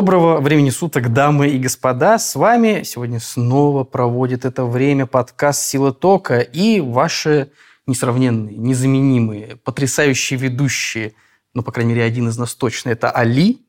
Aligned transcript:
Доброго 0.00 0.40
времени 0.40 0.70
суток, 0.70 1.12
дамы 1.12 1.50
и 1.50 1.58
господа. 1.58 2.18
С 2.18 2.34
вами 2.34 2.84
сегодня 2.84 3.20
снова 3.20 3.84
проводит 3.84 4.46
это 4.46 4.64
время 4.64 5.04
подкаст 5.04 5.60
«Сила 5.60 5.92
тока» 5.92 6.38
и 6.38 6.80
ваши 6.80 7.52
несравненные, 7.86 8.56
незаменимые, 8.56 9.56
потрясающие 9.56 10.38
ведущие, 10.38 11.12
ну, 11.52 11.62
по 11.62 11.70
крайней 11.70 11.92
мере, 11.92 12.06
один 12.06 12.30
из 12.30 12.38
нас 12.38 12.54
точно, 12.54 12.88
это 12.88 13.10
Али 13.10 13.60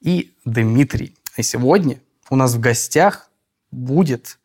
и 0.00 0.32
Дмитрий. 0.44 1.16
И 1.36 1.42
сегодня 1.42 1.98
у 2.30 2.36
нас 2.36 2.54
в 2.54 2.60
гостях 2.60 3.28
будет 3.72 4.38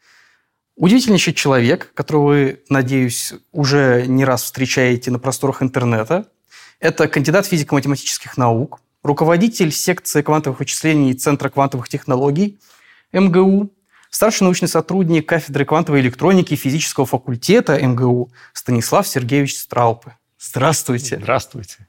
удивительнейший 0.75 1.36
человек, 1.36 1.93
которого 1.93 2.30
вы, 2.30 2.64
надеюсь, 2.70 3.36
уже 3.51 4.06
не 4.07 4.25
раз 4.25 4.42
встречаете 4.42 5.11
на 5.11 5.20
просторах 5.20 5.61
интернета. 5.61 6.25
Это 6.79 7.07
кандидат 7.07 7.45
физико-математических 7.45 8.36
наук, 8.36 8.79
руководитель 9.04 9.71
секции 9.71 10.21
квантовых 10.21 10.60
вычислений 10.60 11.14
Центра 11.14 11.50
квантовых 11.50 11.89
технологий 11.89 12.57
МГУ, 13.12 13.70
старший 14.10 14.46
научный 14.46 14.68
сотрудник 14.68 15.28
кафедры 15.28 15.66
квантовой 15.66 16.02
электроники 16.02 16.54
и 16.54 16.57
физического 16.57 17.06
факультета 17.06 17.78
МГУ 17.86 18.32
Станислав 18.54 19.07
Сергеевич 19.07 19.57
Страупы. 19.57 20.14
Здравствуйте. 20.39 21.20
Здравствуйте. 21.21 21.88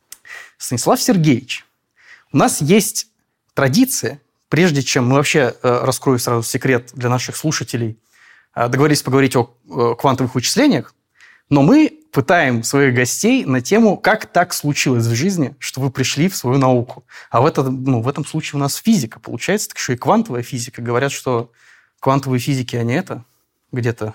Станислав 0.59 1.01
Сергеевич, 1.01 1.65
у 2.33 2.37
нас 2.37 2.61
есть 2.61 3.09
традиция, 3.55 4.21
прежде 4.49 4.83
чем 4.83 5.09
мы 5.09 5.17
вообще 5.17 5.55
э, 5.63 5.85
раскрою 5.85 6.19
сразу 6.19 6.43
секрет 6.43 6.91
для 6.95 7.09
наших 7.09 7.37
слушателей, 7.37 7.99
э, 8.55 8.69
договорились 8.69 9.03
поговорить 9.03 9.37
о 9.37 9.55
э, 9.69 9.95
квантовых 9.99 10.35
вычислениях, 10.35 10.94
но 11.51 11.63
мы 11.63 12.01
пытаем 12.13 12.63
своих 12.63 12.95
гостей 12.95 13.45
на 13.45 13.61
тему, 13.61 13.97
как 13.97 14.27
так 14.27 14.55
случилось 14.55 15.07
в 15.07 15.15
жизни, 15.15 15.55
что 15.59 15.81
вы 15.81 15.91
пришли 15.91 16.29
в 16.29 16.37
свою 16.37 16.59
науку. 16.59 17.05
А 17.29 17.41
в, 17.41 17.47
это, 17.47 17.65
ну, 17.65 18.01
в 18.01 18.09
этом 18.09 18.25
случае 18.25 18.59
у 18.59 18.63
нас 18.63 18.77
физика. 18.77 19.19
Получается, 19.19 19.69
так 19.69 19.79
еще 19.79 19.95
и 19.95 19.97
квантовая 19.97 20.43
физика. 20.43 20.81
Говорят, 20.81 21.11
что 21.11 21.51
квантовые 22.01 22.39
физики, 22.39 22.77
они 22.77 22.95
это 22.95 23.25
где-то 23.73 24.15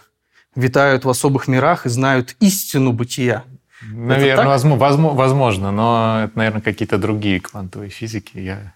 витают 0.56 1.06
в 1.06 1.10
особых 1.10 1.48
мирах 1.48 1.86
и 1.86 1.90
знают 1.90 2.36
истину 2.40 2.94
бытия. 2.94 3.44
Наверное, 3.82 4.48
возможно, 4.48 5.10
возможно, 5.10 5.72
но 5.72 6.22
это, 6.26 6.38
наверное, 6.38 6.62
какие-то 6.62 6.98
другие 6.98 7.40
квантовые 7.40 7.90
физики. 7.90 8.38
Я, 8.38 8.74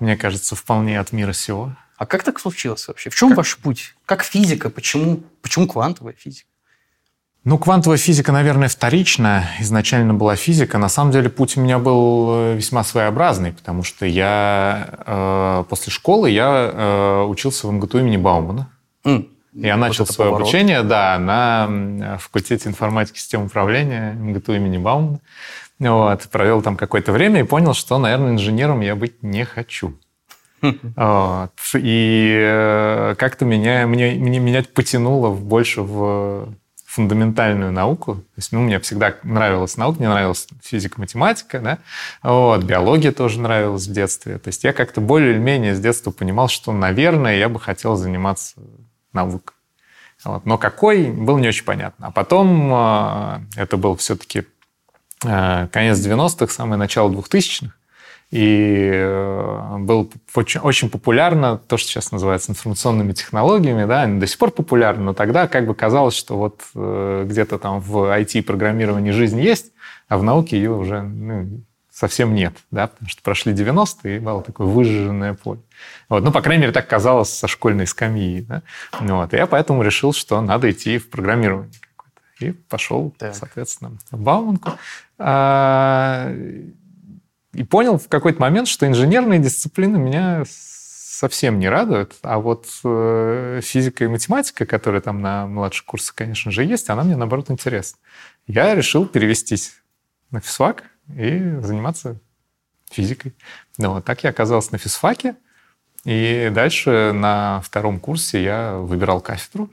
мне 0.00 0.16
кажется, 0.16 0.54
вполне 0.54 1.00
от 1.00 1.12
мира 1.12 1.32
сего. 1.32 1.76
А 1.96 2.06
как 2.06 2.22
так 2.22 2.40
случилось 2.40 2.86
вообще? 2.88 3.10
В 3.10 3.14
чем 3.14 3.30
как? 3.30 3.38
ваш 3.38 3.56
путь? 3.58 3.94
Как 4.06 4.24
физика? 4.24 4.70
Почему, 4.70 5.22
почему 5.40 5.66
квантовая 5.66 6.14
физика? 6.14 6.48
Ну, 7.44 7.58
квантовая 7.58 7.98
физика, 7.98 8.30
наверное, 8.30 8.68
вторична. 8.68 9.46
Изначально 9.58 10.14
была 10.14 10.36
физика. 10.36 10.78
На 10.78 10.88
самом 10.88 11.10
деле 11.10 11.28
путь 11.28 11.56
у 11.56 11.60
меня 11.60 11.80
был 11.80 12.28
э, 12.30 12.54
весьма 12.54 12.84
своеобразный, 12.84 13.52
потому 13.52 13.82
что 13.82 14.06
я 14.06 14.90
э, 15.04 15.64
после 15.68 15.90
школы 15.90 16.30
я 16.30 16.70
э, 16.72 17.22
учился 17.24 17.66
в 17.66 17.72
МГТУ 17.72 17.98
имени 17.98 18.16
Баумана. 18.16 18.68
Mm. 19.04 19.28
Я 19.54 19.74
вот 19.74 19.80
начал 19.80 20.06
свое 20.06 20.30
поворот. 20.30 20.46
обучение, 20.46 20.82
да, 20.84 21.18
на 21.18 22.18
факультете 22.18 22.68
информатики 22.68 23.16
и 23.16 23.18
систем 23.18 23.42
управления 23.42 24.12
МГТУ 24.12 24.54
имени 24.54 24.78
Баумана. 24.78 25.18
Вот, 25.80 26.22
провел 26.30 26.62
там 26.62 26.76
какое-то 26.76 27.10
время 27.10 27.40
и 27.40 27.42
понял, 27.42 27.74
что, 27.74 27.98
наверное, 27.98 28.30
инженером 28.30 28.82
я 28.82 28.94
быть 28.94 29.20
не 29.22 29.44
хочу. 29.44 29.94
Вот. 30.60 31.50
И 31.74 32.38
э, 32.40 33.16
как-то 33.18 33.44
меня, 33.44 33.82
меня, 33.82 34.14
меня 34.14 34.64
потянуло 34.72 35.34
больше 35.34 35.82
в 35.82 36.54
фундаментальную 36.92 37.72
науку. 37.72 38.16
То 38.16 38.36
есть, 38.36 38.52
ну, 38.52 38.60
мне 38.60 38.78
всегда 38.80 39.14
нравилась 39.22 39.78
наука, 39.78 39.98
мне 39.98 40.10
нравилась 40.10 40.46
физика, 40.62 41.00
математика, 41.00 41.58
да, 41.58 41.78
вот, 42.22 42.64
биология 42.64 43.12
тоже 43.12 43.40
нравилась 43.40 43.86
в 43.86 43.92
детстве. 43.92 44.36
То 44.38 44.48
есть 44.48 44.62
я 44.62 44.74
как-то 44.74 45.00
более 45.00 45.32
или 45.32 45.38
менее 45.38 45.74
с 45.74 45.80
детства 45.80 46.10
понимал, 46.10 46.48
что, 46.48 46.70
наверное, 46.70 47.36
я 47.36 47.48
бы 47.48 47.58
хотел 47.58 47.96
заниматься 47.96 48.56
наукой. 49.14 49.56
Вот. 50.24 50.44
Но 50.44 50.58
какой, 50.58 51.10
было 51.10 51.38
не 51.38 51.48
очень 51.48 51.64
понятно. 51.64 52.08
А 52.08 52.10
потом 52.10 52.70
э, 52.72 53.40
это 53.56 53.76
был 53.78 53.96
все-таки 53.96 54.44
э, 55.24 55.68
конец 55.72 55.98
90-х, 55.98 56.52
самое 56.52 56.78
начало 56.78 57.10
2000-х. 57.10 57.72
И 58.32 58.90
э, 58.90 59.76
был 59.80 60.10
очень, 60.34 60.88
популярно 60.88 61.58
то, 61.58 61.76
что 61.76 61.90
сейчас 61.90 62.12
называется 62.12 62.50
информационными 62.50 63.12
технологиями, 63.12 63.84
да, 63.84 64.02
они 64.02 64.18
до 64.18 64.26
сих 64.26 64.38
пор 64.38 64.52
популярны, 64.52 65.04
но 65.04 65.12
тогда 65.12 65.46
как 65.46 65.66
бы 65.66 65.74
казалось, 65.74 66.14
что 66.14 66.38
вот 66.38 66.62
э, 66.74 67.26
где-то 67.28 67.58
там 67.58 67.80
в 67.80 68.10
IT-программировании 68.10 69.10
жизнь 69.10 69.38
есть, 69.38 69.72
а 70.08 70.16
в 70.16 70.22
науке 70.22 70.56
ее 70.56 70.70
уже 70.70 71.02
ну, 71.02 71.60
совсем 71.92 72.34
нет, 72.34 72.54
да, 72.70 72.86
потому 72.86 73.10
что 73.10 73.20
прошли 73.20 73.52
90-е, 73.52 74.16
и 74.16 74.18
было 74.18 74.42
такое 74.42 74.66
выжженное 74.66 75.34
поле. 75.34 75.60
Вот, 76.08 76.24
ну, 76.24 76.32
по 76.32 76.40
крайней 76.40 76.62
мере, 76.62 76.72
так 76.72 76.88
казалось 76.88 77.28
со 77.28 77.46
школьной 77.48 77.86
скамьи. 77.86 78.40
Да? 78.48 78.62
Вот, 78.98 79.34
и 79.34 79.36
я 79.36 79.46
поэтому 79.46 79.82
решил, 79.82 80.14
что 80.14 80.40
надо 80.40 80.70
идти 80.70 80.96
в 80.96 81.10
программирование 81.10 81.70
и 82.40 82.52
пошел, 82.52 83.14
так. 83.18 83.34
соответственно, 83.34 83.92
в 84.10 84.18
Бауманку. 84.18 84.72
И 87.54 87.64
понял 87.64 87.98
в 87.98 88.08
какой-то 88.08 88.40
момент, 88.40 88.68
что 88.68 88.86
инженерные 88.86 89.38
дисциплины 89.38 89.98
меня 89.98 90.44
совсем 90.46 91.58
не 91.58 91.68
радуют, 91.68 92.16
а 92.22 92.38
вот 92.38 92.66
э, 92.82 93.60
физика 93.62 94.04
и 94.04 94.08
математика, 94.08 94.66
которые 94.66 95.00
там 95.02 95.20
на 95.20 95.46
младших 95.46 95.84
курсах, 95.84 96.16
конечно 96.16 96.50
же, 96.50 96.64
есть, 96.64 96.90
она 96.90 97.04
мне, 97.04 97.16
наоборот, 97.16 97.50
интересна. 97.50 97.98
Я 98.46 98.74
решил 98.74 99.06
перевестись 99.06 99.74
на 100.30 100.40
физфак 100.40 100.84
и 101.14 101.58
заниматься 101.60 102.18
физикой. 102.90 103.34
Ну, 103.78 103.92
вот 103.94 104.04
так 104.04 104.24
я 104.24 104.30
оказался 104.30 104.72
на 104.72 104.78
физфаке, 104.78 105.36
и 106.04 106.50
дальше 106.52 107.12
на 107.14 107.60
втором 107.60 108.00
курсе 108.00 108.42
я 108.42 108.74
выбирал 108.78 109.20
кафедру, 109.20 109.70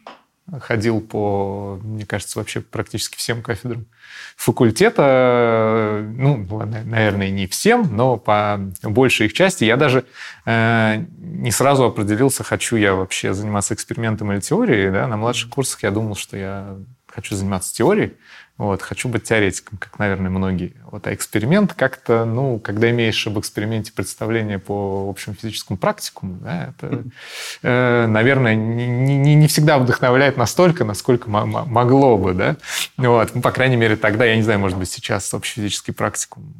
ходил 0.61 1.01
по, 1.01 1.79
мне 1.83 2.05
кажется, 2.05 2.39
вообще 2.39 2.61
практически 2.61 3.17
всем 3.17 3.41
кафедрам 3.41 3.85
факультета, 4.35 6.05
ну, 6.15 6.37
наверное, 6.85 7.29
не 7.29 7.45
всем, 7.47 7.95
но 7.95 8.17
по 8.17 8.59
большей 8.83 9.27
их 9.27 9.33
части. 9.33 9.65
Я 9.65 9.75
даже 9.75 10.05
э, 10.45 11.03
не 11.17 11.51
сразу 11.51 11.83
определился, 11.83 12.43
хочу 12.43 12.75
я 12.77 12.93
вообще 12.93 13.33
заниматься 13.33 13.73
экспериментом 13.73 14.31
или 14.31 14.39
теорией. 14.39 14.91
Да? 14.91 15.07
На 15.07 15.17
младших 15.17 15.49
курсах 15.49 15.83
я 15.83 15.91
думал, 15.91 16.15
что 16.15 16.37
я 16.37 16.77
хочу 17.21 17.35
заниматься 17.35 17.73
теорией, 17.73 18.13
вот, 18.57 18.81
хочу 18.81 19.07
быть 19.07 19.23
теоретиком, 19.23 19.77
как, 19.77 19.99
наверное, 19.99 20.29
многие. 20.29 20.73
Вот, 20.91 21.07
а 21.07 21.13
эксперимент 21.13 21.73
как-то, 21.73 22.25
ну, 22.25 22.59
когда 22.59 22.89
имеешь 22.89 23.25
об 23.25 23.39
эксперименте 23.39 23.93
представление 23.93 24.59
по 24.59 25.07
общему 25.09 25.35
физическому 25.35 25.77
практикуму, 25.77 26.39
да, 26.41 26.73
это, 26.77 27.03
э, 27.63 28.05
наверное, 28.07 28.55
не, 28.55 28.85
не, 29.17 29.35
не 29.35 29.47
всегда 29.47 29.79
вдохновляет 29.79 30.35
настолько, 30.35 30.83
насколько 30.83 31.29
могло 31.29 32.17
бы, 32.17 32.33
да. 32.33 32.57
Вот, 32.97 33.33
ну, 33.33 33.41
по 33.41 33.51
крайней 33.51 33.77
мере, 33.77 33.95
тогда, 33.95 34.25
я 34.25 34.35
не 34.35 34.43
знаю, 34.43 34.59
может 34.59 34.77
быть, 34.77 34.89
сейчас 34.89 35.33
общий 35.33 35.61
физический 35.61 35.93
практикум 35.93 36.53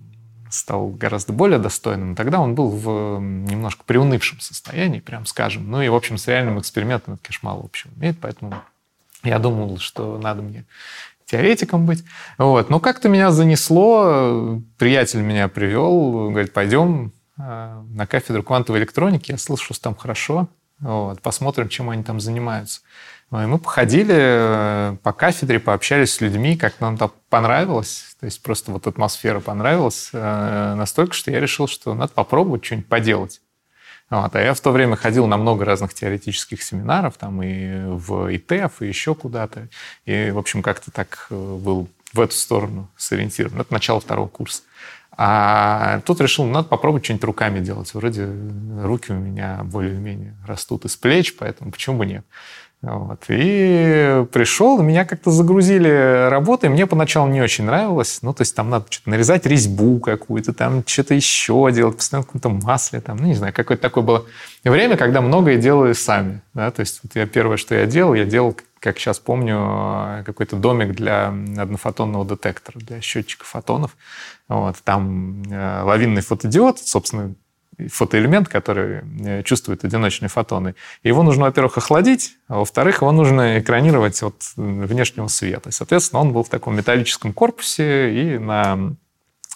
стал 0.50 0.88
гораздо 0.88 1.34
более 1.34 1.60
достойным. 1.60 2.16
Тогда 2.16 2.40
он 2.40 2.56
был 2.56 2.70
в 2.70 3.20
немножко 3.20 3.84
приунывшем 3.86 4.40
состоянии, 4.40 5.00
прям 5.00 5.26
скажем. 5.26 5.70
Ну 5.70 5.82
и, 5.82 5.90
в 5.90 5.96
общем, 5.96 6.18
с 6.18 6.28
реальным 6.28 6.60
экспериментом 6.60 7.16
это, 7.16 7.24
конечно, 7.24 7.50
мало 7.50 7.64
общего 7.64 7.92
имеет, 7.98 8.18
поэтому 8.20 8.56
я 9.24 9.40
думал, 9.40 9.78
что 9.80 10.18
надо 10.18 10.42
мне 10.42 10.66
теоретиком 11.26 11.86
быть. 11.86 12.04
Вот. 12.38 12.70
Но 12.70 12.80
как-то 12.80 13.10
меня 13.10 13.32
занесло, 13.32 14.60
приятель 14.78 15.22
меня 15.22 15.48
привел, 15.48 16.30
говорит, 16.30 16.54
пойдем 16.54 17.12
э, 17.38 17.82
на 17.94 18.08
кафедру 18.08 18.44
квантовой 18.44 18.80
электроники, 18.80 19.32
я 19.32 19.38
слышу, 19.38 19.74
что 19.74 19.84
там 19.84 19.96
хорошо, 19.96 20.48
вот, 20.80 21.22
посмотрим, 21.22 21.70
чем 21.70 21.90
они 21.90 22.04
там 22.04 22.20
занимаются. 22.20 22.82
И 23.32 23.36
мы 23.36 23.60
походили 23.60 24.16
э, 24.18 24.98
по 25.04 25.14
кафедре, 25.14 25.60
пообщались 25.60 26.14
с 26.14 26.22
людьми, 26.22 26.58
как 26.58 26.80
нам 26.80 26.98
там 26.98 27.12
понравилось. 27.30 28.16
То 28.20 28.26
есть 28.26 28.42
просто 28.42 28.72
вот 28.72 28.88
атмосфера 28.88 29.40
понравилась 29.40 30.10
э, 30.14 30.74
настолько, 30.76 31.14
что 31.14 31.30
я 31.30 31.40
решил, 31.40 31.68
что 31.68 31.94
надо 31.94 32.12
попробовать 32.14 32.66
что-нибудь 32.66 32.88
поделать. 32.88 33.42
Вот. 34.10 34.36
А 34.36 34.42
я 34.42 34.54
в 34.54 34.60
то 34.60 34.72
время 34.72 34.96
ходил 34.96 35.28
на 35.28 35.38
много 35.38 35.66
разных 35.66 35.94
теоретических 35.94 36.64
семинаров, 36.64 37.18
там 37.18 37.42
и 37.44 37.86
в 37.86 38.36
ИТЭФ, 38.36 38.82
и 38.82 38.88
еще 38.88 39.14
куда-то. 39.14 39.68
И, 40.06 40.32
в 40.32 40.38
общем, 40.38 40.62
как-то 40.62 40.92
так 40.92 41.28
э, 41.30 41.36
был 41.36 41.88
в 42.14 42.20
эту 42.20 42.34
сторону 42.34 42.90
сориентирован. 42.98 43.62
Это 43.62 43.72
начало 43.72 44.00
второго 44.00 44.28
курса. 44.28 44.64
А 45.22 46.00
тут 46.06 46.22
решил, 46.22 46.46
надо 46.46 46.70
попробовать 46.70 47.04
что-нибудь 47.04 47.26
руками 47.26 47.60
делать. 47.60 47.94
Вроде 47.94 48.30
руки 48.82 49.12
у 49.12 49.16
меня 49.16 49.62
более-менее 49.64 50.36
растут 50.48 50.86
из 50.86 50.96
плеч, 50.96 51.36
поэтому 51.36 51.72
почему 51.72 51.98
бы 51.98 52.06
нет. 52.06 52.26
Вот. 52.82 53.26
И 53.28 54.26
пришел, 54.32 54.82
меня 54.82 55.04
как-то 55.04 55.32
загрузили 55.32 56.30
работой. 56.30 56.70
Мне 56.70 56.88
поначалу 56.88 57.28
не 57.30 57.42
очень 57.42 57.66
нравилось. 57.66 58.20
Ну, 58.22 58.34
то 58.34 58.42
есть 58.42 58.56
там 58.56 58.70
надо 58.70 58.86
что-то 58.90 59.10
нарезать 59.10 59.46
резьбу 59.46 60.00
какую-то, 60.00 60.54
там 60.54 60.84
что-то 60.86 61.14
еще 61.14 61.70
делать, 61.74 61.98
постоянно 61.98 62.24
в 62.24 62.28
каком-то 62.28 62.50
масле. 62.50 63.02
Там, 63.02 63.18
ну, 63.18 63.26
не 63.26 63.34
знаю, 63.34 63.54
какое-то 63.54 63.82
такое 63.82 64.04
было 64.04 64.26
время, 64.64 64.96
когда 64.96 65.20
многое 65.20 65.58
делали 65.58 65.92
сами. 65.92 66.42
Да? 66.54 66.72
То 66.72 66.80
есть 66.80 67.02
вот 67.04 67.16
я 67.16 67.26
первое, 67.26 67.58
что 67.58 67.76
я 67.76 67.86
делал, 67.86 68.14
я 68.14 68.24
делал, 68.24 68.56
как 68.80 68.98
сейчас 68.98 69.20
помню, 69.20 70.24
какой-то 70.26 70.56
домик 70.56 70.96
для 70.96 71.28
однофотонного 71.28 72.24
детектора, 72.24 72.80
для 72.80 73.02
счетчика 73.02 73.44
фотонов. 73.44 73.98
Вот. 74.48 74.78
Там 74.86 75.44
э, 75.52 75.82
лавинный 75.84 76.22
фотодиод, 76.22 76.80
собственно, 76.80 77.36
фотоэлемент, 77.88 78.50
который 78.50 79.02
э, 79.22 79.44
чувствует 79.44 79.84
одиночные 79.86 80.30
фотоны. 80.30 80.76
Его 81.04 81.24
нужно, 81.24 81.46
во-первых, 81.46 81.78
охладить, 81.78 82.36
а 82.48 82.58
во-вторых, 82.60 83.02
его 83.02 83.12
нужно 83.12 83.60
экранировать 83.60 84.22
от 84.24 84.36
внешнего 84.56 85.28
света. 85.28 85.72
Соответственно, 85.72 86.22
он 86.22 86.34
был 86.34 86.44
в 86.44 86.50
таком 86.50 86.76
металлическом 86.76 87.34
корпусе 87.34 88.14
и 88.14 88.38
на 88.38 88.96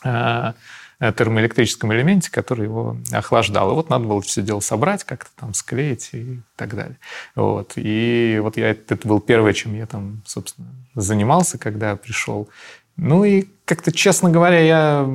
э, 0.04 0.54
термоэлектрическом 1.00 1.94
элементе, 1.94 2.32
который 2.32 2.66
его 2.66 2.98
охлаждал. 3.12 3.72
И 3.72 3.76
вот 3.76 3.90
надо 3.90 4.06
было 4.06 4.22
все 4.22 4.42
дело 4.42 4.62
собрать, 4.62 5.04
как-то 5.04 5.30
там 5.36 5.54
склеить 5.54 6.10
и 6.14 6.40
так 6.56 6.76
далее. 6.76 6.98
Вот. 7.36 7.74
И 7.76 8.40
вот 8.42 8.58
я, 8.58 8.70
это 8.70 9.08
был 9.08 9.20
первое, 9.20 9.54
чем 9.54 9.76
я 9.76 9.86
там, 9.86 10.22
собственно, 10.26 10.70
занимался, 10.96 11.58
когда 11.58 11.96
пришел. 11.96 12.50
Ну 12.96 13.24
и 13.26 13.48
как-то, 13.66 13.92
честно 13.92 14.30
говоря, 14.30 14.60
я 14.60 15.10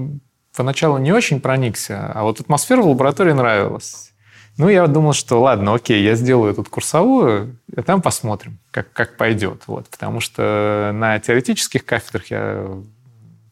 поначалу 0.58 0.99
не 0.99 1.12
очень 1.12 1.40
проникся, 1.40 2.10
а 2.12 2.25
вот 2.25 2.40
атмосфера 2.40 2.82
в 2.82 2.88
лаборатории 2.88 3.31
нравилась. 3.31 4.10
Ну, 4.56 4.69
я 4.69 4.88
думал, 4.88 5.12
что 5.12 5.40
ладно, 5.40 5.72
окей, 5.72 6.02
я 6.02 6.16
сделаю 6.16 6.52
тут 6.52 6.69
курсовую, 6.69 7.56
а 7.76 7.82
там 7.82 8.02
посмотрим, 8.02 8.58
как, 8.72 8.93
как 8.93 9.16
пойдет. 9.16 9.62
Вот, 9.69 9.88
потому 9.88 10.19
что 10.19 10.90
на 10.93 11.20
теоретических 11.20 11.84
кафедрах 11.84 12.26
я 12.32 12.66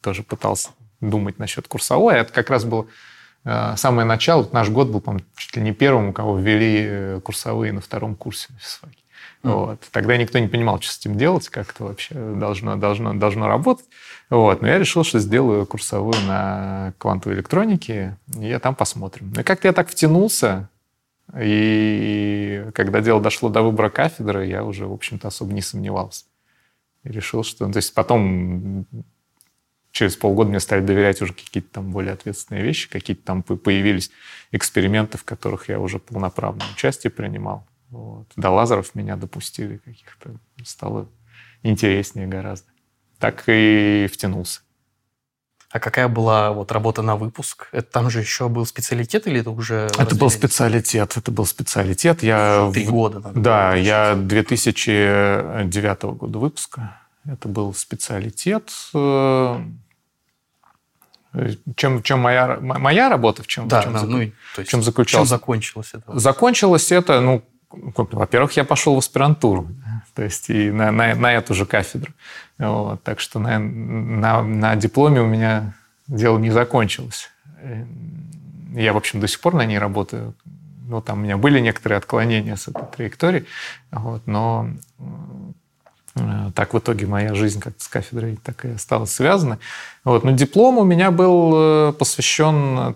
тоже 0.01 0.25
пытался 0.25 0.71
думать 1.01 1.39
насчет 1.39 1.69
курсовой. 1.69 2.17
Это 2.17 2.33
как 2.33 2.51
раз 2.51 2.65
было 2.65 2.89
э, 3.45 3.75
самое 3.77 4.05
начало. 4.05 4.49
Наш 4.51 4.69
год 4.69 4.89
был, 4.89 5.01
по 5.01 5.17
чуть 5.37 5.55
ли 5.55 5.63
не 5.63 5.73
первым, 5.73 6.09
у 6.09 6.13
кого 6.13 6.37
ввели 6.37 6.87
э, 6.89 7.21
курсовые 7.23 7.73
на 7.73 7.81
втором 7.81 8.17
курсе 8.17 8.49
на 8.53 8.59
физфаке. 8.59 8.99
Mm. 9.45 9.53
Вот. 9.53 9.81
Тогда 9.93 10.17
никто 10.17 10.41
не 10.41 10.49
понимал, 10.49 10.81
что 10.81 10.93
с 10.93 10.99
этим 10.99 11.17
делать, 11.17 11.49
как 11.51 11.71
это 11.71 11.85
вообще 11.85 12.15
должно, 12.15 12.75
должно, 12.75 13.15
должно 13.15 13.47
работать. 13.47 13.87
Вот. 14.29 14.63
Но 14.63 14.69
я 14.69 14.79
решил, 14.79 15.05
что 15.05 15.19
сделаю 15.19 15.67
курсовую 15.67 16.21
на 16.27 16.95
квантовой 16.99 17.37
электронике, 17.37 18.19
и 18.39 18.47
я 18.47 18.59
там 18.59 18.75
посмотрим. 18.75 19.33
Ну 19.35 19.41
и 19.41 19.45
как-то 19.45 19.69
я 19.69 19.73
так 19.73 19.89
втянулся, 19.89 20.69
и 21.39 22.67
когда 22.75 23.01
дело 23.01 23.21
дошло 23.21 23.49
до 23.49 23.63
выбора 23.63 23.89
кафедры, 23.89 24.47
я 24.47 24.65
уже, 24.65 24.87
в 24.87 24.93
общем-то, 24.93 25.29
особо 25.29 25.53
не 25.53 25.63
сомневался. 25.63 26.25
И 27.05 27.09
решил, 27.09 27.43
что... 27.43 27.71
То 27.71 27.77
есть 27.77 27.95
потом 27.95 28.87
через 29.91 30.17
полгода 30.17 30.51
мне 30.51 30.61
стали 30.61 30.85
доверять 30.85 31.23
уже 31.23 31.33
какие-то 31.33 31.75
там 31.75 31.91
более 31.91 32.13
ответственные 32.13 32.63
вещи, 32.63 32.89
какие-то 32.89 33.23
там 33.25 33.43
появились 33.43 34.11
эксперименты, 34.53 35.19
в 35.19 35.25
которых 35.25 35.69
я 35.69 35.81
уже 35.81 35.99
полноправное 35.99 36.67
участие 36.73 37.11
принимал. 37.11 37.67
Вот. 37.91 38.27
До 38.37 38.51
лазеров 38.51 38.95
меня 38.95 39.17
допустили 39.17 39.79
каких-то. 39.79 40.37
Стало 40.65 41.09
интереснее 41.63 42.27
гораздо 42.27 42.69
так 43.19 43.45
и 43.47 44.09
втянулся. 44.13 44.61
А 45.71 45.79
какая 45.81 46.09
была 46.09 46.53
вот 46.53 46.73
работа 46.73 47.03
на 47.03 47.17
выпуск? 47.17 47.69
Это 47.73 47.91
там 47.91 48.09
же 48.09 48.21
еще 48.21 48.49
был 48.49 48.65
специалитет 48.65 49.27
или 49.27 49.41
это 49.41 49.51
уже... 49.51 49.91
Это 49.99 50.15
был 50.15 50.31
специалитет, 50.31 51.17
это 51.17 51.31
был 51.31 51.45
специалитет. 51.45 52.23
Я... 52.23 52.71
Три 52.73 52.87
года. 52.87 53.21
Надо 53.21 53.41
да, 53.41 53.75
я 53.75 54.15
2009 54.15 56.03
года 56.03 56.39
выпуска. 56.39 57.01
Это 57.27 57.49
был 57.49 57.75
специалитет. 57.75 58.71
Э, 58.95 59.61
чем, 61.75 62.03
чем 62.03 62.21
моя, 62.21 62.59
моя 62.61 63.09
работа 63.09 63.43
в 63.43 63.47
чем, 63.47 63.69
да, 63.69 63.81
в 63.81 63.85
чем, 63.85 63.93
да, 63.93 63.99
зак... 63.99 64.09
ну, 64.09 64.19
то 64.55 64.61
есть, 64.61 64.71
чем 64.71 64.83
заключалась? 64.83 65.29
Чем 65.29 65.39
закончилось 65.39 65.91
это? 65.93 66.19
Закончилось 66.19 66.93
это, 66.93 67.21
ну, 67.21 67.43
во-первых, 67.71 68.53
я 68.53 68.65
пошел 68.65 68.95
в 68.95 68.99
аспирантуру, 68.99 69.69
то 70.15 70.23
есть 70.23 70.49
и 70.49 70.71
на, 70.71 70.91
на, 70.91 71.15
на 71.15 71.33
эту 71.33 71.53
же 71.55 71.67
кафедру. 71.67 72.13
Вот, 72.59 73.03
так 73.03 73.21
что 73.21 73.39
на, 73.39 73.59
на, 73.59 74.43
на 74.43 74.77
дипломе 74.77 75.21
у 75.21 75.27
меня 75.27 75.75
дело 76.07 76.39
не 76.39 76.51
закончилось. 76.51 77.31
Я, 78.73 78.93
в 78.93 78.97
общем, 78.97 79.21
до 79.21 79.29
сих 79.29 79.41
пор 79.41 79.55
на 79.55 79.67
ней 79.67 79.79
работаю. 79.79 80.35
Ну, 80.89 81.01
там 81.01 81.19
у 81.19 81.23
меня 81.23 81.37
были 81.37 81.61
некоторые 81.61 81.99
отклонения 81.99 82.57
с 82.57 82.69
этой 82.69 82.85
траектории, 82.87 83.45
вот, 83.91 84.23
но 84.27 84.71
э, 86.15 86.51
так 86.55 86.75
в 86.75 86.79
итоге 86.79 87.07
моя 87.07 87.35
жизнь 87.35 87.61
как-то 87.61 87.83
с 87.83 87.89
кафедрой 87.89 88.37
так 88.37 88.65
и 88.65 88.69
осталась 88.69 89.11
связана. 89.11 89.59
Вот. 90.05 90.23
Но 90.23 90.31
диплом 90.31 90.79
у 90.79 90.85
меня 90.85 91.11
был 91.11 91.53
э, 91.55 91.93
посвящен 91.93 92.95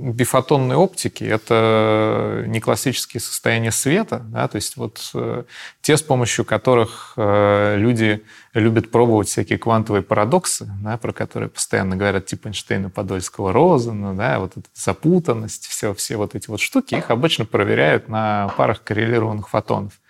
бифотонной 0.00 0.76
оптики– 0.76 1.24
это 1.24 2.44
не 2.46 2.60
классические 2.60 3.20
состояния 3.20 3.70
света, 3.70 4.22
да, 4.24 4.48
то 4.48 4.56
есть 4.56 4.76
вот 4.76 5.10
э, 5.14 5.44
те, 5.82 5.96
с 5.96 6.02
помощью 6.02 6.44
которых 6.44 7.12
э, 7.16 7.76
люди 7.76 8.24
любят 8.54 8.90
пробовать 8.90 9.28
всякие 9.28 9.58
квантовые 9.58 10.02
парадоксы, 10.02 10.70
да, 10.82 10.96
про 10.96 11.12
которые 11.12 11.50
постоянно 11.50 11.96
говорят, 11.96 12.26
типа 12.26 12.48
Эйнштейна, 12.48 12.90
Подольского, 12.90 13.52
Розена, 13.52 14.14
да, 14.14 14.38
вот 14.38 14.56
эта 14.56 14.68
запутанность, 14.74 15.66
все, 15.66 15.92
все 15.94 16.16
вот 16.16 16.34
эти 16.34 16.48
вот 16.48 16.60
штуки, 16.60 16.94
их 16.94 17.10
обычно 17.10 17.44
проверяют 17.44 18.08
на 18.08 18.48
парах 18.56 18.82
коррелированных 18.82 19.48
фотонов. 19.48 20.00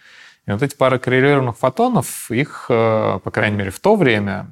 И 0.46 0.52
вот 0.52 0.62
эти 0.62 0.76
пары 0.76 0.98
коррелированных 0.98 1.58
фотонов, 1.58 2.30
их, 2.30 2.66
э, 2.68 3.18
по 3.22 3.30
крайней 3.30 3.56
мере, 3.56 3.70
в 3.70 3.80
то 3.80 3.96
время 3.96 4.50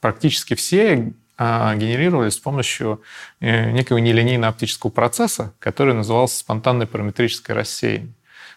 практически 0.00 0.54
все 0.54 1.12
генерировались 1.40 2.34
с 2.34 2.38
помощью 2.38 3.00
э, 3.40 3.70
некого 3.70 3.98
нелинейного 3.98 4.52
оптического 4.52 4.90
процесса, 4.90 5.54
который 5.58 5.94
назывался 5.94 6.38
спонтанное 6.38 6.86
параметрическое 6.86 7.56
рассеяние. 7.56 8.12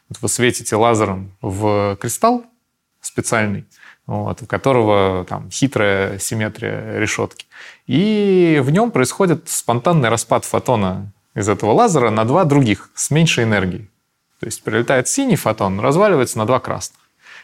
Вот 0.10 0.20
вы 0.22 0.28
светите 0.28 0.76
лазером 0.76 1.32
в 1.42 1.98
кристалл 2.02 2.46
специальный, 3.00 3.66
вот, 4.06 4.42
у 4.42 4.46
которого 4.46 5.26
там 5.28 5.50
хитрая 5.50 6.20
симметрия 6.20 7.00
решетки. 7.00 7.46
И 7.88 8.60
в 8.62 8.70
нем 8.70 8.92
происходит 8.92 9.48
спонтанный 9.48 10.10
распад 10.10 10.44
фотона 10.44 11.12
из 11.36 11.48
этого 11.48 11.72
лазера 11.72 12.10
на 12.10 12.26
два 12.26 12.44
других 12.44 12.90
с 12.96 13.12
меньшей 13.12 13.46
энергией. 13.46 13.90
То 14.40 14.48
есть 14.48 14.62
прилетает 14.62 15.08
синий 15.08 15.38
фотон, 15.38 15.80
разваливается 15.80 16.38
на 16.38 16.46
два 16.46 16.60
красных. 16.60 17.00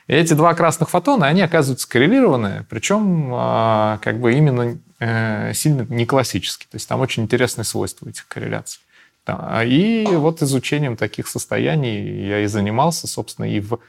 И 0.07 0.13
эти 0.13 0.33
два 0.33 0.53
красных 0.53 0.89
фотона, 0.89 1.27
они 1.27 1.41
оказываются 1.41 1.87
коррелированы, 1.87 2.65
причем 2.69 3.29
а, 3.33 3.99
как 4.01 4.19
бы 4.19 4.33
именно 4.33 4.77
сильно 4.99 5.85
не 5.89 6.05
классически. 6.05 6.65
То 6.65 6.75
есть 6.75 6.87
там 6.87 6.99
очень 6.99 7.23
интересные 7.23 7.65
свойства 7.65 8.09
этих 8.09 8.27
корреляций. 8.27 8.81
А, 9.37 9.63
и 9.63 10.05
вот 10.05 10.41
изучением 10.41 10.97
таких 10.97 11.27
состояний 11.27 12.27
я 12.27 12.41
и 12.41 12.47
занимался, 12.47 13.07
собственно, 13.07 13.45
и 13.45 13.59
в 13.59 13.79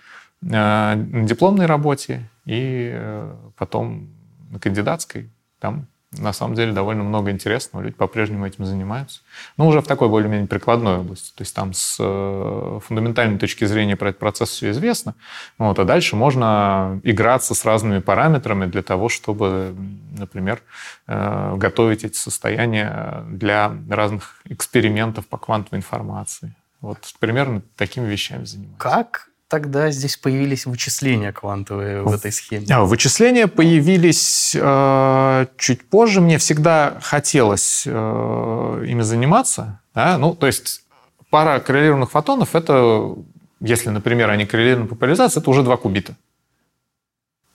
э, 0.42 1.04
дипломной 1.24 1.66
работе, 1.66 2.28
и 2.44 2.90
э, 2.92 3.36
потом 3.56 4.10
на 4.50 4.58
кандидатской. 4.58 5.30
Там 5.58 5.86
на 6.18 6.32
самом 6.32 6.56
деле 6.56 6.72
довольно 6.72 7.04
много 7.04 7.30
интересного, 7.30 7.82
люди 7.82 7.94
по-прежнему 7.94 8.46
этим 8.46 8.64
занимаются. 8.64 9.20
Но 9.56 9.68
уже 9.68 9.80
в 9.80 9.86
такой 9.86 10.08
более-менее 10.08 10.48
прикладной 10.48 10.98
области. 10.98 11.32
То 11.36 11.42
есть 11.42 11.54
там 11.54 11.72
с 11.72 11.96
э, 12.00 12.80
фундаментальной 12.84 13.38
точки 13.38 13.64
зрения 13.64 13.94
про 13.94 14.08
этот 14.08 14.18
процесс 14.18 14.50
все 14.50 14.70
известно. 14.70 15.14
Вот, 15.56 15.78
а 15.78 15.84
дальше 15.84 16.16
можно 16.16 17.00
играться 17.04 17.54
с 17.54 17.64
разными 17.64 18.00
параметрами 18.00 18.66
для 18.66 18.82
того, 18.82 19.08
чтобы, 19.08 19.74
например, 20.18 20.62
э, 21.06 21.54
готовить 21.56 22.02
эти 22.02 22.16
состояния 22.16 23.24
для 23.28 23.72
разных 23.88 24.40
экспериментов 24.46 25.28
по 25.28 25.38
квантовой 25.38 25.78
информации. 25.78 26.56
Вот 26.80 26.98
примерно 27.20 27.62
такими 27.76 28.06
вещами 28.06 28.44
занимаюсь. 28.44 28.78
Как 28.78 29.29
тогда 29.50 29.90
здесь 29.90 30.16
появились 30.16 30.64
вычисления 30.64 31.32
квантовые 31.32 32.02
в 32.02 32.14
этой 32.14 32.30
схеме? 32.30 32.66
А, 32.70 32.84
вычисления 32.84 33.48
появились 33.48 34.56
э, 34.58 35.46
чуть 35.58 35.88
позже. 35.88 36.20
Мне 36.20 36.38
всегда 36.38 36.98
хотелось 37.02 37.82
э, 37.84 38.84
ими 38.86 39.02
заниматься. 39.02 39.80
Да? 39.92 40.18
Ну, 40.18 40.36
то 40.36 40.46
есть 40.46 40.84
пара 41.30 41.58
коррелированных 41.58 42.12
фотонов– 42.12 42.50
это, 42.54 43.16
если, 43.60 43.90
например, 43.90 44.30
они 44.30 44.46
коррелированы 44.46 44.86
по 44.86 44.94
поляризации, 44.94 45.40
это 45.40 45.50
уже 45.50 45.64
два 45.64 45.76
кубита. 45.76 46.14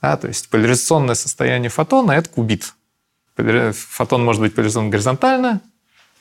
Да? 0.02 0.18
То 0.18 0.28
есть 0.28 0.50
поляризационное 0.50 1.14
состояние 1.14 1.70
фотона– 1.70 2.12
это 2.12 2.28
кубит. 2.28 2.74
Фотон 3.36 4.22
может 4.22 4.42
быть 4.42 4.54
поляризован 4.54 4.90
горизонтально 4.90 5.62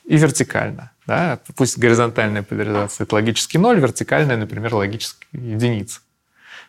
и 0.06 0.16
вертикально. 0.16 0.92
Да? 1.06 1.40
Пусть 1.56 1.78
горизонтальная 1.78 2.44
поляризация– 2.44 3.04
это 3.06 3.16
логический 3.16 3.58
ноль, 3.58 3.80
вертикальная, 3.80 4.38
например, 4.38 4.74
логическая 4.74 5.25
единица. 5.36 6.02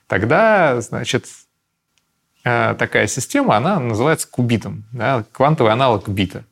Тогда, 0.06 0.80
значит, 0.80 1.26
э, 2.44 2.74
такая 2.78 3.06
система, 3.06 3.56
она 3.56 3.80
называется 3.80 4.28
кубитом, 4.28 4.84
да? 4.92 5.24
квантовый 5.32 5.72
аналог 5.72 6.08
бита. 6.08 6.44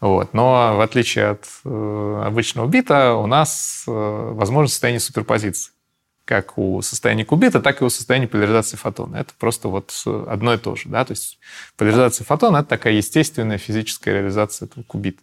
Вот. 0.00 0.34
Но 0.34 0.76
в 0.76 0.80
отличие 0.80 1.30
от 1.30 1.46
э, 1.64 2.22
обычного 2.26 2.66
бита, 2.66 3.14
у 3.14 3.26
нас 3.26 3.84
э, 3.86 3.90
возможно 3.90 4.68
состояние 4.68 5.00
суперпозиции. 5.00 5.72
Как 6.24 6.56
у 6.56 6.80
состояния 6.80 7.26
кубита, 7.26 7.60
так 7.60 7.82
и 7.82 7.84
у 7.84 7.90
состояния 7.90 8.26
поляризации 8.26 8.78
фотона. 8.78 9.16
Это 9.16 9.34
просто 9.38 9.68
вот 9.68 9.92
одно 10.06 10.54
и 10.54 10.58
то 10.58 10.74
же. 10.74 10.88
Да? 10.88 11.04
То 11.04 11.12
есть 11.12 11.38
поляризация 11.76 12.24
фотона– 12.24 12.56
это 12.58 12.68
такая 12.70 12.94
естественная 12.94 13.58
физическая 13.58 14.14
реализация 14.14 14.66
этого 14.66 14.84
кубита. 14.84 15.20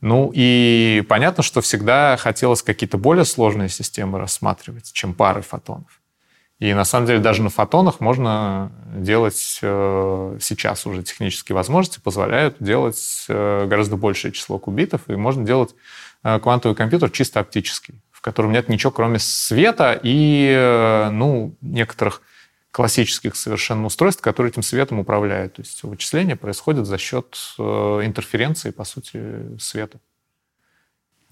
Ну 0.00 0.30
и 0.34 1.04
понятно, 1.08 1.42
что 1.42 1.60
всегда 1.60 2.16
хотелось 2.16 2.62
какие-то 2.62 2.96
более 2.96 3.24
сложные 3.24 3.68
системы 3.68 4.18
рассматривать, 4.18 4.92
чем 4.92 5.12
пары 5.14 5.42
фотонов. 5.42 6.00
И 6.58 6.74
на 6.74 6.84
самом 6.84 7.06
деле 7.06 7.20
даже 7.20 7.42
на 7.42 7.48
фотонах 7.48 8.00
можно 8.00 8.70
делать 8.94 9.58
э, 9.62 10.38
сейчас 10.40 10.86
уже 10.86 11.02
технические 11.02 11.56
возможности 11.56 12.00
позволяют 12.00 12.56
делать 12.60 13.24
э, 13.28 13.66
гораздо 13.66 13.96
большее 13.96 14.32
число 14.32 14.58
кубитов, 14.58 15.00
и 15.08 15.16
можно 15.16 15.44
делать 15.44 15.74
э, 16.22 16.38
квантовый 16.38 16.76
компьютер 16.76 17.10
чисто 17.10 17.40
оптический, 17.40 17.94
в 18.10 18.20
котором 18.20 18.52
нет 18.52 18.68
ничего 18.68 18.90
кроме 18.90 19.18
света 19.18 19.98
и 20.02 21.08
ну, 21.10 21.56
некоторых 21.62 22.20
классических 22.70 23.36
совершенно 23.36 23.86
устройств, 23.86 24.22
которые 24.22 24.50
этим 24.50 24.62
светом 24.62 24.98
управляют. 25.00 25.54
То 25.54 25.62
есть 25.62 25.82
вычисления 25.82 26.36
происходят 26.36 26.86
за 26.86 26.98
счет 26.98 27.36
интерференции, 27.58 28.70
по 28.70 28.84
сути, 28.84 29.58
света. 29.58 30.00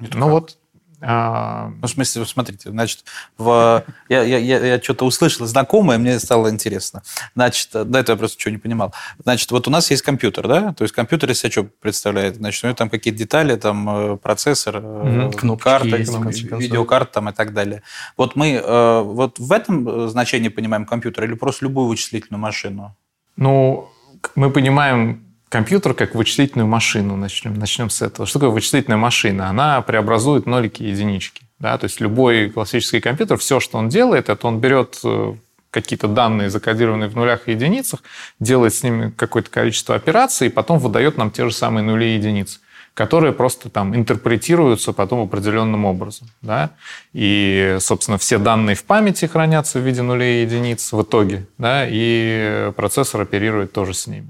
Это 0.01 0.17
ну 0.17 0.27
как? 0.27 0.33
вот 0.33 0.59
а... 1.01 1.71
Ну, 1.81 1.87
в 1.87 1.91
смысле, 1.91 2.27
смотрите, 2.27 2.71
значит, 2.71 3.05
в... 3.37 3.85
я, 4.09 4.23
я, 4.23 4.39
я, 4.39 4.65
я 4.65 4.83
что-то 4.83 5.05
услышал 5.05 5.47
знакомое, 5.47 5.99
мне 5.99 6.19
стало 6.19 6.51
интересно. 6.51 7.03
Значит, 7.35 7.71
до 7.73 7.99
этого 7.99 8.15
я 8.15 8.19
просто 8.19 8.37
ничего 8.39 8.53
не 8.53 8.59
понимал. 8.59 8.93
Значит, 9.23 9.51
вот 9.51 9.69
у 9.69 9.71
нас 9.71 9.91
есть 9.91 10.03
компьютер, 10.03 10.49
да? 10.49 10.73
То 10.73 10.83
есть 10.83 10.95
компьютер 10.95 11.31
из 11.31 11.39
себя 11.39 11.51
что 11.51 11.65
представляет? 11.65 12.37
Значит, 12.37 12.65
у 12.65 12.67
него 12.67 12.77
там 12.77 12.91
какие-то 12.91 13.19
детали, 13.19 13.57
там 13.57 13.89
э, 13.89 14.17
процессор, 14.17 14.77
угу. 14.79 15.31
Кнопки 15.33 15.65
карта, 15.65 15.97
есть, 15.97 16.13
видеокарта 16.43 17.15
там 17.15 17.29
и 17.29 17.33
так 17.33 17.53
далее. 17.53 17.83
Вот 18.17 18.37
мы 18.37 18.55
э, 18.55 19.03
вот 19.03 19.39
в 19.39 19.53
этом 19.53 20.09
значении 20.09 20.49
понимаем 20.49 20.85
компьютер 20.85 21.25
или 21.25 21.35
просто 21.35 21.65
любую 21.65 21.89
вычислительную 21.89 22.41
машину? 22.41 22.97
Ну, 23.37 23.89
мы 24.35 24.51
понимаем 24.51 25.28
компьютер 25.49 25.95
как 25.95 26.15
вычислительную 26.15 26.67
машину. 26.67 27.17
Начнем, 27.17 27.55
начнем 27.55 27.91
с 27.91 28.03
этого. 28.03 28.27
Что 28.27 28.39
такое 28.39 28.55
вычислительная 28.55 28.99
машина? 28.99 29.49
Она 29.49 29.81
преобразует 29.83 30.47
нолики 30.47 30.83
и 30.83 30.91
единички. 30.91 31.43
Да? 31.59 31.77
То 31.79 31.85
есть 31.85 32.01
любой 32.01 32.51
классический 32.51 33.01
компьютер, 33.01 33.39
все, 33.39 33.61
что 33.61 33.79
он 33.79 33.89
делает, 33.89 34.29
это 34.29 34.47
он 34.47 34.61
берет 34.61 34.99
э, 35.05 35.35
какие-то 35.71 36.09
данные, 36.09 36.51
закодированные 36.51 37.09
в 37.09 37.17
нулях 37.17 37.49
и 37.49 37.53
единицах, 37.53 38.03
делает 38.41 38.75
с 38.75 38.83
ними 38.83 39.13
какое-то 39.17 39.51
количество 39.51 39.95
операций, 39.95 40.49
и 40.49 40.51
потом 40.51 40.79
выдает 40.79 41.17
нам 41.17 41.31
те 41.31 41.49
же 41.49 41.55
самые 41.55 41.85
нули 41.85 42.07
и 42.07 42.15
единицы 42.15 42.61
которые 42.99 43.33
просто 43.33 43.71
там 43.71 43.95
интерпретируются 43.95 44.93
потом 44.93 45.21
определенным 45.21 45.85
образом. 45.85 46.27
Да? 46.43 46.71
И, 47.13 47.77
собственно, 47.79 48.19
все 48.19 48.39
данные 48.39 48.75
в 48.75 48.83
памяти 48.83 49.27
хранятся 49.27 49.79
в 49.79 49.87
виде 49.87 50.03
нулей 50.03 50.41
и 50.41 50.47
единиц 50.47 50.91
в 50.91 51.01
итоге, 51.01 51.47
да? 51.59 51.87
и 51.89 52.73
процессор 52.75 53.21
оперирует 53.21 53.73
тоже 53.73 53.95
с 53.95 54.09
ними. 54.09 54.27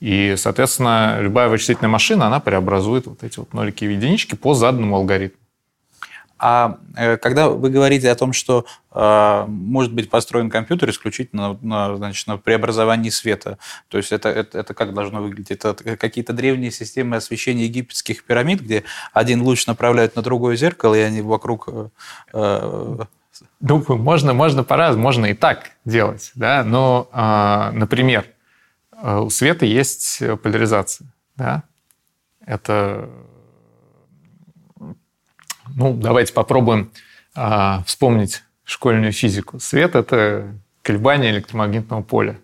И, 0.00 0.34
соответственно, 0.36 1.18
любая 1.20 1.48
вычислительная 1.48 1.90
машина, 1.90 2.26
она 2.26 2.40
преобразует 2.40 3.06
вот 3.06 3.22
эти 3.24 3.38
вот 3.38 3.52
нолики 3.52 3.84
и 3.84 3.92
единички 3.92 4.34
по 4.36 4.54
заданному 4.54 4.96
алгоритму. 4.96 5.38
А 6.38 6.78
э, 6.96 7.16
когда 7.16 7.48
вы 7.48 7.68
говорите 7.68 8.08
о 8.10 8.14
том, 8.14 8.32
что 8.32 8.64
э, 8.94 9.44
может 9.48 9.92
быть 9.92 10.08
построен 10.08 10.50
компьютер 10.50 10.90
исключительно 10.90 11.58
на, 11.62 11.96
значит, 11.96 12.28
на 12.28 12.36
преобразовании 12.36 13.10
света, 13.10 13.58
то 13.88 13.98
есть 13.98 14.12
это, 14.12 14.28
это, 14.28 14.58
это 14.58 14.72
как 14.72 14.94
должно 14.94 15.20
выглядеть? 15.20 15.50
Это 15.64 15.74
какие-то 15.96 16.32
древние 16.32 16.70
системы 16.70 17.16
освещения 17.16 17.64
египетских 17.64 18.22
пирамид, 18.22 18.60
где 18.60 18.84
один 19.12 19.42
луч 19.42 19.66
направляют 19.66 20.14
на 20.14 20.22
другое 20.22 20.56
зеркало, 20.56 20.94
и 20.94 21.00
они 21.00 21.22
вокруг... 21.22 21.68
Э, 21.68 21.88
э 22.32 22.98
Думаю, 23.60 23.98
можно, 23.98 24.34
можно 24.34 24.64
по-разному, 24.64 25.02
можно 25.02 25.26
и 25.26 25.34
так 25.34 25.70
делать, 25.84 26.32
да, 26.34 26.64
но, 26.64 27.08
э, 27.12 27.76
например, 27.76 28.24
у 29.02 29.30
света 29.30 29.66
есть 29.66 30.20
э, 30.20 30.36
поляризация. 30.36 31.08
Да? 31.36 31.62
Это... 32.44 33.08
Ну, 35.74 35.94
давайте 35.94 36.32
попробуем 36.32 36.90
а, 37.34 37.82
вспомнить 37.84 38.42
школьную 38.64 39.12
физику. 39.12 39.60
Свет— 39.60 39.94
это 39.96 40.54
колебания 40.82 41.30
электромагнитного 41.30 42.02
поля. 42.02 42.38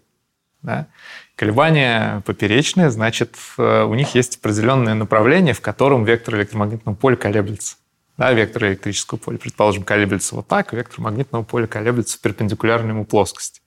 Да? 0.62 0.86
Колебания 1.34 2.22
поперечные, 2.26 2.90
значит, 2.90 3.36
э, 3.58 3.82
у 3.82 3.94
них 3.94 4.14
есть 4.14 4.36
определенное 4.36 4.94
направление, 4.94 5.54
в 5.54 5.60
котором 5.60 6.04
вектор 6.04 6.36
электромагнитного 6.36 6.94
поля 6.94 7.16
колеблется. 7.16 7.76
Да, 8.16 8.32
вектор 8.32 8.66
электрического 8.66 9.18
поля, 9.18 9.38
предположим, 9.38 9.82
колеблется 9.82 10.36
вот 10.36 10.46
так, 10.46 10.72
вектор 10.72 11.00
магнитного 11.00 11.42
поля 11.42 11.66
колеблется 11.66 12.16
в 12.16 12.20
перпендикулярной 12.20 12.90
ему 12.90 13.04
плоскости. 13.04 13.60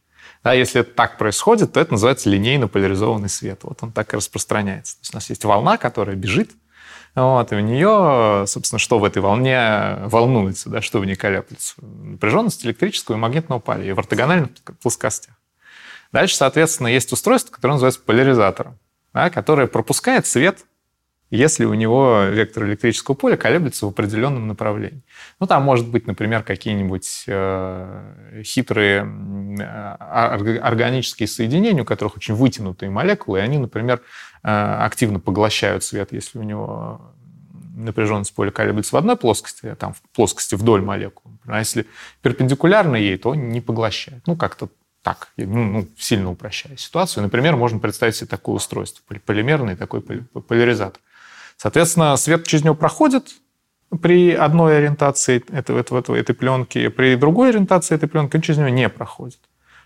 Да, 0.47 0.53
если 0.53 0.79
это 0.79 0.91
так 0.93 1.17
происходит, 1.17 1.73
то 1.73 1.81
это 1.81 1.91
называется 1.91 2.29
линейно 2.29 2.69
поляризованный 2.69 3.27
свет. 3.27 3.59
Вот 3.63 3.79
он 3.81 3.91
так 3.91 4.13
и 4.13 4.15
распространяется. 4.15 4.95
То 4.95 4.99
есть 5.01 5.13
у 5.13 5.17
нас 5.17 5.29
есть 5.29 5.43
волна, 5.43 5.75
которая 5.75 6.15
бежит, 6.15 6.51
вот, 7.15 7.51
и 7.51 7.55
у 7.57 7.59
нее, 7.59 8.45
собственно, 8.47 8.79
что 8.79 8.97
в 8.97 9.03
этой 9.03 9.21
волне 9.21 9.97
волнуется, 10.05 10.69
да, 10.69 10.81
что 10.81 10.99
в 10.99 11.05
ней 11.05 11.15
колеблется? 11.17 11.75
Напряженность 11.81 12.65
электрического 12.65 13.17
и 13.17 13.19
магнитного 13.19 13.59
поля 13.59 13.83
и 13.83 13.91
в 13.91 13.99
ортогональных 13.99 14.51
плоскостях. 14.81 15.35
Дальше, 16.13 16.37
соответственно, 16.37 16.87
есть 16.87 17.11
устройство, 17.11 17.51
которое 17.51 17.73
называется 17.73 17.99
поляризатором, 17.99 18.79
да, 19.13 19.29
которое 19.29 19.67
пропускает 19.67 20.27
свет 20.27 20.59
если 21.29 21.65
у 21.65 21.73
него 21.73 22.23
вектор 22.23 22.65
электрического 22.65 23.15
поля 23.15 23.35
колеблется 23.35 23.85
в 23.85 23.89
определенном 23.89 24.47
направлении. 24.47 25.01
Ну, 25.39 25.47
там 25.47 25.63
может 25.63 25.87
быть, 25.87 26.07
например, 26.07 26.43
какие-нибудь 26.43 27.25
э, 27.27 28.41
хитрые 28.43 29.05
э, 29.59 30.57
органические 30.59 31.27
соединения, 31.27 31.83
у 31.83 31.85
которых 31.85 32.17
очень 32.17 32.33
вытянутые 32.33 32.89
молекулы, 32.89 33.39
и 33.39 33.41
они, 33.41 33.57
например, 33.57 34.01
э, 34.43 34.47
активно 34.49 35.19
поглощают 35.19 35.83
свет, 35.83 36.13
если 36.13 36.39
у 36.39 36.43
него 36.43 37.01
напряженность 37.75 38.33
поля 38.33 38.51
колеблется 38.51 38.95
в 38.95 38.97
одной 38.97 39.17
плоскости, 39.17 39.67
а 39.67 39.75
там 39.75 39.93
в 39.93 40.01
плоскости 40.15 40.55
вдоль 40.55 40.81
молекулы. 40.81 41.35
А 41.45 41.59
если 41.59 41.85
перпендикулярно 42.21 42.95
ей, 42.95 43.17
то 43.17 43.35
не 43.35 43.61
поглощает. 43.61 44.23
Ну, 44.25 44.35
как-то 44.35 44.69
так, 45.03 45.29
ну, 45.37 45.63
ну, 45.63 45.87
сильно 45.97 46.31
упрощая 46.31 46.75
ситуацию. 46.75 47.23
Например, 47.23 47.55
можно 47.55 47.79
представить 47.79 48.15
себе 48.15 48.27
такое 48.27 48.55
устройство, 48.55 49.03
полимерный 49.25 49.75
такой 49.75 50.01
поляризатор. 50.01 51.01
Соответственно, 51.57 52.15
свет 52.17 52.45
через 52.45 52.63
него 52.63 52.75
проходит 52.75 53.35
при 54.01 54.31
одной 54.33 54.77
ориентации 54.77 55.43
этого, 55.51 55.79
этого, 55.79 56.15
этой 56.15 56.35
пленки, 56.35 56.87
при 56.89 57.15
другой 57.15 57.49
ориентации 57.49 57.95
этой 57.95 58.07
пленки 58.07 58.35
он 58.35 58.41
через 58.41 58.59
него 58.59 58.69
не 58.69 58.89
проходит. 58.89 59.39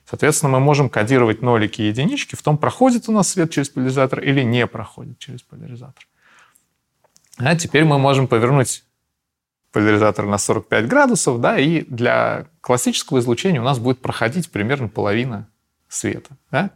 Соответственно, 0.09 0.53
мы 0.53 0.59
можем 0.59 0.89
кодировать 0.89 1.41
нолики 1.41 1.81
и 1.81 1.87
единички 1.87 2.35
в 2.35 2.41
том, 2.41 2.57
проходит 2.57 3.07
у 3.07 3.11
нас 3.11 3.29
свет 3.29 3.51
через 3.51 3.69
поляризатор 3.69 4.19
или 4.19 4.41
не 4.41 4.67
проходит 4.67 5.19
через 5.19 5.41
поляризатор. 5.43 6.05
А 7.37 7.55
теперь 7.55 7.85
мы 7.85 7.97
можем 7.97 8.27
повернуть 8.27 8.83
поляризатор 9.71 10.25
на 10.25 10.37
45 10.37 10.87
градусов, 10.87 11.39
да, 11.39 11.57
и 11.57 11.81
для 11.81 12.47
классического 12.59 13.19
излучения 13.19 13.61
у 13.61 13.63
нас 13.63 13.79
будет 13.79 14.01
проходить 14.01 14.51
примерно 14.51 14.89
половина 14.89 15.47
света. 15.87 16.31
Да? 16.51 16.71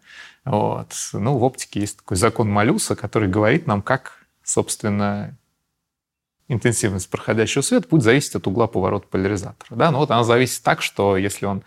Вот. 0.46 0.94
Ну, 1.12 1.38
в 1.38 1.44
оптике 1.44 1.82
есть 1.82 1.98
такой 1.98 2.16
закон 2.16 2.50
Малюса, 2.50 2.96
который 2.96 3.28
говорит 3.28 3.68
нам, 3.68 3.82
как 3.82 4.25
собственно, 4.46 5.38
интенсивность 6.48 7.10
проходящего 7.10 7.62
света 7.62 7.88
будет 7.90 8.04
зависеть 8.04 8.36
от 8.36 8.48
угла 8.48 8.68
поворота 8.68 9.08
поляризатора. 9.08 9.76
Да? 9.76 9.92
Но 9.92 10.00
вот 10.00 10.12
она 10.12 10.24
зависит 10.24 10.64
так, 10.64 10.82
что 10.82 11.18
если 11.18 11.46
он 11.46 11.64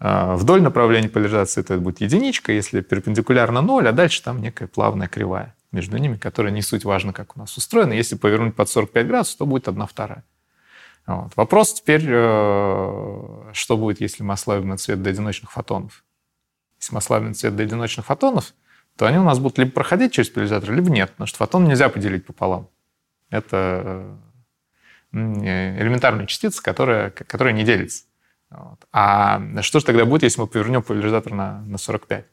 э, 0.00 0.34
вдоль 0.34 0.62
направления 0.62 1.08
поляризации, 1.08 1.62
то 1.62 1.74
это 1.74 1.82
будет 1.82 2.00
единичка, 2.00 2.52
если 2.52 2.80
перпендикулярно 2.80 3.60
ноль, 3.60 3.88
а 3.88 3.92
дальше 3.92 4.22
там 4.22 4.40
некая 4.40 4.66
плавная 4.66 5.08
кривая 5.08 5.54
между 5.70 5.98
ними, 5.98 6.16
которая 6.16 6.52
не 6.52 6.62
суть 6.62 6.84
важно, 6.84 7.12
как 7.12 7.36
у 7.36 7.40
нас 7.40 7.56
устроена. 7.56 7.92
Если 7.92 8.16
повернуть 8.16 8.56
под 8.56 8.68
45 8.68 9.06
градусов, 9.06 9.36
то 9.36 9.46
будет 9.46 9.68
одна 9.68 9.86
вторая. 9.86 10.24
Вот. 11.06 11.32
Вопрос 11.36 11.74
теперь, 11.74 12.04
э, 12.06 13.50
что 13.52 13.76
будет, 13.76 14.00
если 14.00 14.22
мы 14.22 14.34
ослабим 14.34 14.76
цвет 14.78 15.02
до 15.02 15.10
одиночных 15.10 15.52
фотонов? 15.52 16.04
Если 16.80 16.94
мы 16.94 16.98
ослабим 16.98 17.34
цвет 17.34 17.54
до 17.54 17.64
одиночных 17.64 18.06
фотонов, 18.06 18.54
то 18.96 19.06
они 19.06 19.18
у 19.18 19.24
нас 19.24 19.38
будут 19.38 19.58
либо 19.58 19.70
проходить 19.70 20.12
через 20.12 20.28
поляризатор, 20.30 20.72
либо 20.72 20.90
нет, 20.90 21.10
потому 21.10 21.26
что 21.26 21.38
фотон 21.38 21.64
нельзя 21.64 21.88
поделить 21.88 22.26
пополам. 22.26 22.68
Это 23.30 24.18
э, 25.12 25.78
элементарная 25.80 26.26
частица, 26.26 26.62
которая, 26.62 27.10
которая 27.10 27.54
не 27.54 27.64
делится. 27.64 28.04
Вот. 28.50 28.78
А 28.92 29.40
что 29.62 29.80
же 29.80 29.86
тогда 29.86 30.04
будет, 30.04 30.24
если 30.24 30.40
мы 30.40 30.46
повернем 30.46 30.82
поляризатор 30.82 31.32
на, 31.32 31.62
на 31.62 31.78
45? 31.78 32.26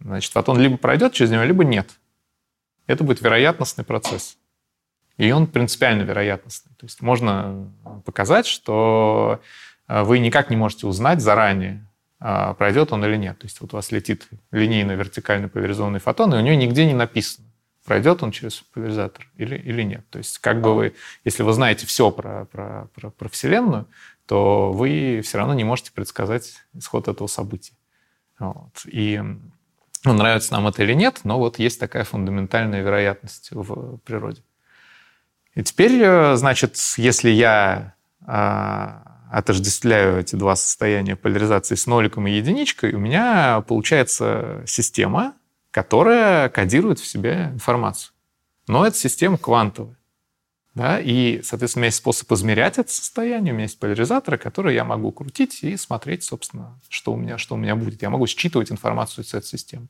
Значит, 0.00 0.32
фотон 0.32 0.58
либо 0.58 0.76
пройдет 0.76 1.12
через 1.12 1.30
него, 1.30 1.44
либо 1.44 1.64
нет. 1.64 1.90
Это 2.86 3.04
будет 3.04 3.20
вероятностный 3.20 3.84
процесс. 3.84 4.36
И 5.16 5.30
он 5.30 5.46
принципиально 5.46 6.02
вероятностный. 6.02 6.72
То 6.76 6.86
есть 6.86 7.00
можно 7.00 7.70
показать, 8.04 8.46
что 8.46 9.40
э, 9.86 10.02
вы 10.02 10.18
никак 10.18 10.50
не 10.50 10.56
можете 10.56 10.86
узнать 10.88 11.20
заранее, 11.20 11.86
пройдет 12.22 12.92
он 12.92 13.04
или 13.04 13.16
нет. 13.16 13.38
То 13.38 13.46
есть 13.46 13.60
вот 13.60 13.72
у 13.72 13.76
вас 13.76 13.90
летит 13.90 14.28
линейно-вертикально 14.52 15.48
поляризованный 15.48 16.00
фотон, 16.00 16.34
и 16.34 16.36
у 16.36 16.40
него 16.40 16.54
нигде 16.54 16.86
не 16.86 16.94
написано, 16.94 17.46
пройдет 17.84 18.22
он 18.22 18.30
через 18.30 18.60
поляризатор 18.72 19.28
или, 19.36 19.56
или 19.56 19.82
нет. 19.82 20.08
То 20.10 20.18
есть 20.18 20.38
как 20.38 20.60
бы 20.60 20.74
вы, 20.74 20.94
если 21.24 21.42
вы 21.42 21.52
знаете 21.52 21.86
все 21.86 22.10
про, 22.10 22.44
про, 22.46 22.88
про, 22.94 23.10
про 23.10 23.28
Вселенную, 23.28 23.86
то 24.26 24.72
вы 24.72 25.20
все 25.24 25.38
равно 25.38 25.54
не 25.54 25.64
можете 25.64 25.92
предсказать 25.92 26.54
исход 26.74 27.08
этого 27.08 27.26
события. 27.26 27.74
Вот. 28.38 28.82
И 28.86 29.20
ну, 30.04 30.12
нравится 30.12 30.52
нам 30.52 30.66
это 30.68 30.82
или 30.82 30.94
нет, 30.94 31.20
но 31.24 31.38
вот 31.38 31.58
есть 31.58 31.80
такая 31.80 32.04
фундаментальная 32.04 32.82
вероятность 32.82 33.48
в 33.50 33.98
природе. 33.98 34.42
И 35.54 35.62
теперь, 35.62 36.00
э, 36.02 36.36
значит, 36.36 36.76
если 36.96 37.30
я 37.30 37.94
а, 38.24 39.11
отождествляю 39.32 40.20
эти 40.20 40.36
два 40.36 40.56
состояния 40.56 41.16
поляризации 41.16 41.74
с 41.74 41.86
ноликом 41.86 42.26
и 42.26 42.32
единичкой, 42.32 42.92
у 42.92 42.98
меня 42.98 43.62
получается 43.66 44.62
система, 44.66 45.34
которая 45.70 46.50
кодирует 46.50 46.98
в 46.98 47.06
себе 47.06 47.48
информацию. 47.54 48.12
Но 48.68 48.86
это 48.86 48.94
система 48.96 49.38
квантовая. 49.38 49.96
Да? 50.74 51.00
И, 51.00 51.40
соответственно, 51.42 51.80
у 51.80 51.82
меня 51.82 51.88
есть 51.88 51.96
способ 51.96 52.30
измерять 52.32 52.78
это 52.78 52.92
состояние, 52.92 53.52
у 53.52 53.56
меня 53.56 53.64
есть 53.64 53.78
поляризаторы, 53.78 54.36
которые 54.36 54.74
я 54.74 54.84
могу 54.84 55.10
крутить 55.12 55.62
и 55.62 55.78
смотреть, 55.78 56.24
собственно, 56.24 56.78
что 56.90 57.14
у 57.14 57.16
меня, 57.16 57.38
что 57.38 57.54
у 57.54 57.58
меня 57.58 57.74
будет. 57.74 58.02
Я 58.02 58.10
могу 58.10 58.26
считывать 58.26 58.70
информацию 58.70 59.24
из 59.24 59.32
этой 59.32 59.46
системы. 59.46 59.86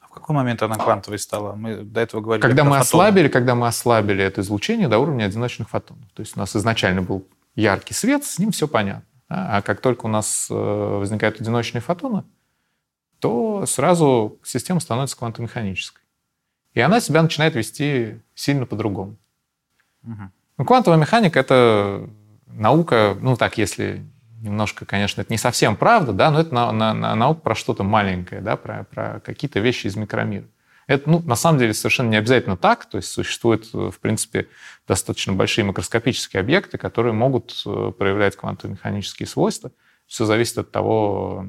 А 0.00 0.06
в 0.06 0.10
какой 0.10 0.36
момент 0.36 0.62
она 0.62 0.76
квантовой 0.76 1.18
стала? 1.18 1.56
Мы 1.56 1.78
до 1.78 2.00
этого 2.00 2.20
говорили 2.20 2.42
когда 2.42 2.62
мы 2.62 2.70
фотоны. 2.70 2.82
ослабили, 2.82 3.28
Когда 3.28 3.56
мы 3.56 3.66
ослабили 3.66 4.22
это 4.22 4.42
излучение 4.42 4.86
до 4.86 5.00
уровня 5.00 5.24
одиночных 5.24 5.68
фотонов. 5.70 6.08
То 6.14 6.20
есть 6.20 6.36
у 6.36 6.40
нас 6.40 6.54
изначально 6.54 7.02
был 7.02 7.26
яркий 7.54 7.94
свет, 7.94 8.24
с 8.24 8.38
ним 8.38 8.52
все 8.52 8.68
понятно. 8.68 9.04
Да? 9.28 9.58
А 9.58 9.62
как 9.62 9.80
только 9.80 10.06
у 10.06 10.08
нас 10.08 10.48
э, 10.50 10.54
возникают 10.54 11.40
одиночные 11.40 11.80
фотоны, 11.80 12.24
то 13.20 13.64
сразу 13.66 14.38
система 14.42 14.80
становится 14.80 15.16
квантомеханической. 15.16 16.02
И 16.74 16.80
она 16.80 17.00
себя 17.00 17.22
начинает 17.22 17.54
вести 17.54 18.20
сильно 18.34 18.66
по-другому. 18.66 19.16
Угу. 20.04 20.30
Ну, 20.58 20.64
квантовая 20.64 20.98
механика— 20.98 21.38
это 21.40 22.08
наука, 22.46 23.16
ну 23.20 23.36
так, 23.36 23.58
если 23.58 24.04
немножко, 24.40 24.86
конечно, 24.86 25.20
это 25.20 25.32
не 25.32 25.38
совсем 25.38 25.76
правда, 25.76 26.12
да, 26.12 26.30
но 26.30 26.40
это 26.40 26.54
на, 26.54 26.72
на, 26.72 26.94
на 26.94 27.14
наука 27.14 27.40
про 27.40 27.54
что-то 27.54 27.84
маленькое, 27.84 28.40
да, 28.40 28.56
про, 28.56 28.84
про 28.84 29.20
какие-то 29.20 29.60
вещи 29.60 29.86
из 29.86 29.96
микромира. 29.96 30.46
Это, 30.90 31.08
ну, 31.08 31.20
на 31.20 31.36
самом 31.36 31.60
деле, 31.60 31.72
совершенно 31.72 32.08
не 32.08 32.16
обязательно 32.16 32.56
так. 32.56 32.84
То 32.84 32.96
есть 32.96 33.12
существуют, 33.12 33.72
в 33.72 33.96
принципе, 34.00 34.48
достаточно 34.88 35.32
большие 35.32 35.64
макроскопические 35.64 36.40
объекты, 36.40 36.78
которые 36.78 37.12
могут 37.12 37.62
э, 37.64 37.92
проявлять 37.96 38.34
квантово-механические 38.34 39.28
свойства. 39.28 39.70
Все 40.08 40.24
зависит 40.24 40.58
от 40.58 40.72
того, 40.72 41.46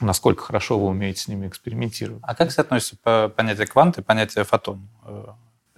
насколько 0.00 0.42
хорошо 0.42 0.78
вы 0.78 0.88
умеете 0.88 1.22
с 1.22 1.28
ними 1.28 1.48
экспериментировать. 1.48 2.20
А 2.26 2.34
как 2.34 2.52
соотносится 2.52 3.30
понятие 3.34 3.66
квант 3.66 3.96
и 3.96 4.02
понятие 4.02 4.44
фотон? 4.44 4.86
Э, 5.06 5.28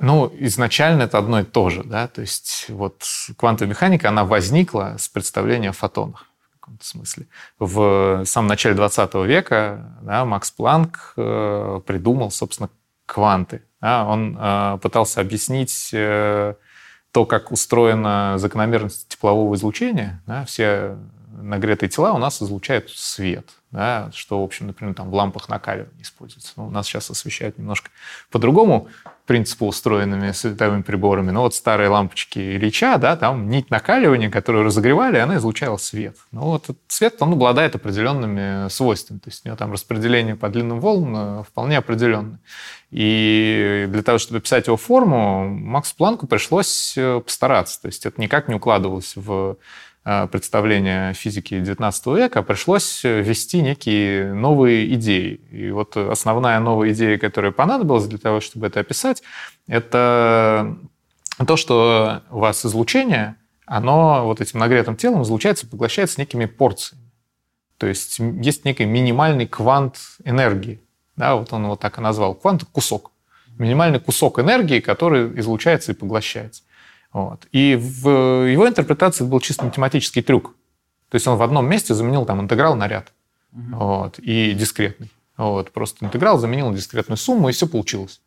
ну, 0.01 0.29
изначально 0.41 1.05
это 1.05 1.19
одно 1.19 1.39
и 1.39 1.45
то 1.45 1.71
же, 1.71 1.85
да, 1.85 2.09
то 2.09 2.23
есть 2.23 2.67
вот 2.71 3.05
квантовая 3.37 3.71
механика, 3.71 4.09
она 4.09 4.25
возникла 4.25 4.97
с 4.99 5.09
представления 5.09 5.69
о 5.69 5.73
фотонах 5.73 6.27
каком-то 6.67 6.85
смысле. 6.85 7.27
В 7.59 8.25
самом 8.25 8.49
начале 8.49 8.75
20 8.75 9.15
века 9.27 9.97
да, 10.03 10.25
Макс 10.25 10.51
Планк 10.51 11.15
э, 11.17 11.81
придумал, 11.87 12.31
собственно, 12.31 12.69
кванты. 13.07 13.63
Да, 13.81 14.05
он 14.05 14.37
э, 14.39 14.79
пытался 14.83 15.21
объяснить 15.21 15.91
э, 15.93 16.55
то, 17.13 17.25
как 17.25 17.53
устроена 17.53 18.35
закономерность 18.39 19.09
теплового 19.09 19.55
излучения. 19.55 20.23
Да, 20.27 20.45
все 20.45 20.97
нагретые 21.31 21.89
тела 21.89 22.13
у 22.13 22.19
нас 22.19 22.43
излучают 22.43 22.91
свет 22.91 23.51
да, 23.77 24.11
что, 24.15 24.41
в 24.41 24.45
общем, 24.45 24.69
например, 24.69 24.95
там 24.95 25.11
в 25.11 25.15
лампах 25.15 25.51
накаливания 25.51 26.01
используется. 26.01 26.55
Но 26.57 26.69
у 26.69 26.71
нас 26.71 26.87
сейчас 26.87 27.11
освещают 27.11 27.59
немножко 27.59 27.91
по-другому 28.31 28.89
принципу 29.27 29.67
устроенными 29.67 30.33
световыми 30.33 30.83
приборами. 30.83 31.31
Но 31.31 31.43
вот 31.43 31.55
старые 31.55 31.89
лампочки 31.89 32.39
Ильича, 32.39 32.97
да, 32.99 33.17
там 33.17 33.51
нить 33.51 33.71
накаливания, 33.71 34.31
которую 34.31 34.65
разогревали, 34.65 35.19
она 35.19 35.37
излучала 35.37 35.77
свет. 35.77 36.17
Ну 36.33 36.43
вот 36.43 36.65
этот 36.65 36.79
свет, 36.89 37.17
он 37.21 37.33
обладает 37.33 37.75
определенными 37.75 38.69
свойствами. 38.69 39.19
То 39.19 39.29
есть 39.29 39.45
у 39.45 39.49
него 39.49 39.57
там 39.57 39.73
распределение 39.73 40.37
по 40.37 40.49
длинным 40.49 40.81
волнам 40.81 41.45
вполне 41.45 41.79
определенное. 41.79 42.39
И 42.91 43.87
для 43.89 44.03
того, 44.03 44.19
чтобы 44.19 44.41
писать 44.41 44.69
его 44.69 44.77
форму, 44.77 45.49
Максу 45.49 45.97
Планку 45.97 46.27
пришлось 46.27 46.95
э, 46.97 47.21
постараться. 47.21 47.83
То 47.83 47.87
есть 47.87 48.07
это 48.07 48.21
никак 48.21 48.49
не 48.49 48.55
укладывалось 48.55 49.15
в 49.17 49.57
Э, 49.57 49.96
представления 50.31 51.13
физики 51.15 51.55
XIX 51.55 52.17
века 52.17 52.43
пришлось 52.43 53.03
ввести 53.03 53.61
некие 53.61 54.33
новые 54.33 54.95
идеи. 54.95 55.41
И 55.51 55.71
вот 55.71 55.97
основная 55.97 56.61
новая 56.61 56.93
идея, 56.93 57.19
которая 57.19 57.51
понадобилась 57.51 58.07
для 58.07 58.19
того, 58.19 58.41
чтобы 58.41 58.69
это 58.69 58.79
описать, 58.81 59.25
это 59.67 60.77
то, 61.45 61.57
что 61.57 62.23
у 62.31 62.39
вас 62.39 62.65
излучение, 62.65 63.35
оно 63.67 64.25
вот 64.25 64.41
этим 64.41 64.61
нагретым 64.61 64.97
телом 64.97 65.23
излучается, 65.23 65.67
поглощается 65.67 66.21
некими 66.21 66.45
порциями. 66.45 67.11
То 67.79 67.89
есть 67.89 68.21
есть 68.21 68.65
некий 68.65 68.85
минимальный 68.85 69.47
квант 69.47 69.99
энергии. 70.25 70.81
Да, 71.17 71.35
вот 71.35 71.53
он 71.53 71.65
его 71.65 71.77
так 71.77 71.99
и 71.99 72.01
назвал. 72.01 72.35
Квант– 72.35 72.65
кусок. 72.73 73.11
Минимальный 73.59 73.99
кусок 73.99 74.39
энергии, 74.39 74.81
который 74.81 75.39
излучается 75.41 75.93
и 75.93 75.95
поглощается. 75.95 76.63
Вот. 77.17 77.47
И 77.51 77.77
в 77.77 78.11
его 78.47 78.69
интерпретации 78.69 79.25
это 79.25 79.31
был 79.31 79.41
чисто 79.41 79.65
математический 79.65 80.21
трюк. 80.21 80.55
То 81.09 81.15
есть 81.15 81.27
он 81.27 81.39
в 81.39 81.43
одном 81.43 81.67
месте 81.67 81.95
заменил 81.95 82.27
там 82.27 82.43
интеграл 82.43 82.77
на 82.77 82.89
ряд. 82.89 83.15
Угу. 83.55 83.77
Вот, 83.79 84.19
и 84.19 84.53
дискретный. 84.53 85.11
Вот, 85.39 85.71
просто 85.71 86.05
интеграл 86.05 86.37
заменил 86.37 86.69
на 86.69 86.77
дискретную 86.77 87.17
сумму, 87.17 87.49
и 87.49 87.53
все 87.53 87.67
получилось. 87.67 88.21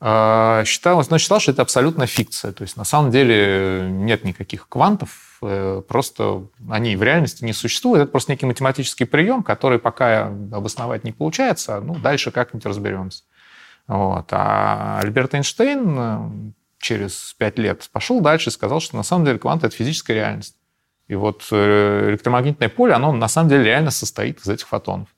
А, 0.00 0.64
считалось, 0.64 1.08
но 1.08 1.18
считал, 1.18 1.38
что 1.38 1.52
это 1.52 1.62
абсолютно 1.62 2.06
фикция. 2.06 2.50
То 2.50 2.62
есть 2.62 2.76
на 2.76 2.82
самом 2.82 3.12
деле 3.12 3.86
нет 3.88 4.24
никаких 4.24 4.68
квантов, 4.68 5.38
э, 5.42 5.80
просто 5.86 6.48
они 6.68 6.96
в 6.96 7.04
реальности 7.04 7.44
не 7.44 7.52
существуют. 7.52 8.02
Это 8.02 8.10
просто 8.10 8.32
некий 8.32 8.46
математический 8.46 9.06
прием, 9.06 9.44
который 9.44 9.78
пока 9.78 10.26
обосновать 10.50 11.04
не 11.04 11.12
получается, 11.12 11.80
ну, 11.80 11.94
дальше 11.94 12.32
как-нибудь 12.32 12.66
разберемся. 12.66 13.22
Вот. 13.86 14.26
А 14.32 14.98
Альберт 15.00 15.36
Эйнштейн 15.36 16.54
через 16.80 17.34
пять 17.38 17.58
лет 17.58 17.88
пошел 17.92 18.20
дальше 18.20 18.48
и 18.48 18.52
сказал, 18.52 18.80
что 18.80 18.96
на 18.96 19.02
самом 19.04 19.24
деле 19.24 19.38
кванты— 19.38 19.66
это 19.68 19.76
физическая 19.76 20.16
реальность. 20.16 20.56
И 21.06 21.14
вот 21.14 21.46
э, 21.50 22.10
электромагнитное 22.10 22.68
поле, 22.68 22.94
оно 22.94 23.12
на 23.12 23.28
самом 23.28 23.48
деле 23.48 23.64
реально 23.64 23.90
состоит 23.90 24.40
из 24.40 24.48
этих 24.48 24.66
фотонов. 24.66 25.08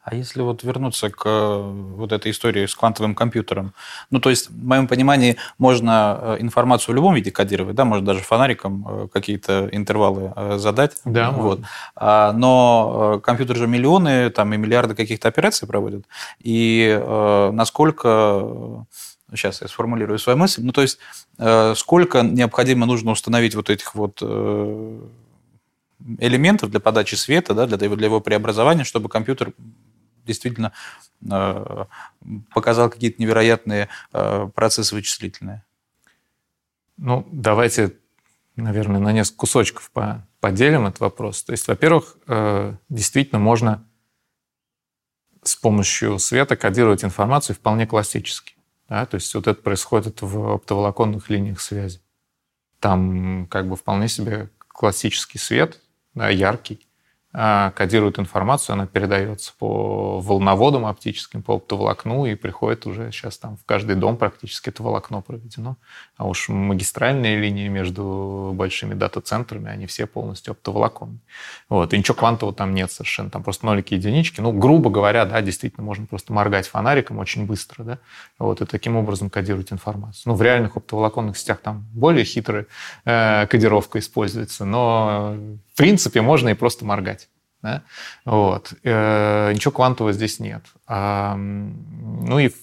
А 0.00 0.14
если 0.14 0.40
вот 0.40 0.62
вернуться 0.62 1.10
к 1.10 1.22
э, 1.26 1.60
вот 1.96 2.12
этой 2.12 2.30
истории 2.30 2.64
с 2.64 2.74
квантовым 2.74 3.14
компьютером, 3.14 3.74
ну, 4.10 4.20
то 4.20 4.30
есть, 4.30 4.48
в 4.48 4.64
моем 4.64 4.86
понимании, 4.86 5.36
можно 5.58 6.18
э, 6.20 6.36
информацию 6.38 6.92
в 6.92 6.96
любом 6.96 7.14
виде 7.14 7.30
кодировать, 7.30 7.74
да, 7.74 7.84
можно 7.84 8.06
даже 8.06 8.20
фонариком 8.20 9.10
какие-то 9.12 9.68
интервалы 9.72 10.32
задать. 10.58 10.96
Да, 11.04 11.32
вот. 11.32 11.60
А, 11.96 12.32
но 12.32 13.20
компьютер 13.22 13.56
же 13.56 13.66
миллионы 13.66 14.30
там, 14.30 14.54
и 14.54 14.56
миллиарды 14.56 14.94
каких-то 14.94 15.28
операций 15.28 15.68
проводит. 15.68 16.06
И 16.38 16.96
насколько 17.52 18.86
сейчас 19.34 19.60
я 19.62 19.68
сформулирую 19.68 20.18
свою 20.18 20.38
мысль, 20.38 20.62
ну 20.62 20.72
то 20.72 20.82
есть 20.82 20.98
э, 21.38 21.74
сколько 21.76 22.22
необходимо 22.22 22.86
нужно 22.86 23.10
установить 23.10 23.54
вот 23.54 23.70
этих 23.70 23.94
вот 23.94 24.18
э, 24.22 25.00
элементов 26.18 26.70
для 26.70 26.80
подачи 26.80 27.14
света, 27.14 27.54
да, 27.54 27.66
для, 27.66 27.76
для 27.76 28.06
его 28.06 28.20
преобразования, 28.20 28.84
чтобы 28.84 29.08
компьютер 29.08 29.52
действительно 30.24 30.72
э, 31.30 31.84
показал 32.54 32.90
какие-то 32.90 33.20
невероятные 33.20 33.88
процессы 34.54 34.94
вычислительные. 34.94 35.64
Ну, 36.98 37.26
давайте, 37.32 37.96
наверное, 38.56 39.00
на 39.00 39.12
несколько 39.12 39.38
кусочков 39.38 39.90
поделим 40.40 40.86
этот 40.86 41.00
вопрос. 41.00 41.44
То 41.44 41.52
есть, 41.52 41.66
во-первых, 41.66 42.16
действительно 42.90 43.38
можно 43.38 43.86
с 45.42 45.56
помощью 45.56 46.18
света 46.18 46.56
кодировать 46.56 47.04
информацию 47.04 47.56
вполне 47.56 47.86
классически. 47.86 48.57
Да? 48.88 49.06
То 49.06 49.16
есть 49.16 49.34
вот 49.34 49.46
это 49.46 49.60
происходит 49.60 50.22
в 50.22 50.54
оптоволоконных 50.54 51.30
линиях 51.30 51.60
связи. 51.60 52.00
Там 52.80 53.46
как 53.48 53.68
бы 53.68 53.76
вполне 53.76 54.08
себе 54.08 54.50
классический 54.68 55.38
свет, 55.38 55.80
да, 56.14 56.28
яркий, 56.28 56.87
кодирует 57.76 58.18
информацию, 58.18 58.74
она 58.74 58.86
передается 58.86 59.52
по 59.58 60.20
волноводам 60.20 60.86
оптическим, 60.86 61.42
по 61.42 61.54
оптоволокну 61.54 62.26
и 62.26 62.34
приходит 62.34 62.86
уже 62.86 63.12
сейчас 63.12 63.38
там 63.38 63.56
в 63.56 63.64
каждый 63.64 63.94
дом 63.94 64.16
практически 64.16 64.70
это 64.70 64.82
волокно 64.82 65.22
проведено. 65.22 65.76
А 66.16 66.26
уж 66.26 66.48
магистральные 66.48 67.38
линии 67.38 67.68
между 67.68 68.52
большими 68.54 68.94
дата-центрами, 68.94 69.70
они 69.70 69.86
все 69.86 70.06
полностью 70.06 70.52
оптоволоконные. 70.52 71.20
Вот. 71.68 71.94
И 71.94 71.98
ничего 71.98 72.16
квантового 72.16 72.54
там 72.54 72.74
нет 72.74 72.90
совершенно, 72.90 73.30
там 73.30 73.44
просто 73.44 73.66
нолики 73.66 73.94
единички. 73.94 74.40
Ну, 74.40 74.52
грубо 74.52 74.90
говоря, 74.90 75.24
да, 75.24 75.40
действительно, 75.40 75.84
можно 75.84 76.06
просто 76.06 76.32
моргать 76.32 76.66
фонариком 76.66 77.18
очень 77.18 77.46
быстро, 77.46 77.84
да, 77.84 77.98
вот, 78.38 78.60
и 78.60 78.66
таким 78.66 78.96
образом 78.96 79.30
кодировать 79.30 79.72
информацию. 79.72 80.22
Ну, 80.26 80.34
в 80.34 80.42
реальных 80.42 80.76
оптоволоконных 80.76 81.38
сетях 81.38 81.60
там 81.60 81.86
более 81.92 82.24
хитрая 82.24 82.66
э, 83.04 83.46
кодировка 83.46 84.00
используется, 84.00 84.64
но 84.64 85.36
принципе, 85.78 86.20
можно 86.20 86.50
и 86.50 86.54
просто 86.54 86.84
моргать. 86.84 87.28
Да? 87.62 87.82
Вот. 88.24 88.74
Э, 88.84 89.52
ничего 89.52 89.72
квантового 89.72 90.12
здесь 90.12 90.38
нет. 90.38 90.64
А, 90.86 91.34
ну 91.36 92.38
и 92.38 92.48
в 92.48 92.54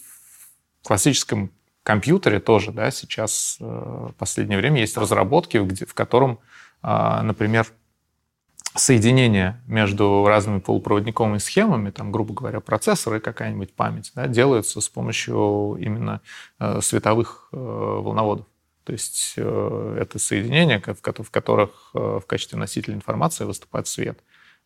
классическом 0.83 1.51
компьютере 1.83 2.39
тоже, 2.39 2.71
да, 2.71 2.91
сейчас 2.91 3.57
э, 3.59 4.07
последнее 4.17 4.57
время 4.57 4.81
есть 4.81 4.97
разработки, 4.97 5.57
где, 5.57 5.85
в 5.85 5.93
котором, 5.93 6.39
э, 6.83 7.21
например, 7.21 7.67
соединение 8.75 9.61
между 9.67 10.25
разными 10.27 10.59
полупроводниковыми 10.59 11.37
схемами, 11.37 11.91
там, 11.91 12.11
грубо 12.11 12.33
говоря, 12.33 12.59
процессоры 12.59 13.17
и 13.17 13.21
какая-нибудь 13.21 13.73
память, 13.73 14.11
да, 14.15 14.27
делаются 14.27 14.81
с 14.81 14.89
помощью 14.89 15.77
именно 15.79 16.21
э, 16.59 16.81
световых 16.81 17.49
э, 17.51 17.57
волноводов. 17.57 18.45
То 18.85 18.93
есть 18.93 19.33
э, 19.35 19.97
это 19.99 20.19
соединения, 20.19 20.79
в 20.79 21.31
которых 21.31 21.89
э, 21.95 22.19
в 22.21 22.25
качестве 22.27 22.59
носителя 22.59 22.93
информации 22.93 23.43
выступает 23.43 23.87
свет. 23.87 24.19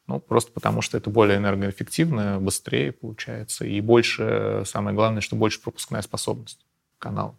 Ну, 0.08 0.20
просто 0.20 0.52
потому 0.52 0.82
что 0.82 0.98
это 0.98 1.10
более 1.10 1.38
энергоэффективно, 1.38 2.40
быстрее 2.40 2.92
получается, 2.92 3.66
и 3.66 3.80
больше, 3.80 4.64
самое 4.66 4.96
главное, 4.96 5.22
что 5.22 5.36
больше 5.36 5.62
пропускная 5.62 6.02
способность 6.02 6.66
канала. 6.98 7.36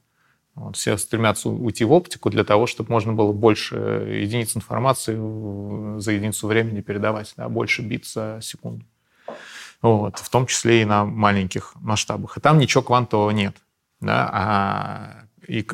Вот, 0.54 0.76
все 0.76 0.96
стремятся 0.96 1.50
уйти 1.50 1.84
в 1.84 1.92
оптику 1.92 2.30
для 2.30 2.44
того, 2.44 2.66
чтобы 2.66 2.90
можно 2.92 3.12
было 3.12 3.32
больше 3.32 3.76
единиц 3.76 4.56
информации 4.56 5.16
за 6.00 6.12
единицу 6.12 6.46
времени 6.46 6.80
передавать, 6.80 7.34
да, 7.36 7.48
больше 7.48 7.82
бит 7.82 8.06
за 8.06 8.38
секунду. 8.40 8.86
Вот, 9.82 10.18
в 10.18 10.30
том 10.30 10.46
числе 10.46 10.82
и 10.82 10.84
на 10.84 11.04
маленьких 11.04 11.74
масштабах. 11.76 12.38
И 12.38 12.40
там 12.40 12.58
ничего 12.58 12.82
квантового 12.82 13.30
нет. 13.30 13.56
Да, 14.00 14.30
а 14.32 15.24
и 15.50 15.66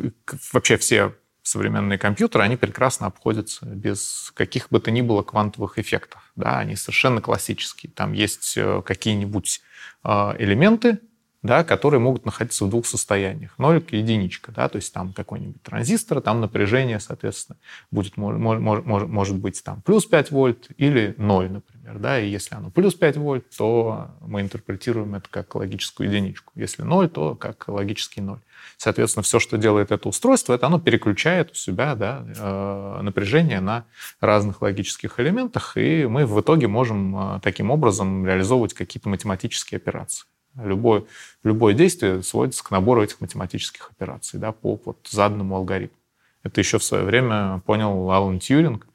вообще 0.52 0.76
все 0.78 1.14
современные 1.42 1.98
компьютеры, 1.98 2.42
они 2.42 2.56
прекрасно 2.56 3.06
обходятся 3.06 3.66
без 3.66 4.32
каких 4.34 4.68
бы 4.70 4.80
то 4.80 4.90
ни 4.90 5.00
было 5.00 5.22
квантовых 5.22 5.78
эффектов. 5.78 6.32
Да, 6.34 6.58
они 6.58 6.74
совершенно 6.76 7.20
классические. 7.20 7.92
Там 7.92 8.12
есть 8.12 8.54
э, 8.56 8.82
какие-нибудь 8.84 9.60
э, 10.02 10.08
элементы, 10.38 10.98
да, 11.42 11.64
которые 11.64 12.00
могут 12.00 12.24
находиться 12.24 12.64
в 12.64 12.70
двух 12.70 12.86
состояниях. 12.86 13.58
Нолик 13.58 13.92
и 13.92 13.98
единичка. 13.98 14.52
Да, 14.52 14.68
то 14.68 14.76
есть 14.76 14.92
там 14.92 15.12
какой-нибудь 15.12 15.62
транзистор, 15.62 16.20
там 16.20 16.40
напряжение, 16.40 17.00
соответственно, 17.00 17.58
будет, 17.90 18.16
может, 18.16 18.40
может, 18.60 19.08
может 19.08 19.36
быть 19.36 19.62
там 19.62 19.82
плюс 19.82 20.06
5 20.06 20.30
вольт 20.30 20.68
или 20.76 21.14
0, 21.18 21.50
например. 21.50 21.98
Да, 21.98 22.20
и 22.20 22.28
если 22.28 22.54
оно 22.54 22.70
плюс 22.70 22.94
5 22.94 23.16
вольт, 23.16 23.44
то 23.56 24.10
мы 24.20 24.40
интерпретируем 24.40 25.14
это 25.14 25.28
как 25.30 25.54
логическую 25.54 26.08
единичку. 26.08 26.52
Если 26.56 26.82
0, 26.82 27.08
то 27.08 27.34
как 27.34 27.68
логический 27.68 28.20
0. 28.20 28.40
Соответственно, 28.76 29.22
все, 29.22 29.38
что 29.38 29.56
делает 29.56 29.90
это 29.92 30.08
устройство, 30.08 30.52
это 30.52 30.66
оно 30.66 30.78
переключает 30.78 31.52
у 31.52 31.54
себя 31.54 31.94
да, 31.94 32.24
э, 32.26 33.00
напряжение 33.02 33.60
на 33.60 33.84
разных 34.20 34.62
логических 34.62 35.18
элементах, 35.20 35.76
и 35.76 36.06
мы 36.06 36.26
в 36.26 36.40
итоге 36.40 36.68
можем 36.68 37.36
э, 37.36 37.40
таким 37.42 37.70
образом 37.70 38.26
реализовывать 38.26 38.74
какие-то 38.74 39.08
математические 39.08 39.76
операции. 39.76 40.26
Любое, 40.62 41.04
любое 41.42 41.74
действие 41.74 42.22
сводится 42.22 42.64
к 42.64 42.70
набору 42.70 43.02
этих 43.02 43.20
математических 43.20 43.90
операций 43.90 44.40
да, 44.40 44.52
по 44.52 44.80
вот, 44.84 45.06
заданному 45.08 45.56
алгоритму. 45.56 45.98
Это 46.42 46.60
еще 46.60 46.78
в 46.78 46.84
свое 46.84 47.04
время 47.04 47.60
понял 47.66 48.10
Алан 48.10 48.38
Тьюринг, 48.38 48.86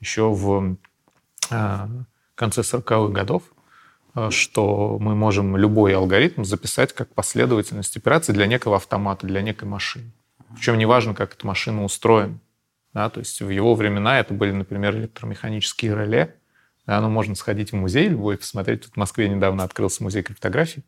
еще 0.00 0.30
в 0.30 0.76
э, 1.50 1.86
конце 2.34 2.60
40-х 2.60 3.12
годов, 3.12 3.42
Э, 4.18 4.30
что 4.30 4.98
мы 5.00 5.14
можем 5.14 5.56
любой 5.56 5.94
алгоритм 5.94 6.44
записать 6.44 6.92
как 6.92 7.14
последовательность 7.14 7.96
операций 7.96 8.34
для 8.34 8.46
некого 8.46 8.76
автомата, 8.76 9.26
для 9.26 9.42
некой 9.42 9.68
машины. 9.68 10.10
Причем 10.54 10.78
неважно, 10.78 11.14
как 11.14 11.34
эта 11.34 11.46
машина 11.46 11.84
устроена. 11.84 12.38
Да, 12.94 13.10
то 13.10 13.20
есть 13.20 13.40
в 13.40 13.50
его 13.50 13.74
времена 13.74 14.18
это 14.18 14.34
были, 14.34 14.50
например, 14.50 14.96
электромеханические 14.96 15.94
реле. 15.94 16.34
Да, 16.86 17.00
ну, 17.02 17.10
можно 17.10 17.34
сходить 17.34 17.72
в 17.72 17.76
музей 17.76 18.08
любой, 18.08 18.38
посмотреть. 18.38 18.84
Тут 18.84 18.94
в 18.94 18.96
Москве 18.96 19.28
недавно 19.28 19.62
открылся 19.62 20.02
музей 20.02 20.22
криптографии. 20.22 20.82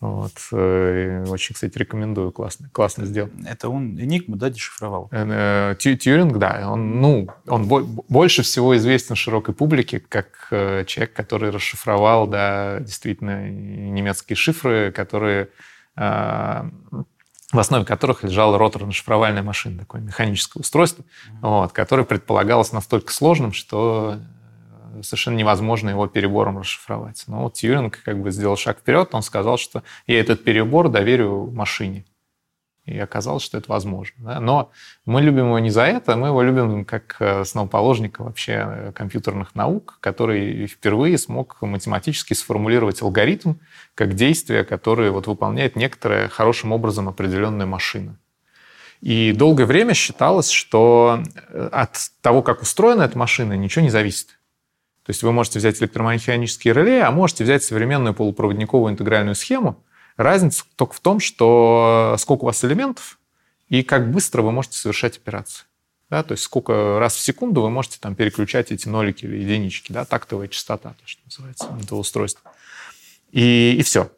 Вот. 0.00 0.32
Э, 0.52 1.24
очень, 1.28 1.54
кстати, 1.54 1.76
рекомендую. 1.78 2.30
Классно, 2.30 2.68
классно 2.70 3.06
сделал. 3.06 3.30
Это 3.46 3.68
он 3.68 3.98
Энигму, 3.98 4.36
да, 4.36 4.50
дешифровал? 4.50 5.08
Э, 5.10 5.74
Тьюринг, 5.78 6.36
да. 6.38 6.70
Он, 6.70 7.00
ну, 7.00 7.28
он 7.46 7.66
больше 7.66 8.42
всего 8.42 8.76
известен 8.76 9.16
широкой 9.16 9.54
публике 9.54 10.00
как 10.00 10.48
э, 10.50 10.84
человек, 10.86 11.14
который 11.14 11.50
расшифровал, 11.50 12.26
да, 12.26 12.80
действительно, 12.80 13.48
немецкие 13.48 14.36
шифры, 14.36 14.92
которые 14.92 15.48
в 17.52 17.58
основе 17.58 17.84
которых 17.84 18.22
лежала 18.22 18.58
роторно-шифровальная 18.58 19.42
машина, 19.42 19.78
такое 19.78 20.02
механическое 20.02 20.60
устройство, 20.60 21.04
mm-hmm. 21.04 21.38
вот, 21.42 21.72
которое 21.72 22.04
предполагалось 22.04 22.72
настолько 22.72 23.12
сложным, 23.12 23.52
что 23.52 24.18
совершенно 25.02 25.36
невозможно 25.36 25.90
его 25.90 26.06
перебором 26.06 26.58
расшифровать. 26.58 27.24
Но 27.26 27.44
вот 27.44 27.54
Тьюринг 27.54 28.00
как 28.04 28.20
бы 28.20 28.30
сделал 28.30 28.56
шаг 28.56 28.78
вперед, 28.78 29.10
он 29.12 29.22
сказал, 29.22 29.58
что 29.58 29.82
я 30.06 30.20
этот 30.20 30.44
перебор 30.44 30.88
доверю 30.88 31.50
машине. 31.52 32.04
И 32.86 32.96
оказалось, 33.00 33.42
что 33.42 33.58
это 33.58 33.68
возможно. 33.68 34.14
Да? 34.18 34.40
Но 34.40 34.70
мы 35.04 35.20
любим 35.20 35.46
его 35.46 35.58
не 35.58 35.70
за 35.70 35.82
это, 35.82 36.16
мы 36.16 36.28
его 36.28 36.40
любим 36.40 36.84
как 36.84 37.16
э, 37.18 37.40
основоположника 37.40 38.22
вообще 38.22 38.52
э, 38.52 38.92
компьютерных 38.92 39.56
наук, 39.56 39.98
который 40.00 40.68
впервые 40.68 41.18
смог 41.18 41.60
математически 41.62 42.34
сформулировать 42.34 43.02
алгоритм 43.02 43.54
как 43.96 44.14
действие, 44.14 44.64
которое 44.64 45.10
вот 45.10 45.26
выполняет 45.26 45.74
некоторая 45.74 46.28
хорошим 46.28 46.70
образом 46.70 47.08
определенная 47.08 47.66
машина. 47.66 48.18
И 49.00 49.32
долгое 49.32 49.66
время 49.66 49.94
считалось, 49.94 50.50
что 50.50 51.24
э, 51.48 51.68
от 51.72 51.96
того, 52.20 52.42
как 52.42 52.62
устроена 52.62 53.02
эта 53.02 53.18
машина, 53.18 53.54
ничего 53.54 53.82
не 53.82 53.90
зависит. 53.90 54.38
То 55.06 55.10
есть 55.10 55.22
вы 55.22 55.30
можете 55.30 55.60
взять 55.60 55.80
электромеханические 55.80 56.74
реле, 56.74 57.04
а 57.04 57.12
можете 57.12 57.44
взять 57.44 57.62
современную 57.62 58.12
полупроводниковую 58.12 58.92
интегральную 58.92 59.36
схему. 59.36 59.84
Разница 60.16 60.64
только 60.74 60.94
в 60.94 61.00
том, 61.00 61.20
что 61.20 62.16
сколько 62.18 62.42
у 62.42 62.46
вас 62.46 62.64
элементов 62.64 63.20
и 63.68 63.84
как 63.84 64.10
быстро 64.10 64.42
вы 64.42 64.50
можете 64.50 64.78
совершать 64.78 65.16
операции. 65.16 65.64
Да, 66.10 66.24
то 66.24 66.32
есть 66.32 66.42
сколько 66.42 66.98
раз 66.98 67.14
в 67.14 67.20
секунду 67.20 67.62
вы 67.62 67.70
можете 67.70 67.98
там 68.00 68.16
переключать 68.16 68.72
эти 68.72 68.88
нолики 68.88 69.24
или 69.24 69.36
единички, 69.36 69.92
да, 69.92 70.04
тактовая 70.04 70.48
частота, 70.48 70.90
то, 71.00 71.06
что 71.06 71.20
называется, 71.24 71.68
этого 71.80 72.00
устройства. 72.00 72.50
И, 73.30 73.76
и 73.78 73.82
все. 73.84 74.10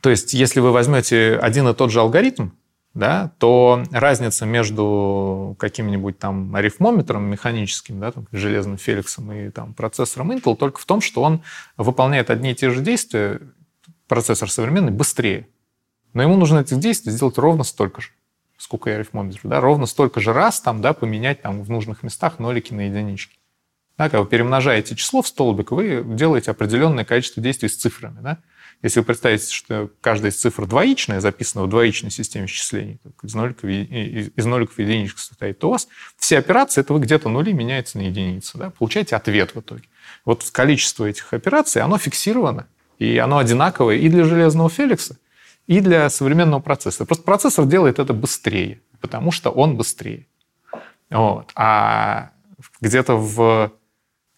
То 0.00 0.10
есть 0.10 0.34
если 0.34 0.58
вы 0.58 0.72
возьмете 0.72 1.38
один 1.40 1.68
и 1.68 1.74
тот 1.74 1.92
же 1.92 2.00
алгоритм, 2.00 2.50
да, 2.98 3.30
то 3.38 3.84
разница 3.92 4.44
между 4.44 5.54
каким-нибудь 5.60 6.18
там 6.18 6.54
арифмометром 6.56 7.24
механическим, 7.26 8.00
да, 8.00 8.10
там, 8.10 8.26
железным 8.32 8.76
Феликсом 8.76 9.30
и 9.32 9.50
там, 9.50 9.72
процессором 9.72 10.32
Intel 10.32 10.56
только 10.56 10.80
в 10.80 10.84
том, 10.84 11.00
что 11.00 11.22
он 11.22 11.42
выполняет 11.76 12.28
одни 12.28 12.50
и 12.50 12.54
те 12.56 12.70
же 12.70 12.82
действия, 12.82 13.40
процессор 14.08 14.50
современный, 14.50 14.90
быстрее. 14.90 15.46
Но 16.12 16.22
ему 16.22 16.36
нужно 16.36 16.58
этих 16.58 16.80
действий 16.80 17.12
сделать 17.12 17.38
ровно 17.38 17.62
столько 17.62 18.00
же, 18.00 18.08
сколько 18.56 18.90
и 18.90 18.94
арифмометр, 18.94 19.40
да, 19.44 19.60
ровно 19.60 19.86
столько 19.86 20.18
же 20.18 20.32
раз 20.32 20.60
там, 20.60 20.80
да, 20.82 20.92
поменять 20.92 21.40
там 21.40 21.62
в 21.62 21.70
нужных 21.70 22.02
местах 22.02 22.40
нолики 22.40 22.74
на 22.74 22.88
единички. 22.88 23.38
Да, 23.96 24.06
когда 24.06 24.22
вы 24.22 24.26
перемножаете 24.26 24.96
число 24.96 25.22
в 25.22 25.28
столбик, 25.28 25.70
вы 25.70 26.02
делаете 26.04 26.50
определенное 26.50 27.04
количество 27.04 27.40
действий 27.40 27.68
с 27.68 27.76
цифрами. 27.76 28.18
Да? 28.20 28.38
Если 28.80 29.00
вы 29.00 29.06
представите, 29.06 29.52
что 29.52 29.90
каждая 30.00 30.30
из 30.30 30.36
цифр 30.36 30.66
двоичная, 30.66 31.20
записана 31.20 31.64
в 31.64 31.68
двоичной 31.68 32.10
системе 32.10 32.46
счислений, 32.46 33.00
из 33.24 33.34
ноликов, 33.34 33.64
из 33.64 34.46
ноликов 34.46 34.78
и 34.78 34.82
единичек 34.82 35.18
состоит, 35.18 35.58
то 35.58 35.68
у 35.68 35.72
вас 35.72 35.88
все 36.16 36.38
операции, 36.38 36.82
это 36.82 36.92
вы 36.92 37.00
где-то 37.00 37.28
нули 37.28 37.52
меняются 37.52 37.98
на 37.98 38.02
единицы. 38.02 38.56
Да? 38.56 38.70
Получаете 38.70 39.16
ответ 39.16 39.54
в 39.54 39.60
итоге. 39.60 39.82
Вот 40.24 40.48
количество 40.52 41.06
этих 41.06 41.32
операций, 41.32 41.82
оно 41.82 41.98
фиксировано, 41.98 42.68
и 43.00 43.18
оно 43.18 43.38
одинаковое 43.38 43.96
и 43.96 44.08
для 44.08 44.24
железного 44.24 44.70
Феликса, 44.70 45.18
и 45.66 45.80
для 45.80 46.08
современного 46.08 46.60
процессора. 46.60 47.06
Просто 47.06 47.24
процессор 47.24 47.66
делает 47.66 47.98
это 47.98 48.12
быстрее, 48.12 48.80
потому 49.00 49.32
что 49.32 49.50
он 49.50 49.76
быстрее. 49.76 50.28
Вот. 51.10 51.50
А 51.56 52.30
где-то 52.80 53.16
в 53.16 53.72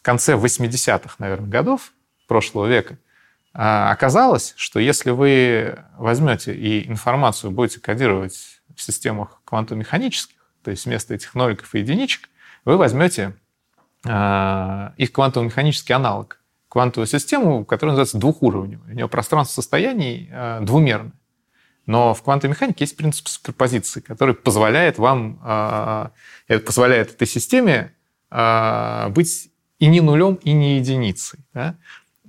конце 0.00 0.32
80-х, 0.32 1.16
наверное, 1.18 1.48
годов 1.48 1.92
прошлого 2.26 2.64
века– 2.64 2.96
оказалось, 3.52 4.54
что 4.56 4.78
если 4.78 5.10
вы 5.10 5.84
возьмете 5.98 6.54
и 6.54 6.88
информацию 6.88 7.50
будете 7.50 7.80
кодировать 7.80 8.60
в 8.76 8.82
системах 8.82 9.40
квантомеханических, 9.44 10.36
то 10.62 10.70
есть 10.70 10.86
вместо 10.86 11.14
этих 11.14 11.34
ноликов 11.34 11.74
и 11.74 11.80
единичек, 11.80 12.28
вы 12.64 12.76
возьмете 12.76 13.34
а, 14.06 14.92
их 14.96 15.12
квантово-механический 15.12 15.92
аналог, 15.92 16.40
квантовую 16.68 17.06
систему, 17.06 17.64
которая 17.64 17.92
называется 17.92 18.18
двухуровневой. 18.18 18.92
У 18.92 18.94
нее 18.94 19.08
пространство 19.08 19.60
состояний 19.60 20.28
а, 20.32 20.60
двумерное. 20.60 21.12
Но 21.86 22.14
в 22.14 22.22
квантовой 22.22 22.54
механике 22.54 22.84
есть 22.84 22.96
принцип 22.96 23.26
суперпозиции, 23.26 24.00
который 24.00 24.34
позволяет 24.34 24.98
вам, 24.98 25.40
позволяет 26.46 27.14
этой 27.14 27.26
системе 27.26 27.94
быть 28.30 29.50
и 29.80 29.86
не 29.86 30.00
нулем, 30.00 30.34
и 30.34 30.52
не 30.52 30.76
единицей. 30.76 31.40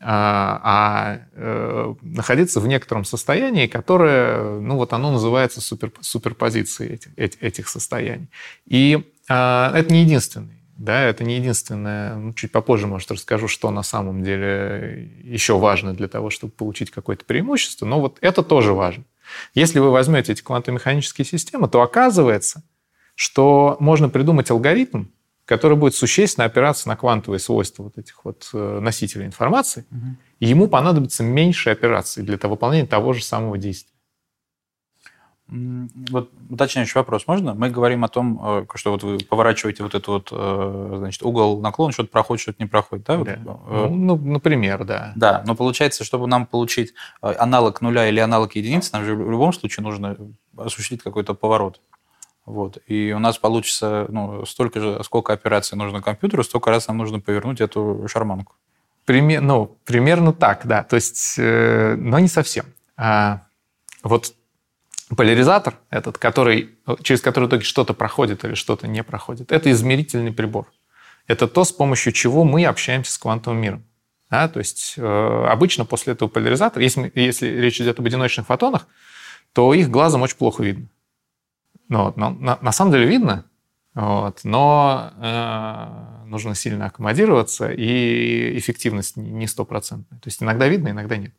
А, 0.04 0.62
а 0.64 1.20
э, 1.34 1.94
находиться 2.02 2.60
в 2.60 2.68
некотором 2.68 3.06
состоянии, 3.06 3.68
которое, 3.68 4.60
ну 4.60 4.76
вот 4.76 4.94
оно 4.94 5.12
называется 5.12 5.62
супер, 5.62 5.92
суперпозицией 6.02 7.00
этих, 7.16 7.44
этих 7.44 7.68
состояний. 7.68 8.30
И 8.66 9.14
а, 9.30 9.72
это 9.76 9.94
не 9.94 10.02
единственный. 10.02 10.62
Да, 10.78 11.04
это 11.04 11.24
не 11.24 11.36
единственное. 11.36 12.16
Ну, 12.16 12.34
чуть 12.34 12.52
попозже, 12.52 12.88
может, 12.88 13.12
расскажу, 13.12 13.48
что 13.48 13.70
на 13.70 13.84
самом 13.84 14.24
деле 14.24 15.12
еще 15.24 15.60
важно 15.60 15.94
для 15.94 16.08
того, 16.08 16.32
чтобы 16.32 16.54
получить 16.54 16.90
какое-то 16.90 17.24
преимущество. 17.24 17.86
Но 17.86 18.00
вот 18.00 18.18
это 18.22 18.42
тоже 18.42 18.74
важно. 18.74 19.04
Если 19.54 19.78
вы 19.78 19.92
возьмете 19.92 20.32
эти 20.32 20.42
квантомеханические 20.42 21.26
системы, 21.26 21.70
то 21.70 21.84
оказывается, 21.84 22.64
что 23.14 23.78
можно 23.80 24.10
придумать 24.10 24.50
алгоритм, 24.50 25.06
который 25.46 25.78
будет 25.78 25.96
существенно 25.96 26.46
опираться 26.46 26.88
на 26.88 26.96
квантовые 26.96 27.40
свойства 27.40 27.84
вот 27.84 27.98
этих 27.98 28.24
вот 28.24 28.50
э, 28.54 28.80
носителей 28.80 29.26
информации, 29.26 29.86
угу. 29.92 30.16
и 30.40 30.48
ему 30.48 30.68
понадобится 30.68 31.24
меньше 31.24 31.70
операций 31.70 32.24
для 32.24 32.38
того, 32.38 32.56
выполнения 32.56 32.88
того 32.88 33.14
же 33.14 33.24
самого 33.24 33.58
действия. 33.58 33.92
Вот 35.52 36.32
уточняющий 36.50 36.94
вопрос 36.96 37.28
можно? 37.28 37.54
Мы 37.54 37.70
говорим 37.70 38.06
о 38.06 38.08
том, 38.08 38.40
э, 38.42 38.66
что 38.76 38.92
вот 38.92 39.04
вы 39.04 39.18
поворачиваете 39.18 39.84
вот 39.84 39.94
этот 39.94 40.08
вот, 40.08 40.30
э, 40.32 40.94
значит, 40.98 41.22
угол 41.24 41.60
наклона, 41.60 41.92
что-то 41.92 42.10
проходит, 42.10 42.42
что-то 42.42 42.64
не 42.64 42.70
проходит, 42.70 43.06
да? 43.06 43.18
да. 43.18 43.38
Вот, 43.44 43.60
э, 43.68 43.90
ну, 43.90 44.16
например, 44.16 44.86
да. 44.86 45.12
Да, 45.18 45.44
но 45.46 45.56
получается, 45.56 46.06
чтобы 46.06 46.28
нам 46.28 46.46
получить 46.46 46.94
аналог 47.20 47.82
нуля 47.82 48.08
или 48.08 48.22
аналог 48.22 48.56
единицы, 48.56 48.92
нам 48.94 49.04
же 49.04 49.14
в 49.14 49.30
любом 49.30 49.52
случае 49.52 49.84
нужно 49.84 50.16
осуществить 50.56 51.04
какой-то 51.04 51.34
поворот. 51.34 51.82
Вот. 52.52 52.78
И 52.88 53.14
у 53.16 53.20
нас 53.20 53.38
получится 53.38 54.06
ну, 54.10 54.46
столько 54.46 54.80
же, 54.80 55.04
сколько 55.04 55.34
операций 55.34 55.78
нужно 55.78 56.02
компьютеру, 56.02 56.44
столько 56.44 56.70
раз 56.70 56.88
нам 56.88 56.98
нужно 56.98 57.20
повернуть 57.20 57.62
эту 57.62 58.06
шарманку. 58.08 58.56
Пример, 59.06 59.42
ну, 59.42 59.78
примерно 59.86 60.34
так, 60.34 60.66
да. 60.66 60.84
То 60.84 60.98
есть, 60.98 61.36
э, 61.38 61.96
но 61.98 62.20
не 62.20 62.28
совсем. 62.28 62.66
А, 62.98 63.42
вот 64.04 64.34
Поляризатор 65.16 65.76
этот, 65.90 66.18
который, 66.18 66.70
через 67.02 67.22
который 67.22 67.46
в 67.46 67.48
итоге 67.50 67.64
что-то 67.64 67.94
проходит 67.94 68.46
или 68.46 68.54
что-то 68.54 68.88
не 68.88 69.04
проходит, 69.04 69.52
это 69.52 69.70
измерительный 69.72 70.32
прибор. 70.32 70.72
Это 71.28 71.48
то, 71.48 71.66
с 71.66 71.72
помощью 71.74 72.14
чего 72.14 72.46
мы 72.46 72.66
общаемся 72.66 73.12
с 73.12 73.18
квантовым 73.18 73.60
миром. 73.60 73.84
Да, 74.30 74.48
то 74.48 74.60
есть 74.60 74.94
э, 74.96 75.46
обычно 75.50 75.84
после 75.84 76.14
этого 76.14 76.30
поляризатора, 76.30 76.82
если, 76.82 77.12
если 77.16 77.48
речь 77.48 77.82
идет 77.82 78.00
об 78.00 78.06
одиночных 78.06 78.48
фотонах, 78.48 78.88
то 79.52 79.74
их 79.74 79.90
глазом 79.90 80.22
очень 80.22 80.38
плохо 80.38 80.64
видно. 80.64 80.88
Ну, 81.92 82.06
вот, 82.06 82.16
но 82.16 82.30
на, 82.30 82.58
на 82.62 82.72
самом 82.72 82.94
деле 82.94 83.06
видно, 83.06 83.44
вот, 83.96 84.46
но 84.46 85.12
э, 85.18 86.26
нужно 86.26 86.56
сильно 86.56 86.86
аккомодироваться, 86.86 87.70
и 87.70 88.58
эффективность 88.58 89.18
не 89.18 89.46
стопроцентная. 89.46 90.18
То 90.20 90.30
есть 90.30 90.42
иногда 90.42 90.70
видно, 90.70 90.88
иногда 90.88 91.18
нет. 91.18 91.34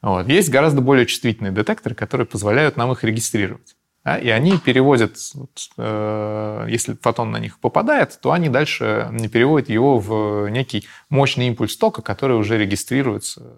Вот. 0.00 0.28
Есть 0.28 0.50
гораздо 0.50 0.82
более 0.82 1.04
чувствительные 1.04 1.52
детекторы, 1.52 1.96
которые 1.96 2.28
позволяют 2.28 2.76
нам 2.76 2.92
их 2.92 3.02
регистрировать. 3.02 3.74
Да? 4.04 4.16
И 4.16 4.28
они 4.28 4.58
переводят, 4.58 5.16
вот, 5.34 5.68
э, 5.76 6.66
если 6.68 6.94
фотон 6.94 7.32
на 7.32 7.40
них 7.40 7.58
попадает, 7.58 8.20
то 8.22 8.30
они 8.30 8.48
дальше 8.48 9.10
переводят 9.32 9.68
его 9.68 9.98
в 9.98 10.48
некий 10.48 10.86
мощный 11.08 11.48
импульс 11.48 11.76
тока, 11.76 12.02
который 12.02 12.36
уже 12.36 12.56
регистрируется 12.56 13.56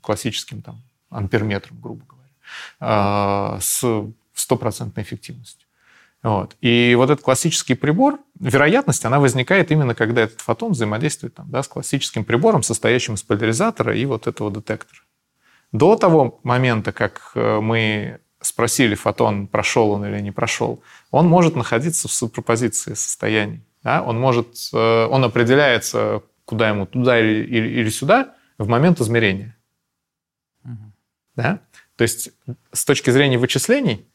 классическим 0.00 0.62
там, 0.62 0.80
амперметром, 1.10 1.80
грубо 1.80 2.04
говоря, 2.06 3.56
э, 3.56 3.60
с 3.60 3.84
стопроцентной 4.32 5.02
эффективностью. 5.02 5.61
Вот. 6.22 6.56
И 6.60 6.94
вот 6.96 7.10
этот 7.10 7.24
классический 7.24 7.74
прибор, 7.74 8.20
вероятность, 8.38 9.04
она 9.04 9.18
возникает 9.18 9.72
именно 9.72 9.94
когда 9.94 10.22
этот 10.22 10.40
фотон 10.40 10.72
взаимодействует 10.72 11.34
там, 11.34 11.50
да, 11.50 11.62
с 11.62 11.68
классическим 11.68 12.24
прибором, 12.24 12.62
состоящим 12.62 13.14
из 13.14 13.22
поляризатора 13.22 13.96
и 13.96 14.04
вот 14.04 14.28
этого 14.28 14.50
детектора. 14.50 15.00
До 15.72 15.96
того 15.96 16.38
момента, 16.44 16.92
как 16.92 17.32
э, 17.34 17.60
мы 17.60 18.20
спросили 18.40 18.94
фотон, 18.94 19.48
прошел 19.48 19.90
он 19.90 20.04
или 20.04 20.20
не 20.20 20.30
прошел, 20.30 20.82
он 21.10 21.26
может 21.26 21.56
находиться 21.56 22.06
в 22.06 22.12
суперпозиции 22.12 22.94
состояний. 22.94 23.64
Да? 23.82 24.02
Он, 24.02 24.20
может, 24.20 24.70
э, 24.72 25.06
он 25.06 25.24
определяется, 25.24 26.22
куда 26.44 26.68
ему, 26.68 26.86
туда 26.86 27.18
или, 27.18 27.44
или, 27.44 27.68
или 27.80 27.88
сюда, 27.88 28.34
в 28.58 28.68
момент 28.68 29.00
измерения. 29.00 29.56
Угу. 30.64 30.92
Да? 31.36 31.60
То 31.96 32.02
есть 32.02 32.30
с 32.72 32.84
точки 32.84 33.10
зрения 33.10 33.38
вычислений, 33.38 34.06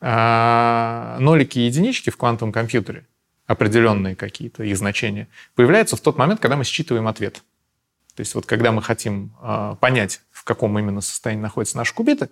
нолики 0.00 1.58
и 1.58 1.66
единички 1.66 2.10
в 2.10 2.16
квантовом 2.16 2.52
компьютере, 2.52 3.06
определенные 3.46 4.16
какие-то 4.16 4.62
их 4.64 4.76
значения, 4.76 5.28
появляются 5.54 5.96
в 5.96 6.00
тот 6.00 6.18
момент, 6.18 6.40
когда 6.40 6.56
мы 6.56 6.64
считываем 6.64 7.08
ответ. 7.08 7.42
То 8.14 8.20
есть 8.20 8.34
вот 8.34 8.46
когда 8.46 8.70
мы 8.70 8.82
хотим 8.82 9.32
понять, 9.80 10.20
в 10.30 10.44
каком 10.44 10.78
именно 10.78 11.00
состоянии 11.00 11.42
находятся 11.42 11.76
наши 11.76 11.94
кубиты, 11.94 12.28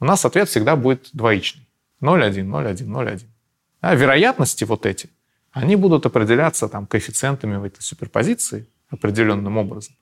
у 0.00 0.04
нас 0.04 0.24
ответ 0.24 0.48
всегда 0.48 0.76
будет 0.76 1.08
двоичный. 1.12 1.66
0,1, 2.00 2.44
0,1, 2.44 2.86
0,1. 2.86 3.22
А 3.80 3.94
вероятности 3.94 4.64
вот 4.64 4.84
эти, 4.86 5.10
они 5.52 5.76
будут 5.76 6.06
определяться 6.06 6.68
там, 6.68 6.86
коэффициентами 6.86 7.56
в 7.56 7.64
этой 7.64 7.80
суперпозиции 7.80 8.66
определенным 8.90 9.56
образом. 9.56 9.94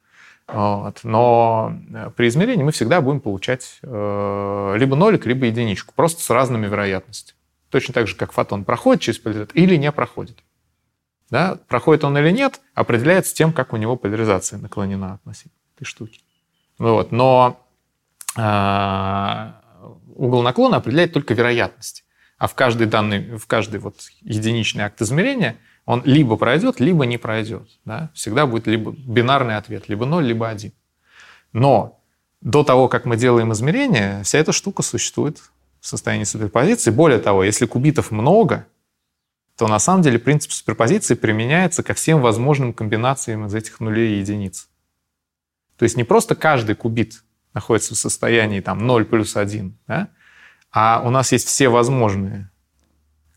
Вот. 0.53 1.01
Но 1.05 1.73
э, 1.95 2.11
при 2.17 2.29
измерении 2.29 2.65
мы 2.65 2.73
всегда 2.73 3.01
будем 3.01 3.21
получать 3.21 3.79
э, 3.83 4.75
либо 4.77 4.97
нолик, 4.97 5.27
либо 5.27 5.47
единичку, 5.47 5.95
просто 5.95 6.23
с 6.23 6.31
разными 6.31 6.67
вероятностями. 6.67 7.39
Точно 7.71 7.95
так 7.95 8.09
же, 8.09 8.17
как 8.17 8.33
фотон 8.33 8.65
проходит 8.65 9.03
через 9.03 9.19
поляризатор 9.21 9.57
или 9.57 9.77
не 9.77 9.93
проходит. 9.93 10.39
Да? 11.31 11.59
Проходит 11.69 12.03
он 12.03 12.19
или 12.19 12.31
нет, 12.31 12.61
определяется 12.75 13.35
тем, 13.35 13.53
как 13.53 13.73
у 13.73 13.77
него 13.77 13.97
поляризация 13.97 14.59
наклонена 14.59 15.15
относительно 15.15 15.55
этой 15.77 15.85
штуки. 15.85 16.21
Вот. 16.79 17.13
Но 17.13 17.65
э, 18.37 19.53
угол 20.17 20.43
наклона 20.43 20.79
определяет 20.79 21.13
только 21.13 21.35
вероятность. 21.35 22.05
А 22.39 22.49
в 22.49 22.55
каждый 22.55 22.87
данный, 22.87 23.37
в 23.37 23.47
каждый 23.47 23.79
вот 23.81 23.97
единичный 24.23 24.85
акт 24.85 25.01
измерения 25.01 25.57
он 25.91 26.03
либо 26.05 26.37
пройдет, 26.37 26.79
либо 26.79 27.05
не 27.05 27.19
пройдет. 27.19 27.69
Да? 27.85 28.13
Всегда 28.15 28.47
будет 28.47 28.69
либо 28.69 28.93
бинарный 28.93 29.57
ответ, 29.57 29.89
либо 29.89 30.07
0, 30.07 30.25
либо 30.25 30.49
1. 30.49 30.73
Но 31.53 32.01
до 32.41 32.63
того, 32.63 32.87
как 32.87 33.07
мы 33.07 33.17
делаем 33.17 33.53
измерения, 33.53 34.23
вся 34.23 34.39
эта 34.39 34.53
штука 34.53 34.83
существует 34.83 35.39
в 35.81 35.87
состоянии 35.89 36.23
суперпозиции. 36.23 36.93
Более 36.93 37.19
того, 37.19 37.43
если 37.43 37.67
кубитов 37.67 38.13
много, 38.13 38.69
то 39.57 39.67
на 39.67 39.81
самом 39.81 40.03
деле 40.03 40.21
принцип 40.21 40.53
суперпозиции 40.53 41.17
применяется 41.17 41.83
ко 41.83 41.93
всем 41.93 42.21
возможным 42.21 42.73
комбинациям 42.73 43.47
из 43.47 43.55
этих 43.57 43.81
нулей 43.81 44.15
и 44.15 44.21
единиц. 44.21 44.69
То 45.77 45.83
есть 45.83 45.97
не 45.97 46.05
просто 46.05 46.37
каждый 46.37 46.77
кубит 46.77 47.25
находится 47.53 47.97
в 47.97 47.99
состоянии 47.99 48.61
там 48.61 48.87
0 48.87 49.07
плюс 49.07 49.37
1, 49.37 49.77
да? 49.89 50.07
а 50.71 51.03
у 51.05 51.11
нас 51.11 51.33
есть 51.33 51.49
все 51.49 51.69
возможные 51.69 52.49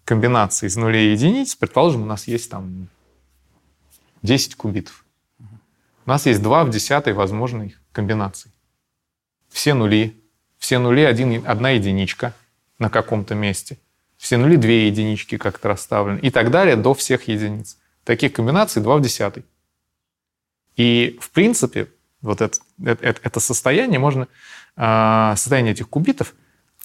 комбинации 0.06 0.68
из 0.68 0.76
нулей 0.76 1.10
и 1.10 1.12
единиц. 1.12 1.56
Предположим, 1.56 2.04
у 2.04 2.06
нас 2.06 2.28
есть 2.28 2.50
там 2.50 2.88
10 4.22 4.56
кубитов. 4.56 5.06
У 6.06 6.10
нас 6.10 6.26
есть 6.26 6.42
2 6.42 6.66
в 6.66 6.70
десятой 6.70 7.13
возможной 7.13 7.76
комбинации. 7.92 8.52
Все 9.50 9.74
нули. 9.74 10.20
Все 10.58 10.80
нули 10.80 11.04
один, 11.04 11.44
одна 11.46 11.72
единичка 11.72 12.34
на 12.80 12.89
каком-то 12.89 13.36
месте. 13.36 13.78
Все 14.18 14.38
нули 14.38 14.56
две 14.56 14.88
единички 14.88 15.38
как-то 15.38 15.68
расставлены. 15.68 16.20
И 16.20 16.32
так 16.32 16.52
далее 16.52 16.76
до 16.76 16.94
всех 16.94 17.28
единиц. 17.28 17.78
Таких 18.04 18.34
комбинаций 18.34 18.82
2 18.82 18.98
в 18.98 19.02
десятой. 19.02 19.46
И, 20.76 21.18
в 21.22 21.30
принципе, 21.32 21.89
вот 22.22 22.42
это, 22.42 22.58
это, 22.84 23.20
это 23.22 23.39
состояние 23.39 24.00
можно, 24.00 24.28
а, 24.76 25.36
состояние 25.36 25.74
этих 25.74 25.89
кубитов, 25.89 26.34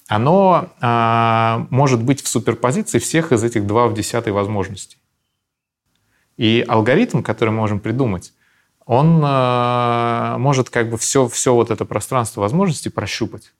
оно 0.09 0.73
а, 0.81 1.67
может 1.69 2.01
быть 2.03 2.23
в 2.23 2.27
суперпозиции 2.27 2.97
всех 2.97 3.31
из 3.31 3.43
этих 3.43 3.67
2 3.67 3.87
в 3.89 3.93
десятой 3.93 4.33
возможностей. 4.33 4.97
И 6.35 6.65
алгоритм, 6.67 7.21
который 7.21 7.51
мы 7.51 7.57
можем 7.57 7.79
придумать, 7.79 8.33
он 8.85 9.21
а, 9.23 10.39
может 10.39 10.71
как 10.71 10.89
бы 10.89 10.97
все, 10.97 11.27
все 11.27 11.53
вот 11.53 11.69
это 11.69 11.85
пространство 11.85 12.41
возможностей 12.41 12.89
прощупать. 12.89 13.53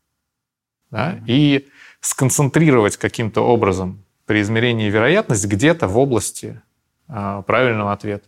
Да? 0.89 1.19
И 1.27 1.67
сконцентрировать 2.01 2.97
каким-то 2.97 3.41
образом 3.41 4.03
при 4.25 4.41
измерении 4.41 4.89
вероятность 4.89 5.45
где-то 5.45 5.87
в 5.87 5.99
области 5.99 6.61
правильного 7.07 7.93
ответа. 7.93 8.27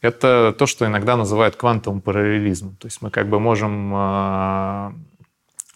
Это 0.00 0.54
то, 0.58 0.66
что 0.66 0.86
иногда 0.86 1.16
называют 1.16 1.56
квантовым 1.56 2.00
параллелизмом. 2.00 2.76
То 2.76 2.86
есть 2.86 3.02
мы 3.02 3.10
как 3.10 3.28
бы 3.28 3.40
можем 3.40 4.94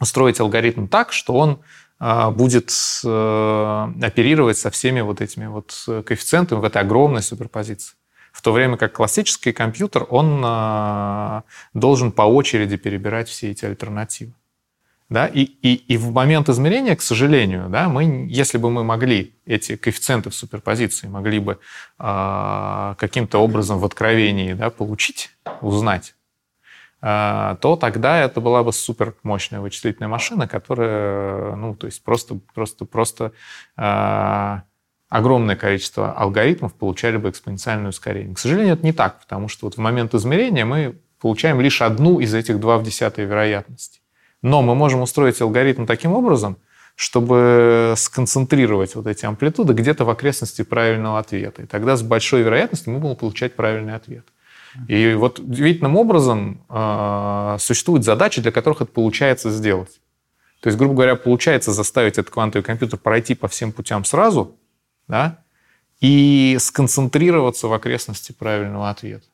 устроить 0.02 0.40
алгоритм 0.40 0.86
так, 0.86 1.12
что 1.12 1.34
он 1.34 1.60
а, 1.98 2.30
будет 2.30 2.70
э, 3.04 3.88
оперировать 4.02 4.58
со 4.58 4.70
всеми 4.70 5.00
вот 5.00 5.20
этими 5.20 5.46
вот 5.46 5.72
коэффициентами 5.86 6.58
в 6.58 6.64
этой 6.64 6.82
огромной 6.82 7.22
суперпозиции. 7.22 7.94
В 8.32 8.42
то 8.42 8.52
время 8.52 8.76
как 8.76 8.92
классический 8.92 9.52
компьютер, 9.52 10.06
он 10.10 10.42
а, 10.44 11.44
должен 11.74 12.10
по 12.10 12.22
очереди 12.22 12.76
перебирать 12.76 13.28
все 13.28 13.52
эти 13.52 13.64
альтернативы. 13.64 14.32
Да? 15.08 15.26
И, 15.26 15.42
и, 15.42 15.74
и 15.74 15.96
в 15.98 16.10
момент 16.10 16.48
измерения, 16.48 16.96
к 16.96 17.02
сожалению, 17.02 17.68
да, 17.68 17.90
мы, 17.90 18.26
если 18.30 18.56
бы 18.56 18.70
мы 18.70 18.82
могли 18.82 19.34
эти 19.44 19.76
коэффициенты 19.76 20.30
в 20.30 20.34
суперпозиции, 20.34 21.06
могли 21.06 21.38
бы 21.38 21.58
э, 21.98 22.94
каким-то 22.98 23.38
образом 23.38 23.78
в 23.78 23.84
откровении 23.84 24.54
да, 24.54 24.70
получить, 24.70 25.30
узнать, 25.60 26.14
э, 26.14 26.21
то 27.02 27.76
тогда 27.80 28.20
это 28.20 28.40
была 28.40 28.62
бы 28.62 28.72
супер 28.72 29.16
мощная 29.24 29.60
вычислительная 29.60 30.08
машина, 30.08 30.46
которая, 30.46 31.56
ну, 31.56 31.74
то 31.74 31.86
есть 31.86 32.04
просто, 32.04 32.38
просто, 32.54 32.84
просто 32.84 33.32
э, 33.76 34.60
огромное 35.08 35.56
количество 35.56 36.12
алгоритмов 36.12 36.74
получали 36.74 37.16
бы 37.16 37.28
экспоненциальное 37.30 37.90
ускорение. 37.90 38.36
К 38.36 38.38
сожалению, 38.38 38.74
это 38.74 38.86
не 38.86 38.92
так, 38.92 39.18
потому 39.18 39.48
что 39.48 39.66
вот 39.66 39.74
в 39.74 39.78
момент 39.78 40.14
измерения 40.14 40.64
мы 40.64 40.96
получаем 41.20 41.60
лишь 41.60 41.82
одну 41.82 42.20
из 42.20 42.34
этих 42.34 42.60
2 42.60 42.78
в 42.78 42.84
десятой 42.84 43.24
вероятности. 43.24 44.00
Но 44.40 44.62
мы 44.62 44.76
можем 44.76 45.02
устроить 45.02 45.40
алгоритм 45.40 45.86
таким 45.86 46.12
образом, 46.12 46.56
чтобы 46.94 47.94
сконцентрировать 47.96 48.94
вот 48.94 49.08
эти 49.08 49.24
амплитуды 49.24 49.72
где-то 49.72 50.04
в 50.04 50.10
окрестности 50.10 50.62
правильного 50.62 51.18
ответа. 51.18 51.62
И 51.62 51.66
тогда 51.66 51.96
с 51.96 52.02
большой 52.02 52.42
вероятностью 52.42 52.92
мы 52.92 53.00
будем 53.00 53.16
получать 53.16 53.56
правильный 53.56 53.96
ответ. 53.96 54.24
И 54.88 55.14
вот 55.14 55.38
удивительным 55.38 55.96
образом 55.96 56.64
э, 56.68 57.56
существуют 57.58 58.04
задачи, 58.04 58.40
для 58.40 58.52
которых 58.52 58.82
это 58.82 58.92
получается 58.92 59.50
сделать. 59.50 60.00
То 60.60 60.68
есть, 60.68 60.78
грубо 60.78 60.94
говоря, 60.94 61.16
получается 61.16 61.72
заставить 61.72 62.18
этот 62.18 62.30
квантовый 62.30 62.64
компьютер 62.64 62.98
пройти 62.98 63.34
по 63.34 63.48
всем 63.48 63.72
путям 63.72 64.04
сразу, 64.04 64.56
да, 65.08 65.40
и 66.00 66.56
сконцентрироваться 66.60 67.68
в 67.68 67.72
окрестности 67.72 68.32
правильного 68.32 68.88
ответа. 68.88 69.26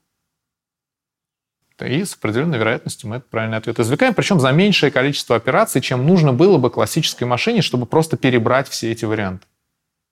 И 1.80 2.04
с 2.04 2.14
определенной 2.14 2.58
вероятностью 2.58 3.08
мы 3.08 3.16
этот 3.16 3.30
правильный 3.30 3.58
ответ 3.58 3.78
извлекаем, 3.78 4.14
причем 4.14 4.40
за 4.40 4.50
меньшее 4.50 4.90
количество 4.90 5.36
операций, 5.36 5.80
чем 5.80 6.06
нужно 6.06 6.32
было 6.32 6.58
бы 6.58 6.70
классической 6.70 7.24
машине, 7.24 7.62
чтобы 7.62 7.86
просто 7.86 8.16
перебрать 8.16 8.68
все 8.68 8.90
эти 8.90 9.04
варианты. 9.04 9.46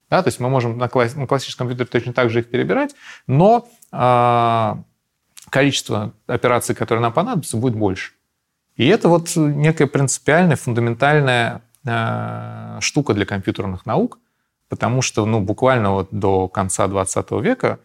Да, 0.09 0.23
то 0.23 0.29
есть 0.29 0.39
мы 0.39 0.49
можем 0.49 0.79
на, 0.79 0.89
класс, 0.89 1.17
на 1.17 1.27
классическом 1.27 1.67
компьютере 1.67 1.89
точно 1.91 2.13
так 2.13 2.31
же 2.31 2.41
их 2.41 2.49
перебирать, 2.49 2.95
но 3.27 3.69
э, 3.91 4.75
количество 5.51 6.13
операций, 6.27 6.75
которые 6.75 7.03
нам 7.03 7.13
понадобятся, 7.13 7.57
будет 7.57 7.75
больше. 7.75 8.13
И 8.77 8.87
это 8.87 9.09
вот 9.09 9.35
некая 9.37 9.87
принципиальная, 9.87 10.57
фундаментальная 10.57 11.63
э, 11.85 12.79
штука 12.81 13.15
для 13.15 13.25
компьютерных 13.25 13.87
наук, 13.87 14.19
потому 14.69 15.03
что 15.03 15.25
ну, 15.25 15.41
буквально 15.41 15.93
вот 15.93 16.09
до 16.11 16.49
конца 16.49 16.87
20 16.87 17.31
века 17.43 17.79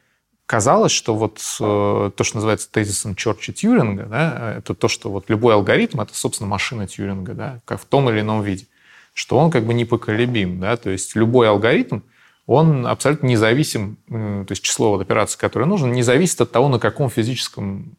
казалось, 0.46 0.92
что 0.92 1.16
вот 1.16 1.40
э, 1.62 2.12
то, 2.16 2.24
что 2.24 2.36
называется 2.36 2.70
тезисом 2.70 3.16
Чорча 3.16 3.54
Тьюринга, 3.54 4.04
да, 4.04 4.56
это 4.58 4.74
то, 4.74 4.90
что 4.90 5.10
вот 5.10 5.30
любой 5.30 5.54
алгоритм— 5.54 6.02
это, 6.02 6.14
собственно, 6.14 6.50
машина 6.50 6.88
Тьюринга, 6.88 7.34
да, 7.34 7.60
как 7.64 7.80
в 7.80 7.86
том 7.86 8.10
или 8.10 8.20
ином 8.20 8.42
виде, 8.42 8.66
что 9.14 9.38
он 9.38 9.50
как 9.50 9.64
бы 9.64 9.74
непоколебим, 9.74 10.60
да, 10.60 10.76
то 10.76 10.90
есть 10.90 11.16
любой 11.16 11.48
алгоритм, 11.48 12.02
он 12.52 12.86
абсолютно 12.86 13.28
независим, 13.28 13.98
то 14.08 14.46
есть 14.50 14.62
число 14.62 14.92
вот 14.92 15.02
операций, 15.02 15.40
которые 15.40 15.70
нужно, 15.70 15.88
не 15.88 16.04
зависит 16.04 16.42
от 16.42 16.52
того, 16.52 16.68
на 16.68 16.80
каком 16.80 17.10
физическом 17.10 17.96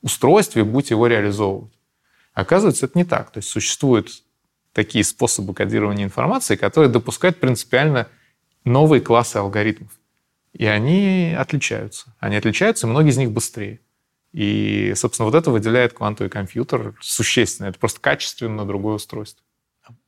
устройстве 0.00 0.62
будете 0.62 0.94
его 0.94 1.08
реализовывать. 1.08 1.72
Оказывается, 2.32 2.86
это 2.86 2.96
не 2.96 3.04
так. 3.04 3.30
То 3.32 3.38
есть 3.38 3.48
существуют 3.48 4.22
такие 4.72 5.02
способы 5.02 5.54
кодирования 5.54 6.04
информации, 6.04 6.54
которые 6.54 6.88
допускают 6.90 7.40
принципиально 7.40 8.06
новые 8.64 9.00
классы 9.00 9.38
алгоритмов. 9.38 9.90
И 10.52 10.64
они 10.66 11.34
отличаются. 11.36 12.14
Они 12.20 12.36
отличаются, 12.36 12.86
и 12.86 12.90
многие 12.90 13.10
из 13.10 13.18
них 13.18 13.32
быстрее. 13.32 13.80
И, 14.32 14.92
собственно, 14.94 15.26
вот 15.26 15.34
это 15.34 15.50
выделяет 15.50 15.94
квантовый 15.94 16.30
компьютер 16.30 16.94
существенно. 17.00 17.66
Это 17.66 17.78
просто 17.80 18.00
качественно 18.00 18.64
другое 18.64 18.94
устройство. 18.94 19.44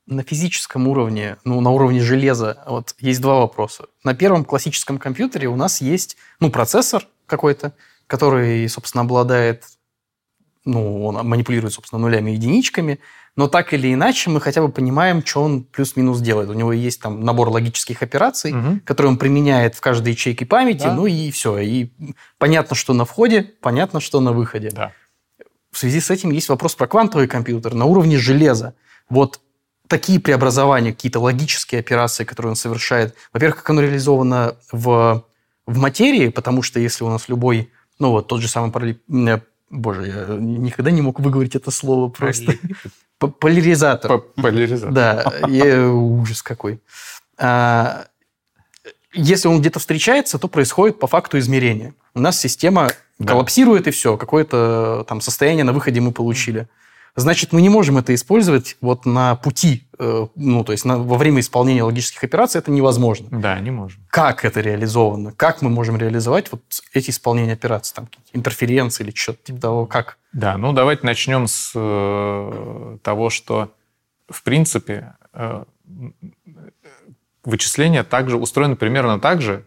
На 0.06 0.22
физическом 0.22 0.88
уровне, 0.88 1.36
ну, 1.44 1.60
на 1.60 1.70
уровне 1.70 2.00
железа, 2.00 2.62
вот 2.66 2.94
есть 2.98 3.20
два 3.20 3.38
вопроса. 3.38 3.86
На 4.02 4.14
первом 4.14 4.44
классическом 4.44 4.98
компьютере 4.98 5.48
у 5.48 5.56
нас 5.56 5.80
есть, 5.80 6.16
ну, 6.40 6.50
процессор 6.50 7.06
какой-то, 7.26 7.74
который, 8.08 8.68
собственно, 8.68 9.02
обладает, 9.02 9.64
ну, 10.64 11.04
он 11.04 11.26
манипулирует, 11.26 11.72
собственно, 11.72 12.00
нулями 12.00 12.32
и 12.32 12.34
единичками, 12.34 12.98
но 13.36 13.48
так 13.48 13.72
или 13.72 13.92
иначе 13.92 14.28
мы 14.28 14.40
хотя 14.40 14.60
бы 14.60 14.68
понимаем, 14.70 15.24
что 15.24 15.42
он 15.42 15.64
плюс-минус 15.64 16.20
делает. 16.20 16.50
У 16.50 16.52
него 16.52 16.72
есть 16.72 17.00
там 17.00 17.24
набор 17.24 17.48
логических 17.48 18.02
операций, 18.02 18.52
угу. 18.52 18.80
которые 18.84 19.12
он 19.12 19.18
применяет 19.18 19.74
в 19.74 19.80
каждой 19.80 20.12
ячейке 20.12 20.44
памяти, 20.44 20.84
да. 20.84 20.94
ну 20.94 21.06
и 21.06 21.30
все. 21.30 21.58
И 21.58 21.90
понятно, 22.38 22.76
что 22.76 22.92
на 22.92 23.04
входе, 23.04 23.42
понятно, 23.60 24.00
что 24.00 24.20
на 24.20 24.32
выходе. 24.32 24.70
Да. 24.70 24.92
В 25.70 25.78
связи 25.78 26.00
с 26.00 26.10
этим 26.10 26.30
есть 26.30 26.50
вопрос 26.50 26.74
про 26.74 26.86
квантовый 26.86 27.26
компьютер 27.26 27.72
на 27.72 27.86
уровне 27.86 28.18
железа. 28.18 28.74
Вот 29.08 29.40
такие 29.92 30.18
преобразования, 30.18 30.94
какие-то 30.94 31.20
логические 31.20 31.80
операции, 31.80 32.24
которые 32.24 32.50
он 32.50 32.56
совершает. 32.56 33.14
Во-первых, 33.34 33.58
как 33.58 33.68
оно 33.68 33.82
реализовано 33.82 34.56
в, 34.72 35.22
в 35.66 35.78
материи, 35.78 36.28
потому 36.28 36.62
что 36.62 36.80
если 36.80 37.04
у 37.04 37.10
нас 37.10 37.28
любой, 37.28 37.70
ну 37.98 38.10
вот 38.10 38.26
тот 38.26 38.40
же 38.40 38.48
самый 38.48 38.70
параллель... 38.70 39.02
Э, 39.28 39.40
боже, 39.68 40.06
я 40.06 40.36
никогда 40.38 40.90
не 40.90 41.02
мог 41.02 41.20
выговорить 41.20 41.54
это 41.56 41.70
слово 41.70 42.08
просто. 42.08 42.54
Поляризатор. 43.18 44.20
Поляризатор. 44.36 44.94
Да, 44.94 45.30
и, 45.46 45.76
ужас 45.76 46.42
какой. 46.42 46.80
А, 47.36 48.06
если 49.12 49.48
он 49.48 49.60
где-то 49.60 49.78
встречается, 49.78 50.38
то 50.38 50.48
происходит 50.48 50.98
по 50.98 51.06
факту 51.06 51.38
измерения. 51.38 51.94
У 52.14 52.20
нас 52.20 52.40
система 52.40 52.88
да. 53.18 53.32
коллапсирует, 53.32 53.88
и 53.88 53.90
все. 53.90 54.16
Какое-то 54.16 55.04
там 55.06 55.20
состояние 55.20 55.64
на 55.64 55.74
выходе 55.74 56.00
мы 56.00 56.12
получили. 56.12 56.66
Значит, 57.14 57.52
мы 57.52 57.60
не 57.60 57.68
можем 57.68 57.98
это 57.98 58.14
использовать 58.14 58.78
вот 58.80 59.04
на 59.04 59.36
пути, 59.36 59.86
э, 59.98 60.26
ну, 60.34 60.64
то 60.64 60.72
есть 60.72 60.86
на, 60.86 60.98
во 60.98 61.18
время 61.18 61.40
исполнения 61.40 61.82
логических 61.82 62.24
операций 62.24 62.58
это 62.58 62.70
невозможно. 62.70 63.28
Да, 63.30 63.60
не 63.60 63.70
можем. 63.70 64.02
Как 64.08 64.46
это 64.46 64.60
реализовано? 64.62 65.32
Как 65.32 65.60
мы 65.60 65.68
можем 65.68 65.98
реализовать 65.98 66.50
вот 66.50 66.62
эти 66.94 67.10
исполнения 67.10 67.52
операций? 67.52 67.94
Там 67.94 68.08
интерференции 68.32 69.04
или 69.04 69.14
что-то 69.14 69.44
типа 69.44 69.60
того? 69.60 69.86
Как? 69.86 70.16
Да, 70.32 70.56
ну 70.56 70.72
давайте 70.72 71.04
начнем 71.04 71.46
с 71.48 71.72
э, 71.74 72.98
того, 73.02 73.28
что 73.28 73.74
в 74.30 74.42
принципе 74.42 75.14
э, 75.34 75.64
вычисления 77.44 78.04
также 78.04 78.38
устроены 78.38 78.76
примерно 78.76 79.20
так 79.20 79.42
же, 79.42 79.66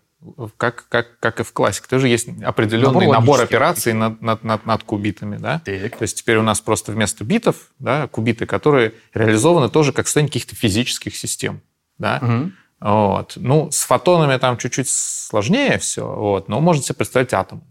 как, 0.58 0.88
как, 0.90 1.20
как 1.20 1.40
и 1.40 1.44
в 1.44 1.54
классике. 1.54 1.88
Тоже 1.90 2.08
есть 2.08 2.28
определенный 2.44 3.08
набор, 3.08 3.16
набор 3.16 3.42
операций 3.42 3.94
над, 3.94 4.22
над, 4.22 4.44
над, 4.44 4.66
над 4.66 4.84
кубитами. 4.84 5.38
Да? 5.38 5.62
Так. 5.64 5.98
То 5.98 6.04
есть 6.04 6.18
теперь 6.18 6.38
у 6.38 6.44
нас 6.44 6.62
просто 6.62 6.92
вместо 6.92 7.24
битов 7.24 7.56
да, 7.80 8.08
кубиты, 8.08 8.46
которые 8.46 8.94
реализованы 9.14 9.70
тоже 9.70 9.92
как 9.94 10.08
состояние 10.08 10.32
каких-то 10.32 10.56
физических 10.56 11.16
систем. 11.16 11.62
Да? 11.98 12.20
Угу. 12.22 12.52
Вот. 12.82 13.34
Ну, 13.38 13.72
с 13.72 13.84
фотонами 13.84 14.38
там 14.38 14.58
чуть-чуть 14.58 14.90
сложнее 14.90 15.78
все, 15.80 16.06
вот, 16.06 16.50
но 16.50 16.60
можете 16.60 16.88
себе 16.88 16.96
представить 16.96 17.34
атом. 17.34 17.64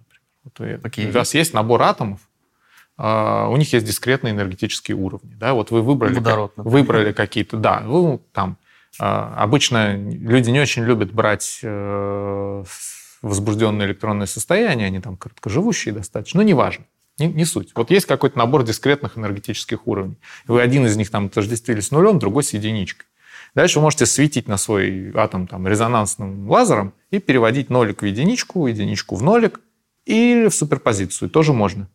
Например. 0.45 0.81
Вот 0.83 0.93
okay. 0.93 1.09
У 1.09 1.13
вас 1.13 1.35
есть 1.35 1.55
набор 1.55 1.83
атомов, 1.83 2.21
Uh, 2.97 3.49
у 3.49 3.57
них 3.57 3.73
есть 3.73 3.85
дискретные 3.85 4.33
энергетические 4.35 4.97
уровни. 4.97 5.35
Да? 5.35 5.55
Вот 5.55 5.73
вы 5.73 5.83
выбрали, 5.83 6.15
Водород, 6.15 6.53
выбрали 6.55 7.11
какие-то, 7.11 7.57
да, 7.57 7.81
вы 7.81 8.21
там 8.33 8.57
а, 8.61 8.64
обычно 8.99 9.97
люди 9.97 10.51
не 10.51 10.61
очень 10.61 10.85
любят 10.85 11.13
брать 11.13 11.61
э, 11.63 12.65
возбужденное 13.23 13.87
электронное 13.87 14.27
состояние, 14.27 14.87
они 14.87 15.01
там 15.01 15.17
короткоживущие 15.17 15.95
достаточно, 15.95 16.39
но 16.39 16.49
неважно. 16.49 16.85
Не, 17.19 17.27
не 17.29 17.45
суть. 17.45 17.71
Вот 17.75 17.91
есть 17.91 18.07
какой-то 18.07 18.37
набор 18.39 18.65
дискретных 18.65 19.17
энергетических 19.17 19.87
уровней. 19.87 20.17
Вы 20.47 20.61
один 20.61 20.85
из 20.87 20.97
них 20.97 21.11
там 21.11 21.27
отождествили 21.27 21.81
с 21.81 21.91
нулем, 21.91 22.19
другой 22.19 22.43
с 22.43 22.53
единичкой. 22.53 23.07
Дальше 23.55 23.79
вы 23.79 23.85
можете 23.85 24.07
светить 24.07 24.49
на 24.49 24.57
свой 24.57 25.13
атом 25.15 25.47
там, 25.47 25.67
резонансным 25.69 26.51
лазером 26.51 26.93
и 27.11 27.21
переводить 27.21 27.71
нолик 27.71 28.03
в 28.03 28.05
единичку, 28.05 28.67
единичку 28.67 29.15
в 29.15 29.23
нолик 29.23 29.61
или 30.07 30.49
в 30.49 30.55
суперпозицию. 30.55 31.31
Тоже 31.31 31.53
можно. 31.53 31.89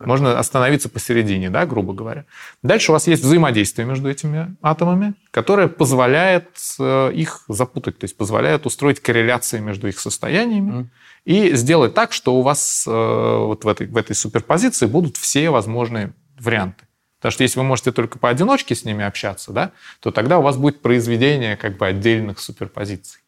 Можно 0.00 0.38
остановиться 0.38 0.88
посередине, 0.88 1.50
да, 1.50 1.66
грубо 1.66 1.92
говоря. 1.92 2.24
Дальше 2.62 2.90
у 2.90 2.94
вас 2.94 3.06
есть 3.06 3.22
взаимодействие 3.22 3.86
между 3.86 4.08
этими 4.08 4.56
атомами, 4.62 5.12
которое 5.30 5.68
позволяет 5.68 6.48
э, 6.78 7.12
их 7.12 7.44
запутать, 7.48 7.98
то 7.98 8.04
есть 8.04 8.16
позволяет 8.16 8.64
устроить 8.64 9.00
корреляции 9.00 9.58
между 9.58 9.88
их 9.88 10.00
состояниями 10.00 10.70
mm. 10.70 10.86
и 11.26 11.54
сделать 11.54 11.92
так, 11.92 12.14
что 12.14 12.34
у 12.36 12.42
вас 12.42 12.84
э, 12.86 12.90
вот 12.90 13.64
в 13.64 13.68
этой, 13.68 13.88
в 13.88 13.96
этой 13.96 14.16
суперпозиции 14.16 14.86
будут 14.86 15.18
все 15.18 15.50
возможные 15.50 16.14
варианты. 16.38 16.86
Потому 17.18 17.32
что 17.32 17.42
если 17.42 17.58
вы 17.58 17.66
можете 17.66 17.92
только 17.92 18.18
поодиночке 18.18 18.74
с 18.74 18.86
ними 18.86 19.04
общаться, 19.04 19.52
да, 19.52 19.72
то 20.00 20.10
тогда 20.10 20.38
у 20.38 20.42
вас 20.42 20.56
будет 20.56 20.80
произведение 20.80 21.58
как 21.58 21.76
бы 21.76 21.86
отдельных 21.86 22.38
суперпозиций. 22.38 23.20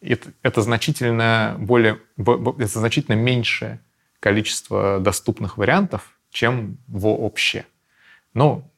Это, 0.00 0.30
это 0.42 0.62
значительно 0.62 1.54
более, 1.60 2.00
это 2.16 2.78
значительно 2.80 3.14
меньшее 3.14 3.80
количество 4.20 4.98
доступных 5.00 5.56
вариантов, 5.56 6.18
чем 6.30 6.78
вообще. 6.86 7.64
Ну, 8.34 8.70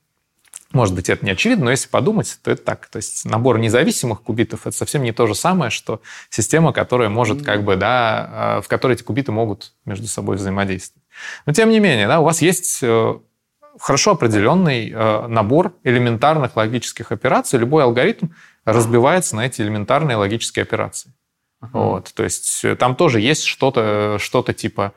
может 0.72 0.94
быть, 0.94 1.09
это 1.09 1.24
не 1.24 1.33
очевидно, 1.33 1.66
но 1.66 1.70
если 1.72 1.88
подумать, 1.88 2.38
то 2.44 2.50
это 2.50 2.62
так. 2.62 2.87
То 2.87 2.98
есть 2.98 3.24
набор 3.24 3.59
независимых 3.59 4.22
кубитов— 4.22 4.61
это 4.66 4.76
совсем 4.76 5.03
не 5.03 5.12
то 5.12 5.26
же 5.26 5.35
самое, 5.35 5.70
что 5.70 6.00
система, 6.29 6.72
которая 6.72 7.09
может 7.09 7.42
как 7.42 7.64
бы, 7.64 7.74
да, 7.74 8.29
а, 8.31 8.61
в 8.61 8.68
которой 8.68 8.92
эти 8.92 9.03
кубиты 9.03 9.33
могут 9.33 9.72
между 9.85 10.07
собой 10.07 10.37
взаимодействовать. 10.37 11.05
Но 11.44 11.53
тем 11.53 11.70
не 11.70 11.81
менее, 11.81 12.07
да, 12.07 12.20
у 12.20 12.24
вас 12.24 12.40
есть 12.40 12.79
э, 12.83 13.18
хорошо 13.81 14.12
определенный 14.12 14.90
э, 14.90 15.26
набор 15.26 15.74
элементарных 15.83 16.55
логических 16.55 17.11
операций. 17.11 17.59
Любой 17.59 17.83
алгоритм 17.83 18.29
разбивается 18.64 19.35
на 19.35 19.46
эти 19.46 19.62
элементарные 19.62 20.16
логические 20.16 20.62
операции. 20.62 21.12
Uh-huh. 21.62 21.68
Вот, 21.72 22.12
то 22.14 22.22
есть 22.22 22.64
э, 22.64 22.76
там 22.76 22.95
тоже 22.95 23.20
есть 23.20 23.43
что-то 23.43 24.18
что 24.20 24.43
типа 24.43 24.93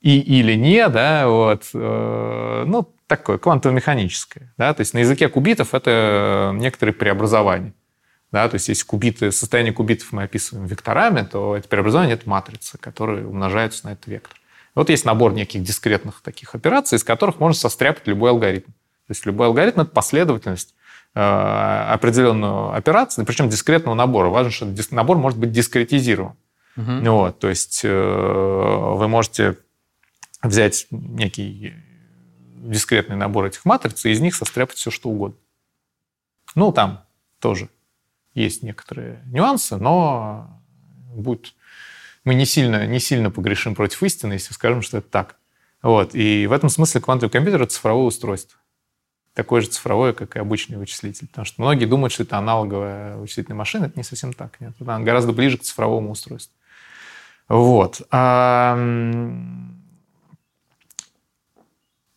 И 0.00 0.18
или 0.18 0.54
не, 0.54 0.88
да, 0.88 1.28
вот, 1.28 1.70
э, 1.72 2.64
ну, 2.66 2.92
такое 3.06 3.38
квантово-механическое, 3.38 4.52
да, 4.58 4.74
то 4.74 4.80
есть 4.80 4.94
на 4.94 4.98
языке 4.98 5.28
кубитов 5.28 5.74
это 5.74 6.52
некоторые 6.54 6.92
преобразования, 6.92 7.72
да, 8.32 8.48
то 8.48 8.54
есть 8.54 8.68
если 8.68 8.84
кубиты, 8.84 9.30
состояние 9.30 9.72
кубитов 9.72 10.10
мы 10.10 10.24
описываем 10.24 10.66
векторами, 10.66 11.22
то 11.22 11.56
это 11.56 11.68
преобразование– 11.68 12.14
это 12.16 12.28
матрицы, 12.28 12.78
которые 12.78 13.28
умножаются 13.28 13.86
на 13.86 13.92
этот 13.92 14.08
вектор. 14.08 14.36
Вот 14.74 14.90
есть 14.90 15.04
набор 15.04 15.32
неких 15.32 15.62
дискретных 15.62 16.20
таких 16.20 16.56
операций, 16.56 16.96
из 16.96 17.04
которых 17.04 17.38
можно 17.38 17.56
состряпать 17.56 18.08
любой 18.08 18.30
алгоритм. 18.30 18.72
То 18.72 19.10
есть 19.10 19.24
любой 19.24 19.46
алгоритм– 19.46 19.80
это 19.82 19.90
последовательность 19.90 20.74
э, 21.14 21.20
определенную 21.20 22.74
операцию, 22.74 23.24
причем 23.24 23.48
дискретного 23.48 23.94
набора. 23.94 24.30
Важно, 24.30 24.50
что 24.50 24.66
набор 24.90 25.16
может 25.16 25.38
быть 25.38 25.52
дискретизирован. 25.52 26.34
Угу. 26.76 27.10
Вот, 27.10 27.38
то 27.38 27.48
есть 27.48 27.82
э, 27.84 27.88
вы 27.88 29.06
можете 29.08 29.58
взять 30.42 30.86
некий 30.90 31.74
дискретный 32.56 33.16
набор 33.16 33.46
этих 33.46 33.64
матриц 33.64 34.04
и 34.04 34.10
из 34.10 34.20
них 34.20 34.34
состряпать 34.34 34.76
все, 34.76 34.90
что 34.90 35.08
угодно. 35.10 35.38
Ну, 36.54 36.72
там 36.72 37.04
тоже 37.38 37.68
есть 38.34 38.62
некоторые 38.62 39.22
нюансы, 39.26 39.76
но 39.76 40.60
будет... 41.14 41.54
мы 42.24 42.34
не 42.34 42.46
сильно, 42.46 42.86
не 42.86 43.00
сильно 43.00 43.30
погрешим 43.30 43.74
против 43.74 44.02
истины, 44.02 44.34
если 44.34 44.52
скажем, 44.52 44.82
что 44.82 44.98
это 44.98 45.08
так. 45.08 45.36
Вот. 45.82 46.14
И 46.14 46.46
в 46.46 46.52
этом 46.52 46.70
смысле 46.70 47.00
квантовый 47.00 47.30
компьютер— 47.30 47.62
это 47.62 47.72
цифровое 47.72 48.06
устройство. 48.06 48.58
Такое 49.34 49.60
же 49.60 49.68
цифровое, 49.68 50.12
как 50.12 50.36
и 50.36 50.38
обычный 50.38 50.78
вычислитель. 50.78 51.28
Потому 51.28 51.44
что 51.44 51.60
многие 51.60 51.86
думают, 51.86 52.12
что 52.12 52.22
это 52.22 52.38
аналоговая 52.38 53.16
вычислительная 53.16 53.58
машина. 53.58 53.86
Это 53.86 53.98
не 53.98 54.04
совсем 54.04 54.32
так. 54.32 54.60
Нет. 54.60 54.74
Она 54.80 55.00
гораздо 55.00 55.32
ближе 55.32 55.58
к 55.58 55.62
цифровому 55.62 56.12
устройству. 56.12 56.54
Вот. 57.48 58.00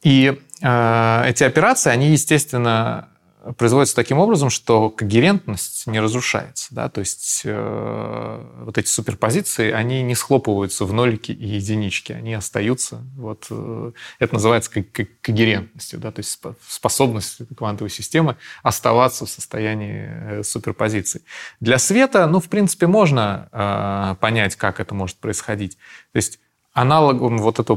И 0.04 0.40
э, 0.62 1.24
эти 1.26 1.44
операции, 1.44 1.90
они, 1.90 2.12
естественно, 2.12 3.10
производится 3.54 3.96
таким 3.96 4.20
образом, 4.20 4.50
что 4.50 4.90
когерентность 4.90 5.88
не 5.88 6.00
разрушается. 6.00 6.68
Да? 6.72 6.90
То 6.90 7.00
есть 7.00 7.42
э, 7.46 8.46
вот 8.64 8.78
эти 8.78 8.88
суперпозиции, 8.88 9.72
они 9.72 10.04
не 10.04 10.16
схлопываются 10.16 10.86
в 10.86 10.94
нолики 10.94 11.32
и 11.32 11.48
единички, 11.48 12.12
они 12.12 12.34
остаются. 12.34 13.02
Вот, 13.16 13.48
э, 13.50 13.92
это 14.20 14.34
называется 14.34 14.72
когерентностью, 14.72 16.00
да? 16.00 16.12
то 16.12 16.20
есть 16.20 16.40
способность 16.68 17.40
квантовой 17.56 17.90
системы 17.90 18.38
оставаться 18.64 19.26
в 19.26 19.30
состоянии 19.30 20.08
э, 20.10 20.44
суперпозиции. 20.44 21.22
Для 21.60 21.78
света, 21.78 22.28
ну, 22.28 22.40
в 22.40 22.50
принципе, 22.50 22.88
можно 22.88 23.50
э, 23.52 24.16
понять, 24.20 24.56
как 24.56 24.80
это 24.80 24.94
может 24.94 25.18
происходить. 25.18 25.78
То 26.12 26.18
есть 26.18 26.40
аналогом 26.74 27.40
вот 27.40 27.60
этого 27.60 27.76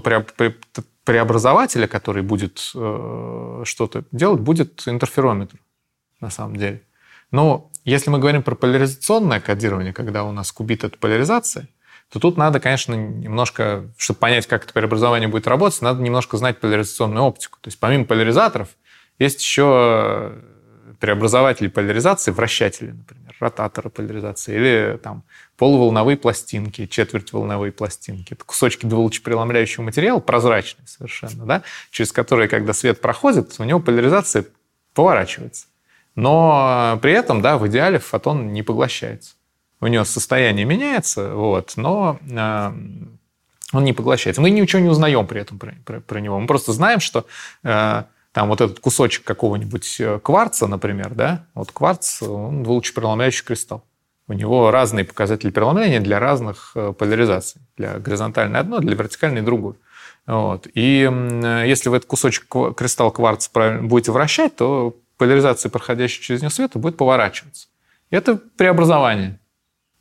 преобразователя, 1.11 1.89
который 1.89 2.23
будет 2.23 2.71
э, 2.73 3.63
что-то 3.65 4.05
делать, 4.13 4.41
будет 4.41 4.87
интерферометр 4.87 5.57
на 6.21 6.31
самом 6.31 6.55
деле. 6.55 6.83
Но 7.33 7.73
если 7.85 8.11
мы 8.11 8.21
говорим 8.21 8.45
про 8.45 8.55
поляризационное 8.55 9.41
кодирование, 9.41 9.93
когда 9.93 10.23
у 10.23 10.31
нас 10.31 10.53
кубит— 10.53 10.85
это 10.85 10.97
поляризация, 10.97 11.67
то 12.13 12.21
тут 12.21 12.37
надо, 12.37 12.61
конечно, 12.61 12.95
немножко, 12.95 13.91
чтобы 13.97 14.21
понять, 14.21 14.47
как 14.47 14.63
это 14.63 14.73
преобразование 14.73 15.29
будет 15.29 15.49
работать, 15.49 15.83
надо 15.83 16.01
немножко 16.01 16.37
знать 16.37 16.61
поляризационную 16.61 17.25
оптику. 17.25 17.59
То 17.61 17.67
есть 17.67 17.81
помимо 17.81 18.05
поляризаторов 18.05 18.69
есть 19.19 19.41
еще 19.41 20.35
преобразователи 21.01 21.69
поляризации, 21.69 22.31
вращатели, 22.31 22.91
например, 22.91 23.35
ротаторы 23.41 23.89
поляризации, 23.89 24.55
или 24.55 25.01
там 25.03 25.25
полуволновые 25.57 26.17
пластинки, 26.17 26.87
четвертьволновые 26.87 27.73
пластинки. 27.73 28.35
Это 28.35 28.45
кусочки 28.45 28.87
двулучепреломляющего 28.87 29.83
материала, 29.83 30.21
прозрачные 30.21 30.87
совершенно, 30.87 31.47
да, 31.47 31.63
через 31.91 32.13
которые, 32.13 32.49
когда 32.49 32.75
свет 32.75 33.01
проходит, 33.01 33.57
у 33.59 33.65
него 33.65 33.81
поляризация 33.81 34.45
поворачивается. 34.95 35.67
Но 36.15 36.99
при 37.03 37.13
этом, 37.13 37.41
да, 37.41 37.57
в 37.57 37.67
идеале 37.69 37.99
фотон 37.99 38.53
не 38.53 38.63
поглощается. 38.63 39.35
У 39.81 39.87
него 39.87 40.05
состояние 40.05 40.67
меняется, 40.67 41.35
вот, 41.35 41.73
но 41.77 42.19
э, 42.31 42.73
он 43.73 43.85
не 43.85 43.95
поглощается. 43.95 44.43
Мы 44.43 44.51
ничего 44.51 44.83
не 44.83 44.89
узнаем 44.89 45.27
при 45.27 45.41
этом 45.41 45.59
про, 45.59 45.75
про, 45.87 46.01
про 46.01 46.21
него. 46.21 46.39
Мы 46.39 46.47
просто 46.47 46.73
знаем, 46.73 47.01
что 47.01 47.25
э, 47.63 48.05
там 48.33 48.49
вот 48.49 48.61
этот 48.61 48.81
кусочек 48.81 49.25
какого-нибудь 49.25 49.97
э, 50.01 50.21
кварца, 50.21 50.67
например, 50.67 51.15
да, 51.15 51.47
вот 51.55 51.73
кварц, 51.73 52.23
он 52.23 52.63
двулучепроломляющий 52.63 53.45
кристалл. 53.45 53.85
У 54.29 54.33
него 54.33 54.71
разные 54.71 55.05
показатели 55.05 55.51
преломления 55.51 56.01
для 56.01 56.21
разных 56.21 56.73
э, 56.77 56.93
поляризаций. 56.97 57.61
Для 57.77 57.99
горизонтальной 57.99 58.61
одно, 58.61 58.79
для 58.79 58.95
вертикальной 58.95 59.43
другое. 59.43 59.75
Вот. 60.27 60.69
И 60.75 61.11
если 61.67 61.89
вы 61.89 61.97
этот 61.97 62.09
кусочек 62.09 62.47
кристалл 62.77 63.11
кварца 63.11 63.51
будете 63.83 64.13
вращать, 64.13 64.55
то 64.55 64.95
поляризация, 65.17 65.71
проходящая 65.71 66.23
через 66.23 66.41
него 66.43 66.51
света, 66.51 66.79
будет 66.79 66.97
поворачиваться. 66.97 67.67
И 68.11 68.17
это 68.17 68.37
преобразование. 68.37 69.41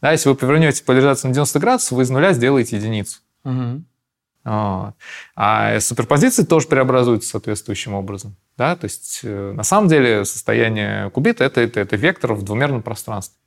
Да, 0.02 0.12
если 0.12 0.30
вы 0.30 0.36
повернете 0.36 0.84
поляризацию 0.84 1.30
на 1.30 1.34
90 1.34 1.60
градусов, 1.60 1.92
вы 1.94 2.04
из 2.04 2.10
нуля 2.10 2.34
сделаете 2.34 2.78
единицу. 2.78 3.20
Угу. 3.44 3.84
А 5.36 5.80
суперпозиции 5.80 6.44
тоже 6.44 6.68
преобразуются 6.68 7.30
соответствующим 7.30 7.94
образом. 7.94 8.36
Да? 8.58 8.76
То 8.76 8.86
есть, 8.86 9.22
э, 9.24 9.52
на 9.54 9.64
самом 9.64 9.90
деле, 9.90 10.26
состояние 10.26 11.12
кубита 11.12 11.44
это, 11.44 11.62
это, 11.62 11.80
это 11.80 11.96
вектор 11.96 12.34
в 12.34 12.44
двумерном 12.44 12.82
пространстве. 12.82 13.38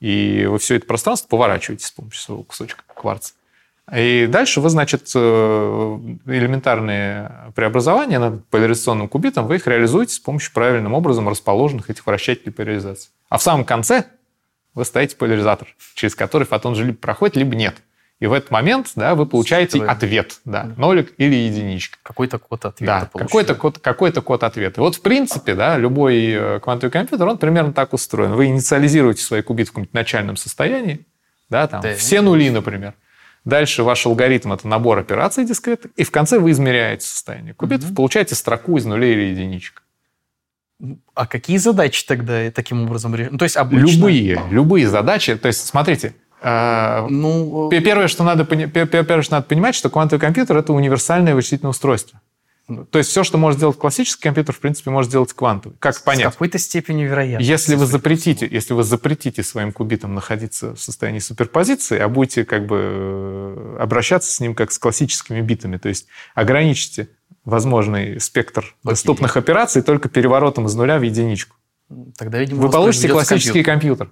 И 0.00 0.46
вы 0.46 0.58
все 0.58 0.76
это 0.76 0.86
пространство 0.86 1.28
поворачиваете 1.28 1.86
с 1.86 1.92
помощью 1.92 2.20
своего 2.20 2.42
кусочка 2.42 2.82
кварца. 2.92 3.34
И 3.94 4.26
дальше 4.28 4.60
вы, 4.60 4.68
значит, 4.68 5.10
э, 5.14 5.18
элементарные 6.26 7.52
преобразования 7.54 8.18
над 8.18 8.44
поляризационным 8.48 9.08
кубитом, 9.08 9.46
вы 9.46 9.56
их 9.56 9.66
реализуете 9.68 10.14
с 10.14 10.18
помощью 10.18 10.52
правильным 10.52 10.94
образом 10.94 11.28
расположенных 11.28 11.88
этих 11.88 12.04
вращателей 12.04 12.52
поляризации. 12.52 13.10
А 13.28 13.38
в 13.38 13.42
самом 13.42 13.64
конце 13.64 14.06
вы 14.74 14.84
ставите 14.84 15.16
поляризатор, 15.16 15.68
через 15.94 16.16
который 16.16 16.48
фотон 16.48 16.74
же 16.74 16.84
либо 16.84 16.98
проходит, 16.98 17.36
либо 17.36 17.54
нет. 17.54 17.76
И 18.22 18.26
в 18.28 18.32
этот 18.32 18.52
момент 18.52 18.92
да, 18.94 19.16
вы 19.16 19.26
получаете 19.26 19.78
Считываем. 19.78 19.90
ответ, 19.90 20.40
да, 20.44 20.70
нолик 20.76 21.12
или 21.18 21.34
единичка. 21.34 21.98
Какой-то 22.04 22.38
код 22.38 22.64
ответа. 22.64 23.10
Да, 23.12 23.18
какой-то 23.24 23.56
код, 23.56 23.80
какой-то 23.80 24.22
код 24.22 24.44
ответа. 24.44 24.80
И 24.80 24.84
вот, 24.84 24.94
в 24.94 25.02
принципе, 25.02 25.56
да, 25.56 25.76
любой 25.76 26.30
э, 26.30 26.60
квантовый 26.60 26.92
компьютер, 26.92 27.26
он 27.26 27.36
примерно 27.38 27.72
так 27.72 27.92
устроен. 27.92 28.34
Вы 28.34 28.46
инициализируете 28.46 29.24
свой 29.24 29.42
кубит 29.42 29.66
в 29.66 29.70
каком-нибудь 29.72 29.92
начальном 29.92 30.36
состоянии, 30.36 31.04
да, 31.50 31.66
там, 31.66 31.80
да, 31.80 31.96
все 31.96 32.20
нули, 32.20 32.48
например. 32.48 32.94
Дальше 33.44 33.82
ваш 33.82 34.06
алгоритм– 34.06 34.52
это 34.54 34.68
набор 34.68 35.00
операций 35.00 35.44
дискретных, 35.44 35.90
и 35.96 36.04
в 36.04 36.12
конце 36.12 36.38
вы 36.38 36.52
измеряете 36.52 37.04
состояние 37.04 37.54
кубитов, 37.54 37.88
угу. 37.88 37.96
получаете 37.96 38.36
строку 38.36 38.76
из 38.76 38.84
нулей 38.84 39.14
или 39.14 39.22
единичек. 39.32 39.82
А 41.14 41.26
какие 41.26 41.56
задачи 41.56 42.06
тогда 42.06 42.48
таким 42.52 42.84
образом 42.84 43.16
решать? 43.16 43.32
Ну, 43.32 43.38
то 43.38 43.46
есть 43.46 43.56
обычно... 43.56 43.96
Любые, 43.96 44.40
любые 44.48 44.86
задачи. 44.86 45.34
То 45.34 45.48
есть, 45.48 45.66
смотрите, 45.66 46.14
а, 46.44 47.06
ну, 47.08 47.70
первое, 47.70 48.08
что 48.08 48.24
надо, 48.24 48.44
первое, 48.44 49.22
что 49.22 49.34
надо 49.34 49.46
понимать, 49.46 49.74
что 49.74 49.90
квантовый 49.90 50.20
компьютер– 50.20 50.56
это 50.58 50.72
универсальное 50.72 51.34
вычислительное 51.34 51.70
устройство. 51.70 52.20
То 52.90 52.98
есть 52.98 53.10
все, 53.10 53.24
что 53.24 53.38
может 53.38 53.58
сделать 53.58 53.76
классический 53.76 54.22
компьютер, 54.22 54.54
в 54.54 54.60
принципе, 54.60 54.90
может 54.90 55.10
сделать 55.10 55.32
квантовый. 55.32 55.76
Как 55.78 56.02
понять? 56.04 56.28
С 56.28 56.32
какой-то 56.32 56.58
степенью 56.58 57.08
вероятности. 57.08 57.50
Если 57.50 57.74
вы 57.74 57.86
запретите, 57.86 58.48
если 58.50 58.72
вы 58.72 58.82
запретите 58.84 59.42
своим 59.42 59.72
кубитам 59.72 60.14
находиться 60.14 60.74
в 60.74 60.80
состоянии 60.80 61.18
суперпозиции, 61.18 61.98
а 61.98 62.08
будете 62.08 62.44
как 62.44 62.66
бы 62.66 62.78
э, 62.78 63.76
обращаться 63.80 64.32
с 64.32 64.40
ним 64.40 64.54
как 64.54 64.72
с 64.72 64.78
классическими 64.78 65.40
битами, 65.40 65.76
то 65.76 65.88
есть 65.88 66.06
ограничите 66.34 67.08
возможный 67.44 68.20
спектр 68.20 68.60
Окей. 68.60 68.92
доступных 68.92 69.36
операций 69.36 69.82
только 69.82 70.08
переворотом 70.08 70.66
из 70.66 70.74
нуля 70.74 70.98
в 70.98 71.02
единичку. 71.02 71.56
Тогда, 72.16 72.38
видимо, 72.38 72.62
вы 72.62 72.70
получите 72.70 73.08
классический 73.08 73.62
компьютер. 73.62 74.06
компьютер. 74.06 74.10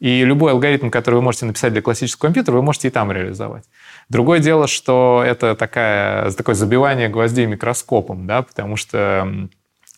И 0.00 0.24
любой 0.24 0.52
алгоритм, 0.52 0.90
который 0.90 1.16
вы 1.16 1.22
можете 1.22 1.46
написать 1.46 1.72
для 1.72 1.82
классического 1.82 2.28
компьютера, 2.28 2.54
вы 2.54 2.62
можете 2.62 2.88
и 2.88 2.90
там 2.90 3.10
реализовать. 3.10 3.64
Другое 4.08 4.38
дело, 4.38 4.68
что 4.68 5.24
это 5.26 5.56
такая, 5.56 6.30
такое 6.32 6.54
забивание 6.54 7.08
гвоздей 7.08 7.46
микроскопом, 7.46 8.26
да, 8.26 8.42
потому 8.42 8.76
что 8.76 9.48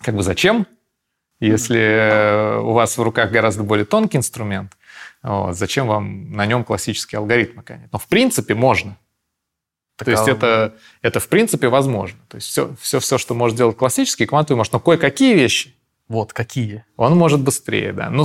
как 0.00 0.14
бы 0.16 0.22
зачем, 0.22 0.66
если 1.38 2.58
у 2.60 2.72
вас 2.72 2.96
в 2.96 3.02
руках 3.02 3.30
гораздо 3.30 3.62
более 3.62 3.84
тонкий 3.84 4.16
инструмент, 4.16 4.72
вот, 5.22 5.54
зачем 5.56 5.86
вам 5.86 6.32
на 6.32 6.46
нем 6.46 6.64
классический 6.64 7.16
алгоритм 7.16 7.60
Но 7.92 7.98
в 7.98 8.06
принципе 8.06 8.54
можно. 8.54 8.96
Так, 9.96 10.06
То 10.06 10.10
есть 10.12 10.28
а... 10.28 10.30
это, 10.30 10.74
это 11.02 11.20
в 11.20 11.28
принципе 11.28 11.68
возможно. 11.68 12.18
То 12.28 12.36
есть 12.36 12.48
все, 12.48 12.74
все, 12.80 13.00
все, 13.00 13.18
что 13.18 13.34
может 13.34 13.56
делать 13.58 13.76
классический, 13.76 14.24
квантовый 14.24 14.56
может. 14.56 14.72
Но 14.72 14.80
кое-какие 14.80 15.34
вещи... 15.34 15.74
Вот, 16.08 16.32
какие? 16.32 16.84
Он 16.96 17.16
может 17.16 17.40
быстрее, 17.40 17.92
да. 17.92 18.08
Ну, 18.08 18.24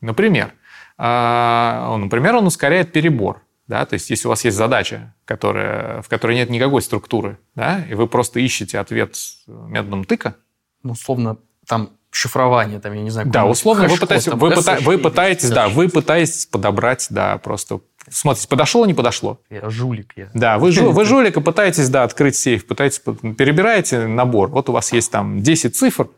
например, 0.00 0.54
например, 0.98 2.36
он 2.36 2.46
ускоряет 2.46 2.92
перебор. 2.92 3.42
Да? 3.66 3.84
То 3.84 3.94
есть 3.94 4.10
если 4.10 4.28
у 4.28 4.30
вас 4.30 4.44
есть 4.44 4.56
задача, 4.56 5.14
которая, 5.24 6.02
в 6.02 6.08
которой 6.08 6.36
нет 6.36 6.50
никакой 6.50 6.82
структуры, 6.82 7.38
да, 7.54 7.84
и 7.90 7.94
вы 7.94 8.06
просто 8.06 8.40
ищете 8.40 8.78
ответ 8.78 9.16
методом 9.46 10.04
тыка. 10.04 10.36
Ну, 10.82 10.92
условно, 10.92 11.38
там 11.66 11.90
шифрование, 12.10 12.80
там, 12.80 12.92
я 12.92 13.02
не 13.02 13.10
знаю. 13.10 13.28
Да, 13.28 13.44
условно, 13.44 13.88
вы, 13.88 13.96
пытаетесь, 13.98 14.28
вы, 14.28 14.50
пыта, 14.50 14.78
вы 14.80 14.98
пытаетесь, 14.98 15.50
да, 15.50 15.68
вы 15.68 15.88
пытаетесь 15.88 16.46
подобрать, 16.46 17.08
да, 17.10 17.38
просто 17.38 17.80
смотрите, 18.08 18.48
подошло, 18.48 18.86
не 18.86 18.94
подошло. 18.94 19.40
Я 19.50 19.68
жулик. 19.68 20.12
Я. 20.16 20.30
Да, 20.32 20.58
вы, 20.58 20.72
жу, 20.72 20.92
вы 20.92 21.04
жулик 21.06 21.36
и 21.36 21.40
пытаетесь, 21.40 21.88
да, 21.88 22.04
открыть 22.04 22.36
сейф, 22.36 22.66
пытаетесь, 22.66 23.00
перебираете 23.00 24.06
набор. 24.06 24.48
Вот 24.50 24.68
у 24.68 24.72
вас 24.72 24.92
есть 24.92 25.10
там 25.10 25.42
10 25.42 25.76
цифр, 25.76 26.08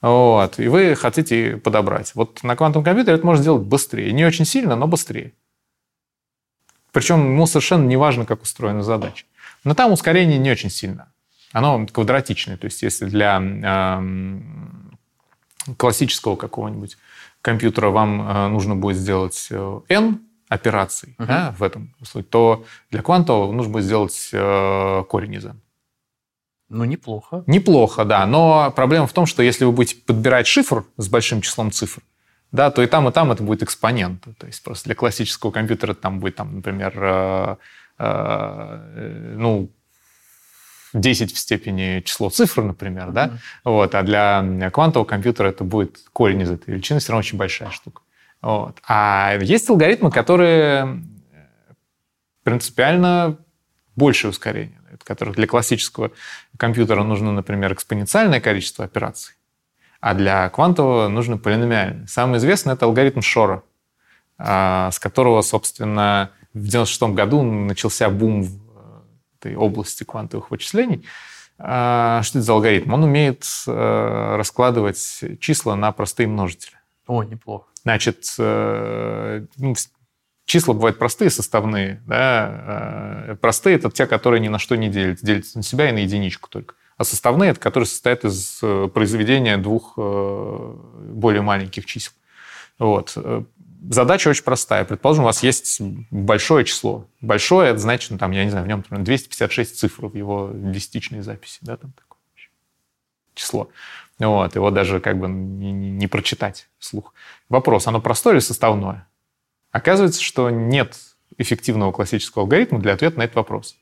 вот, 0.00 0.60
и 0.60 0.68
вы 0.68 0.94
хотите 0.94 1.56
подобрать. 1.56 2.12
Вот 2.14 2.42
на 2.42 2.54
квантовом 2.54 2.84
компьютере 2.84 3.16
это 3.16 3.26
можно 3.26 3.42
сделать 3.42 3.64
быстрее. 3.64 4.12
Не 4.12 4.24
очень 4.24 4.44
сильно, 4.44 4.76
но 4.76 4.86
быстрее. 4.86 5.32
Причем 6.92 7.20
ему 7.20 7.46
совершенно 7.46 7.84
не 7.84 7.96
важно, 7.96 8.24
как 8.24 8.42
устроена 8.42 8.82
задача. 8.82 9.26
Но 9.64 9.74
там 9.74 9.92
ускорение 9.92 10.38
не 10.38 10.50
очень 10.50 10.70
сильно. 10.70 11.12
Оно 11.52 11.86
квадратичное. 11.86 12.56
То 12.56 12.66
есть 12.66 12.82
если 12.82 13.06
для 13.06 13.40
э, 13.40 14.40
классического 15.76 16.36
какого-нибудь 16.36 16.96
компьютера 17.42 17.90
вам 17.90 18.28
э, 18.28 18.48
нужно 18.48 18.76
будет 18.76 18.96
сделать 18.96 19.48
э, 19.50 19.80
n 19.88 20.20
операций 20.48 21.14
uh-huh. 21.18 21.26
да, 21.26 21.54
в 21.58 21.62
этом 21.62 21.94
случае, 22.02 22.30
то 22.30 22.64
для 22.90 23.02
квантового 23.02 23.52
нужно 23.52 23.72
будет 23.72 23.84
сделать 23.84 24.30
э, 24.32 25.04
корень 25.08 25.34
из 25.34 25.44
n. 25.44 25.60
Ну, 26.68 26.84
неплохо. 26.84 27.44
Неплохо, 27.46 28.04
да. 28.04 28.26
Но 28.26 28.72
проблема 28.74 29.06
в 29.06 29.12
том, 29.12 29.26
что 29.26 29.42
если 29.42 29.64
вы 29.64 29.72
будете 29.72 29.96
подбирать 29.96 30.46
шифр 30.46 30.84
с 30.96 31.08
большим 31.08 31.40
числом 31.40 31.70
цифр, 31.70 32.02
да, 32.52 32.70
то 32.70 32.82
и 32.82 32.86
там, 32.86 33.08
и 33.08 33.12
там 33.12 33.32
это 33.32 33.42
будет 33.42 33.62
экспонент. 33.62 34.24
То 34.38 34.46
есть 34.46 34.62
просто 34.62 34.86
для 34.86 34.94
классического 34.94 35.50
компьютера 35.50 35.94
там 35.94 36.20
будет, 36.20 36.36
там, 36.36 36.56
например, 36.56 36.92
э, 36.96 37.56
э, 37.98 39.34
ну, 39.36 39.70
10 40.94 41.32
в 41.32 41.38
степени 41.38 42.00
число 42.00 42.30
цифр, 42.30 42.62
например, 42.62 43.12
да, 43.12 43.26
mm-hmm. 43.26 43.38
вот, 43.64 43.94
а 43.94 44.02
для 44.02 44.70
квантового 44.70 45.06
компьютера 45.06 45.48
это 45.48 45.64
будет 45.64 45.98
корень 46.12 46.42
из 46.42 46.50
этой 46.50 46.70
величины, 46.70 47.00
все 47.00 47.12
равно 47.12 47.20
очень 47.20 47.36
большая 47.38 47.70
штука. 47.70 48.02
Вот. 48.40 48.78
А 48.86 49.36
есть 49.40 49.68
алгоритмы, 49.68 50.10
которые 50.10 51.02
принципиально 52.44 53.36
большее 53.96 54.30
ускорение, 54.30 54.78
которых 55.04 55.34
для 55.34 55.46
классического 55.46 56.12
компьютера 56.58 57.02
нужно, 57.02 57.32
например, 57.32 57.72
экспоненциальное 57.72 58.40
количество 58.40 58.84
операций, 58.84 59.34
а 60.00 60.14
для 60.14 60.48
квантового 60.50 61.08
нужно 61.08 61.38
полиномиальное. 61.38 62.06
Самый 62.06 62.38
известный— 62.38 62.72
это 62.74 62.84
алгоритм 62.84 63.22
Шора, 63.22 63.62
а, 64.36 64.90
с 64.90 64.98
которого, 64.98 65.40
собственно, 65.40 66.30
в 66.52 66.58
1996 66.58 67.14
году 67.14 67.42
начался 67.42 68.10
бум 68.10 68.42
в 68.42 68.60
этой 69.38 69.56
области 69.56 70.04
квантовых 70.04 70.50
вычислений. 70.50 71.06
А, 71.58 72.22
что 72.22 72.38
это 72.38 72.46
за 72.46 72.52
алгоритм? 72.52 72.92
Он 72.92 73.04
умеет 73.04 73.44
э, 73.66 74.36
раскладывать 74.36 75.24
числа 75.40 75.74
на 75.74 75.90
простые 75.92 76.28
множители. 76.28 76.76
О, 77.06 77.22
неплохо. 77.24 77.66
Значит, 77.82 78.26
э, 78.38 79.44
ну, 79.56 79.74
числа 80.48 80.74
бывают 80.74 80.98
простые, 80.98 81.30
составные. 81.30 82.02
Да? 82.06 83.26
Э, 83.28 83.36
простые— 83.36 83.76
это 83.76 83.90
те, 83.90 84.06
которые 84.06 84.40
ни 84.40 84.48
на 84.48 84.58
что 84.58 84.76
не 84.76 84.88
делятся. 84.88 85.24
Делятся 85.24 85.58
на 85.58 85.62
себя 85.62 85.88
и 85.90 85.92
на 85.92 85.98
единичку 85.98 86.48
только. 86.50 86.74
А 86.96 87.04
составные— 87.04 87.50
это 87.52 87.60
которые 87.60 87.86
состоят 87.86 88.24
из 88.24 88.60
произведения 88.92 89.56
двух 89.56 89.96
более 89.96 91.42
маленьких 91.42 91.86
чисел. 91.86 92.12
Вот 92.80 93.16
задача 93.88 94.28
очень 94.28 94.44
простая. 94.44 94.84
Предположим, 94.84 95.24
у 95.24 95.26
вас 95.26 95.42
есть 95.42 95.80
большое 96.10 96.64
число. 96.64 97.06
Большое, 97.20 97.70
это 97.70 97.78
значит, 97.78 98.10
ну, 98.10 98.18
там, 98.18 98.30
я 98.32 98.44
не 98.44 98.50
знаю, 98.50 98.64
в 98.64 98.68
нем 98.68 98.78
например, 98.78 99.04
256 99.04 99.78
цифр 99.78 100.06
в 100.06 100.16
его 100.16 100.50
десятичной 100.52 101.20
записи, 101.20 101.58
да, 101.62 101.76
там 101.76 101.92
такое 101.92 102.18
число. 103.34 103.70
Вот, 104.18 104.54
его 104.56 104.70
даже 104.70 105.00
как 105.00 105.18
бы 105.18 105.28
не, 105.28 105.70
не 105.70 106.06
прочитать 106.08 106.68
вслух. 106.78 107.14
Вопрос, 107.48 107.86
оно 107.86 108.00
простое 108.00 108.34
или 108.34 108.40
составное? 108.40 109.07
Оказывается, 109.70 110.22
что 110.22 110.50
нет 110.50 110.96
эффективного 111.36 111.92
классического 111.92 112.42
алгоритма 112.42 112.80
для 112.80 112.94
ответа 112.94 113.18
на 113.18 113.22
этот 113.22 113.36
вопрос. 113.36 113.76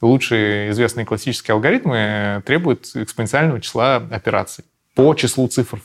Лучшие 0.00 0.70
известные 0.70 1.06
классические 1.06 1.54
алгоритмы 1.54 2.42
требуют 2.46 2.94
экспоненциального 2.94 3.60
числа 3.60 3.96
операций 3.96 4.64
по 4.94 5.14
числу 5.14 5.48
цифр 5.48 5.80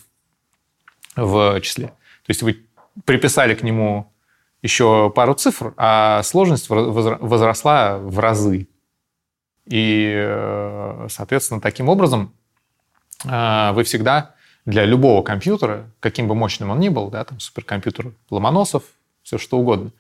в 1.16 1.60
числе. 1.62 1.88
То 1.88 2.30
есть 2.30 2.42
вы 2.42 2.66
приписали 3.06 3.56
к 3.56 3.64
нему 3.64 4.12
еще 4.62 5.12
пару 5.16 5.34
цифр, 5.34 5.74
а 5.78 6.22
сложность 6.24 6.70
возросла 6.70 7.98
в 7.98 8.20
разы. 8.20 8.68
И, 9.66 10.12
э, 10.16 11.08
соответственно, 11.10 11.62
таким 11.62 11.90
образом 11.90 12.34
э, 13.26 13.72
вы 13.74 13.84
всегда 13.84 14.36
для 14.66 14.86
любого 14.86 15.22
компьютера, 15.24 15.92
каким 16.00 16.28
бы 16.28 16.36
мощным 16.36 16.72
он 16.72 16.80
ни 16.80 16.90
был, 16.90 17.10
да, 17.10 17.24
там 17.24 17.40
суперкомпьютер 17.40 18.14
Ломоносов, 18.30 18.84
все 19.30 19.38
что 19.38 19.58
угодно, 19.58 19.92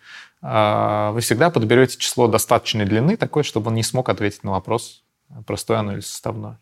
э, 0.41 1.11
вы 1.13 1.21
всегда 1.21 1.49
подберете 1.49 1.97
число 1.97 2.27
достаточной 2.27 2.85
длины, 2.85 3.15
такое, 3.15 3.43
чтобы 3.43 3.69
он 3.69 3.75
не 3.75 3.83
смог 3.83 4.09
ответить 4.09 4.43
на 4.43 4.51
вопрос, 4.51 5.03
простое 5.45 5.79
оно 5.79 5.93
или 5.93 6.01
составное. 6.01 6.59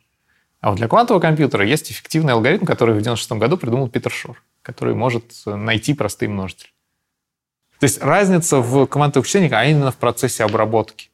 А 0.59 0.69
вот 0.69 0.77
для 0.77 0.87
квантового 0.87 1.21
компьютера 1.21 1.65
есть 1.65 1.91
эффективный 1.91 2.33
алгоритм, 2.33 2.65
который 2.65 2.95
в 2.95 2.99
1996 2.99 3.31
году 3.39 3.57
придумал 3.57 3.89
Питер 3.89 4.11
Шор 4.11 4.41
который 4.67 4.95
может 4.95 5.43
найти 5.45 5.93
простые 5.93 6.27
множители. 6.27 6.71
То 7.79 7.85
есть 7.85 8.03
разница 8.03 8.57
в 8.57 8.85
квантовых 8.85 9.25
вычислениях, 9.25 9.53
а 9.53 9.63
именно 9.63 9.91
в 9.91 9.95
процессе 9.95 10.43
обработки. 10.43 11.09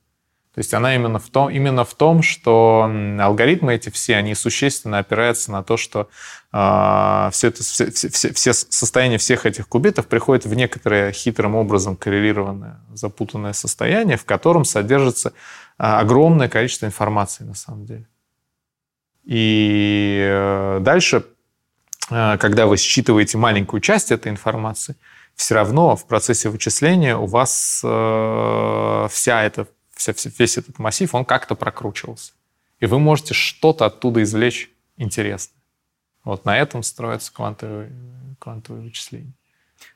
То 0.53 0.59
есть 0.59 0.73
она 0.73 0.95
именно 0.95 1.19
в 1.19 1.29
том, 1.29 1.49
именно 1.49 1.83
в 1.83 1.93
том, 1.95 2.21
что 2.21 2.89
алгоритмы 3.19 3.73
эти 3.73 3.89
все, 3.89 4.15
они 4.15 4.35
существенно 4.35 4.99
опираются 4.99 5.51
на 5.51 5.63
то, 5.63 5.77
что 5.77 6.09
э, 6.51 7.29
все, 7.31 7.47
это, 7.47 7.63
все, 7.63 7.89
все, 7.91 8.33
все 8.33 8.53
состояния 8.53 9.17
всех 9.17 9.45
этих 9.45 9.67
кубитов 9.67 10.07
приходят 10.07 10.45
в 10.45 10.53
некоторое 10.53 11.11
хитрым 11.11 11.55
образом 11.55 11.95
коррелированное, 11.95 12.79
запутанное 12.93 13.53
состояние, 13.53 14.17
в 14.17 14.25
котором 14.25 14.63
содержится 14.63 15.29
э, 15.29 15.31
огромное 15.77 16.49
количество 16.49 16.85
информации 16.85 17.43
на 17.43 17.55
самом 17.55 17.85
деле. 17.85 18.07
И 19.25 20.23
э, 20.23 20.79
дальше 20.81 21.23
Э, 22.09 22.37
когда 22.37 22.67
вы 22.67 22.77
считываете 22.77 23.37
маленькую 23.37 23.81
часть 23.81 24.11
этой 24.11 24.31
информации, 24.31 24.95
все 25.35 25.55
равно 25.55 25.95
в 25.95 26.05
процессе 26.05 26.49
вычисления 26.49 27.17
у 27.17 27.25
вас 27.25 27.81
э, 27.83 29.07
вся 29.09 29.43
эта, 29.43 29.67
вся, 30.11 30.29
весь 30.37 30.57
этот 30.57 30.79
массив, 30.79 31.15
он 31.15 31.23
как-то 31.23 31.55
прокручивался. 31.55 32.33
И 32.81 32.85
вы 32.85 32.99
можете 32.99 33.33
что-то 33.33 33.85
оттуда 33.85 34.21
извлечь 34.23 34.69
интересное. 34.97 35.55
Вот 36.25 36.43
на 36.43 36.57
этом 36.57 36.83
строятся 36.83 37.31
квантовые, 37.31 37.91
квантовые 38.39 38.83
вычисления. 38.83 39.33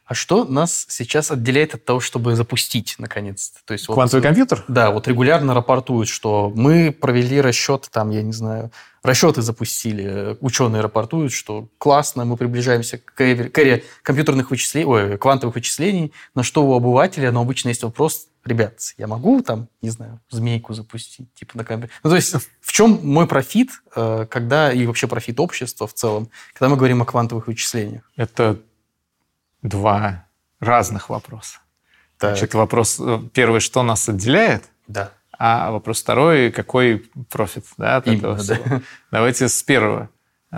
А 0.06 0.14
что 0.14 0.46
нас 0.46 0.86
сейчас 0.90 1.32
отделяет 1.32 1.76
от 1.76 1.84
того, 1.84 2.00
чтобы 2.00 2.36
запустить, 2.36 2.96
наконец-то? 2.98 3.60
То 3.66 3.74
есть 3.74 3.88
Квантовый 3.88 4.22
вот, 4.22 4.28
компьютер? 4.28 4.64
Да, 4.70 4.92
вот 4.92 5.08
регулярно 5.08 5.54
рапортуют, 5.54 6.08
что 6.08 6.52
мы 6.56 6.94
провели 6.94 7.42
расчет, 7.42 7.90
там, 7.92 8.10
я 8.12 8.22
не 8.22 8.32
знаю, 8.32 8.72
расчеты 9.04 9.42
запустили. 9.42 10.38
Ученые 10.40 10.82
рапортуют, 10.82 11.34
что 11.34 11.68
классно, 11.78 12.24
мы 12.24 12.38
приближаемся 12.38 13.00
к 13.00 13.20
эре 13.20 13.84
компьютерных 14.02 14.50
вычислений, 14.50 14.86
ой, 14.86 15.18
квантовых 15.18 15.56
вычислений, 15.56 16.14
на 16.36 16.44
что 16.44 16.66
у 16.66 16.74
обывателя, 16.74 17.32
но 17.34 17.42
обычно 17.42 17.70
есть 17.70 17.84
вопрос, 17.84 18.28
ребят, 18.48 18.80
я 18.98 19.08
могу 19.08 19.42
там, 19.42 19.68
не 19.82 19.90
знаю, 19.90 20.20
змейку 20.30 20.74
запустить, 20.74 21.34
типа 21.34 21.58
на 21.58 21.64
компьютер. 21.64 21.96
Ну, 22.04 22.10
то 22.10 22.16
есть 22.16 22.36
в 22.62 22.72
чем 22.72 23.00
мой 23.04 23.28
профит, 23.28 23.70
э, 23.96 24.26
когда, 24.30 24.72
и 24.72 24.86
вообще 24.86 25.08
профит 25.08 25.40
общества 25.40 25.88
в 25.88 25.94
целом, 25.94 26.30
когда 26.54 26.70
мы 26.70 26.78
говорим 26.78 27.02
о 27.02 27.06
квантовых 27.06 27.48
вычислениях? 27.48 28.10
Это 28.16 28.60
два 29.62 30.26
разных 30.60 31.10
вопроса. 31.10 31.60
Так. 32.18 32.32
Значит, 32.32 32.54
вопрос 32.54 33.00
э, 33.00 33.20
первый, 33.34 33.60
что 33.60 33.84
нас 33.84 34.10
отделяет? 34.10 34.64
Да. 34.88 35.12
А 35.38 35.72
вопрос 35.72 36.02
второй, 36.02 36.52
какой 36.52 37.10
профит 37.30 37.66
да, 37.78 37.98
от 37.98 38.08
Именно, 38.08 38.18
этого 38.18 38.38
всего? 38.38 38.64
Да. 38.66 38.82
Давайте 39.12 39.50
с 39.50 39.62
первого. 39.62 40.10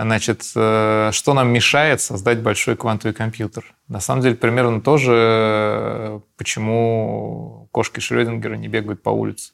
Значит, 0.02 0.44
э, 0.54 1.10
что 1.12 1.34
нам 1.34 1.52
мешает 1.52 2.00
создать 2.00 2.40
большой 2.40 2.76
квантовый 2.76 3.14
компьютер? 3.14 3.64
На 3.88 4.00
самом 4.00 4.22
деле, 4.22 4.34
примерно 4.34 4.80
то 4.80 4.96
же, 4.96 5.12
э, 5.14 6.20
почему 6.36 7.68
кошки 7.72 8.00
Шрёдингера 8.00 8.54
не 8.54 8.68
бегают 8.68 9.02
по 9.02 9.10
улице. 9.10 9.52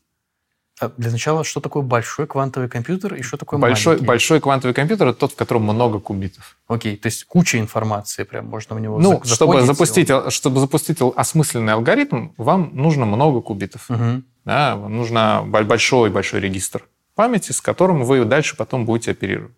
А 0.78 0.90
для 0.96 1.10
начала, 1.10 1.42
что 1.42 1.60
такое 1.60 1.82
большой 1.82 2.26
квантовый 2.26 2.68
компьютер 2.68 3.14
и 3.14 3.22
что 3.22 3.38
такое 3.38 3.58
большой, 3.58 3.94
маленький? 3.94 4.06
Большой 4.06 4.40
квантовый 4.40 4.74
компьютер– 4.74 5.08
это 5.08 5.18
тот, 5.18 5.32
в 5.32 5.36
котором 5.36 5.62
много 5.62 6.00
кубитов. 6.00 6.58
Окей, 6.68 6.96
то 6.98 7.06
есть 7.06 7.24
куча 7.24 7.58
информации, 7.58 8.24
прям 8.24 8.46
можно 8.46 8.76
в 8.76 8.80
него 8.80 8.98
Ну, 8.98 9.22
чтобы 9.24 9.62
запустить, 9.62 10.10
его. 10.10 10.28
чтобы 10.28 10.60
запустить 10.60 10.98
осмысленный 11.00 11.72
алгоритм, 11.72 12.28
вам 12.36 12.70
нужно 12.74 13.06
много 13.06 13.40
кубитов. 13.40 13.90
Угу. 13.90 14.22
Да, 14.44 14.76
вам 14.76 14.94
нужно 14.94 15.42
большой-большой 15.46 16.40
регистр 16.40 16.84
памяти, 17.14 17.52
с 17.52 17.62
которым 17.62 18.04
вы 18.04 18.24
дальше 18.26 18.56
потом 18.56 18.84
будете 18.84 19.12
оперировать. 19.12 19.54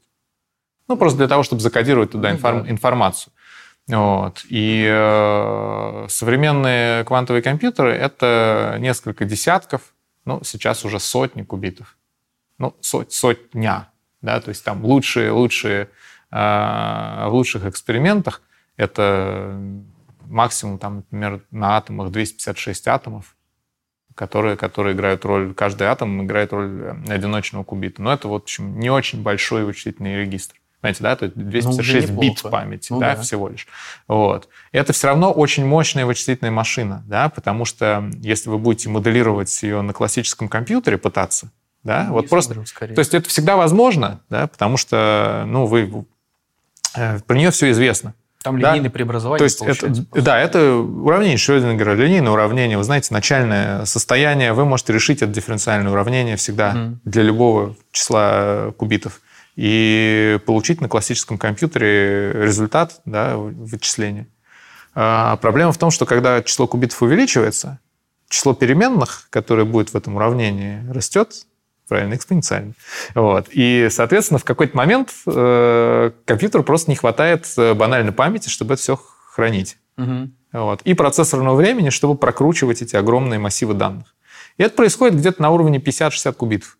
Ну, 0.88 0.96
просто 0.96 1.18
для 1.18 1.28
того, 1.28 1.42
чтобы 1.42 1.60
закодировать 1.60 2.10
туда 2.10 2.30
ну, 2.30 2.36
информ, 2.36 2.62
да. 2.64 2.70
информацию. 2.70 3.32
Вот. 3.86 4.44
И 4.48 4.86
э, 4.90 6.06
современные 6.08 7.04
квантовые 7.04 7.42
компьютеры– 7.42 7.92
это 7.94 8.76
несколько 8.78 9.24
десятков– 9.24 9.82
ну, 10.28 10.44
сейчас 10.44 10.84
уже 10.84 11.00
сотни 11.00 11.42
кубитов. 11.42 11.96
Ну, 12.58 12.76
сот, 12.82 13.14
сотня, 13.14 13.90
да, 14.20 14.42
то 14.42 14.50
есть 14.50 14.62
там 14.62 14.84
лучшие, 14.84 15.30
лучшие, 15.30 15.88
э, 16.30 16.36
в 16.36 17.30
лучших 17.30 17.64
экспериментах 17.64 18.42
это 18.76 19.58
максимум, 20.26 20.78
там, 20.78 20.96
например, 20.96 21.40
на 21.50 21.78
атомах 21.78 22.10
256 22.12 22.88
атомов, 22.88 23.36
которые, 24.14 24.58
которые 24.58 24.94
играют 24.94 25.24
роль, 25.24 25.54
каждый 25.54 25.86
атом 25.86 26.22
играет 26.22 26.52
роль 26.52 26.94
одиночного 27.08 27.64
кубита. 27.64 28.02
Но 28.02 28.12
это, 28.12 28.28
в 28.28 28.34
общем, 28.34 28.78
не 28.78 28.90
очень 28.90 29.22
большой 29.22 29.64
вычислительный 29.64 30.16
регистр. 30.16 30.56
Понимаете, 30.80 31.02
да, 31.02 31.16
то 31.16 31.24
есть 31.24 31.36
256 31.36 32.10
ну, 32.10 32.20
бит 32.20 32.42
памяти, 32.42 32.92
ну, 32.92 33.00
да, 33.00 33.16
да, 33.16 33.22
всего 33.22 33.48
лишь. 33.48 33.66
Вот. 34.06 34.48
Это 34.70 34.92
все 34.92 35.08
равно 35.08 35.32
очень 35.32 35.66
мощная 35.66 36.06
вычислительная 36.06 36.52
машина, 36.52 37.02
да, 37.08 37.28
потому 37.28 37.64
что 37.64 38.08
если 38.20 38.48
вы 38.48 38.58
будете 38.58 38.88
моделировать 38.88 39.62
ее 39.62 39.82
на 39.82 39.92
классическом 39.92 40.48
компьютере, 40.48 40.96
пытаться, 40.96 41.50
да, 41.82 42.04
ну, 42.08 42.14
вот 42.14 42.28
просто... 42.28 42.64
Скорее. 42.64 42.94
То 42.94 43.00
есть 43.00 43.12
это 43.12 43.28
всегда 43.28 43.56
возможно, 43.56 44.20
да, 44.30 44.46
потому 44.46 44.76
что, 44.76 45.44
ну, 45.48 45.66
вы... 45.66 46.04
Э, 46.94 47.18
про 47.26 47.36
нее 47.36 47.50
все 47.50 47.70
известно. 47.72 48.14
Там 48.42 48.60
да? 48.60 48.70
линейное 48.70 48.90
преобразование 48.90 49.38
То 49.38 49.44
есть 49.44 49.60
это, 49.62 50.22
да, 50.22 50.38
это 50.38 50.74
уравнение 50.76 51.36
Шрёдингера, 51.36 51.94
линейное 51.94 52.30
уравнение. 52.30 52.78
Вы 52.78 52.84
знаете, 52.84 53.12
начальное 53.12 53.84
состояние, 53.84 54.52
вы 54.52 54.64
можете 54.64 54.92
решить 54.92 55.22
это 55.22 55.32
дифференциальное 55.32 55.90
уравнение 55.90 56.36
всегда 56.36 56.70
угу. 56.70 56.98
для 57.04 57.22
любого 57.24 57.74
числа 57.90 58.72
кубитов 58.76 59.20
и 59.58 60.38
получить 60.46 60.80
на 60.80 60.88
классическом 60.88 61.36
компьютере 61.36 62.32
результат 62.32 63.00
да, 63.04 63.36
вычисления. 63.36 64.28
А 64.94 65.36
проблема 65.38 65.72
в 65.72 65.78
том, 65.78 65.90
что 65.90 66.06
когда 66.06 66.40
число 66.44 66.68
кубитов 66.68 67.02
увеличивается, 67.02 67.80
число 68.28 68.54
переменных, 68.54 69.26
которое 69.30 69.64
будет 69.64 69.88
в 69.88 69.96
этом 69.96 70.14
уравнении, 70.14 70.88
растет, 70.88 71.44
правильно, 71.88 72.14
экспоненциально. 72.14 72.74
Вот. 73.16 73.48
И, 73.50 73.88
соответственно, 73.90 74.38
в 74.38 74.44
какой-то 74.44 74.76
момент 74.76 75.10
э, 75.26 76.12
компьютеру 76.24 76.62
просто 76.62 76.92
не 76.92 76.96
хватает 76.96 77.52
э, 77.56 77.74
банальной 77.74 78.12
памяти, 78.12 78.50
чтобы 78.50 78.74
это 78.74 78.82
все 78.82 78.96
хранить. 79.32 79.76
Угу. 79.96 80.30
Вот. 80.52 80.82
И 80.82 80.94
процессорного 80.94 81.56
времени, 81.56 81.90
чтобы 81.90 82.14
прокручивать 82.14 82.82
эти 82.82 82.94
огромные 82.94 83.40
массивы 83.40 83.74
данных. 83.74 84.14
И 84.56 84.62
это 84.62 84.76
происходит 84.76 85.16
где-то 85.16 85.42
на 85.42 85.50
уровне 85.50 85.78
50-60 85.78 86.32
кубитов. 86.34 86.77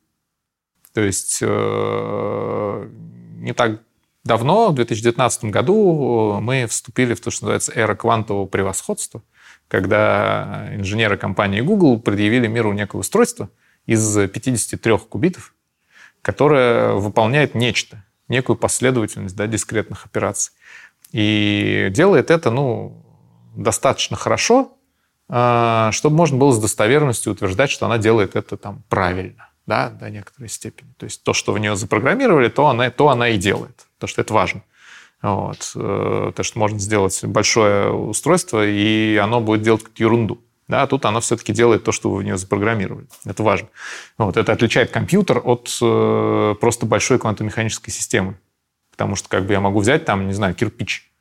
То 0.92 1.00
есть 1.00 1.38
э, 1.42 2.88
не 3.36 3.52
так 3.52 3.80
давно, 4.24 4.70
в 4.70 4.74
2019 4.74 5.44
году, 5.46 6.38
мы 6.40 6.66
вступили 6.66 7.14
в 7.14 7.20
то, 7.20 7.30
что 7.30 7.44
называется 7.44 7.72
эра 7.74 7.94
квантового 7.94 8.46
превосходства, 8.46 9.22
когда 9.68 10.68
инженеры 10.72 11.16
компании 11.16 11.60
Google 11.60 12.00
предъявили 12.00 12.46
миру 12.46 12.72
некое 12.72 12.98
устройство 12.98 13.50
из 13.86 14.28
53 14.28 14.98
кубитов, 14.98 15.54
которое 16.22 16.92
выполняет 16.92 17.54
нечто, 17.54 18.04
некую 18.28 18.56
последовательность 18.56 19.36
да, 19.36 19.46
дискретных 19.46 20.04
операций. 20.04 20.52
И 21.12 21.88
делает 21.90 22.30
это 22.30 22.50
ну, 22.50 23.02
достаточно 23.56 24.16
хорошо, 24.16 24.76
э, 25.28 25.88
чтобы 25.92 26.16
можно 26.16 26.36
было 26.36 26.52
с 26.52 26.60
достоверностью 26.60 27.32
утверждать, 27.32 27.70
что 27.70 27.86
она 27.86 27.98
делает 27.98 28.36
это 28.36 28.56
там 28.56 28.82
правильно 28.88 29.48
да, 29.68 29.90
до 29.90 30.08
некоторой 30.08 30.48
степени. 30.48 30.88
То 30.96 31.04
есть 31.04 31.22
то, 31.22 31.34
что 31.34 31.52
в 31.52 31.58
нее 31.58 31.76
запрограммировали, 31.76 32.48
то 32.48 32.68
она, 32.68 32.90
то 32.90 33.10
она 33.10 33.28
и 33.28 33.36
делает, 33.36 33.86
потому 33.98 34.08
что 34.08 34.22
это 34.22 34.32
важно. 34.32 34.62
Вот. 35.20 35.72
Э, 35.76 36.32
то, 36.34 36.42
что 36.42 36.58
можно 36.58 36.78
сделать 36.78 37.22
большое 37.22 37.92
устройство, 37.92 38.66
и 38.66 39.16
оно 39.16 39.42
будет 39.42 39.60
делать 39.60 39.82
какую-то 39.82 40.02
ерунду. 40.02 40.40
Да, 40.68 40.86
тут 40.86 41.04
оно 41.04 41.20
все-таки 41.20 41.52
делает 41.52 41.84
то, 41.84 41.92
что 41.92 42.10
вы 42.10 42.18
в 42.18 42.22
нее 42.22 42.38
запрограммировали. 42.38 43.06
Это 43.26 43.42
важно. 43.42 43.68
Вот. 44.16 44.38
Это 44.38 44.52
отличает 44.52 44.90
компьютер 44.90 45.42
от 45.44 45.68
э, 45.82 46.54
просто 46.60 46.86
большой 46.86 47.18
квантомеханической 47.18 47.92
системы. 47.92 48.38
Потому 48.92 49.16
что 49.16 49.28
как 49.28 49.44
бы 49.44 49.52
я 49.52 49.60
могу 49.60 49.80
взять 49.80 50.06
там, 50.06 50.26
не 50.26 50.32
знаю, 50.32 50.54
кирпич. 50.54 51.12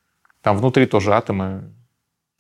Там 0.42 0.58
внутри 0.58 0.86
тоже 0.86 1.14
атомы, 1.14 1.74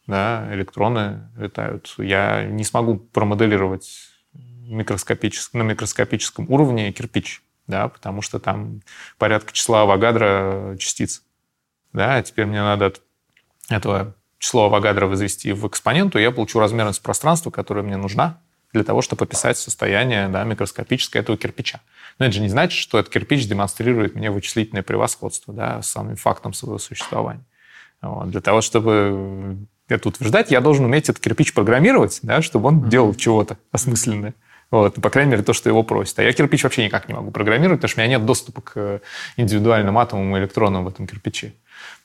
да, 0.05 0.47
электроны 0.53 1.29
летают. 1.37 1.93
Я 1.97 2.45
не 2.45 2.63
смогу 2.63 2.95
промоделировать 2.95 4.06
микроскопическ... 4.67 5.53
на 5.53 5.63
микроскопическом 5.63 6.49
уровне 6.49 6.91
кирпич, 6.91 7.41
да, 7.67 7.87
потому 7.87 8.21
что 8.21 8.39
там 8.39 8.81
порядка 9.17 9.53
числа 9.53 9.83
Авогадро 9.83 10.75
частиц. 10.79 11.23
Да, 11.93 12.21
теперь 12.21 12.45
мне 12.45 12.61
надо 12.61 12.93
этого 13.69 14.15
число 14.39 14.65
Авогадро 14.65 15.07
возвести 15.07 15.51
в 15.51 15.67
экспоненту, 15.67 16.19
и 16.19 16.21
я 16.21 16.31
получу 16.31 16.59
размерность 16.59 17.01
пространства, 17.01 17.49
которая 17.49 17.83
мне 17.83 17.97
нужна 17.97 18.39
для 18.73 18.83
того, 18.83 19.01
чтобы 19.01 19.23
описать 19.25 19.57
состояние 19.57 20.27
да, 20.27 20.43
микроскопическое 20.43 21.21
этого 21.21 21.37
кирпича. 21.37 21.79
Но 22.19 22.25
это 22.25 22.35
же 22.35 22.41
не 22.41 22.49
значит, 22.49 22.77
что 22.77 22.99
этот 22.99 23.11
кирпич 23.11 23.47
демонстрирует 23.47 24.15
мне 24.15 24.29
вычислительное 24.29 24.83
превосходство 24.83 25.53
да, 25.53 25.81
самым 25.81 26.15
фактом 26.15 26.53
своего 26.53 26.77
существования. 26.77 27.45
Вот. 28.01 28.29
Для 28.29 28.41
того, 28.41 28.61
чтобы 28.61 29.57
это 29.87 30.09
утверждать, 30.09 30.51
я 30.51 30.61
должен 30.61 30.85
уметь 30.85 31.09
этот 31.09 31.23
кирпич 31.23 31.53
программировать, 31.53 32.19
да, 32.21 32.41
чтобы 32.41 32.67
он 32.67 32.89
делал 32.89 33.15
чего-то 33.15 33.57
осмысленное. 33.71 34.33
Вот, 34.69 34.95
по 35.01 35.09
крайней 35.09 35.31
мере, 35.31 35.43
то, 35.43 35.53
что 35.53 35.69
его 35.69 35.83
просят. 35.83 36.19
А 36.19 36.23
я 36.23 36.33
кирпич 36.33 36.63
вообще 36.63 36.83
никак 36.85 37.07
не 37.07 37.13
могу 37.13 37.31
программировать, 37.31 37.79
потому 37.79 37.89
что 37.89 38.01
у 38.01 38.03
меня 38.03 38.17
нет 38.17 38.25
доступа 38.25 38.61
к 38.61 39.01
индивидуальным 39.37 39.97
атомам 39.97 40.35
и 40.35 40.39
электронам 40.39 40.83
в 40.83 40.89
этом 40.89 41.07
кирпиче. 41.07 41.53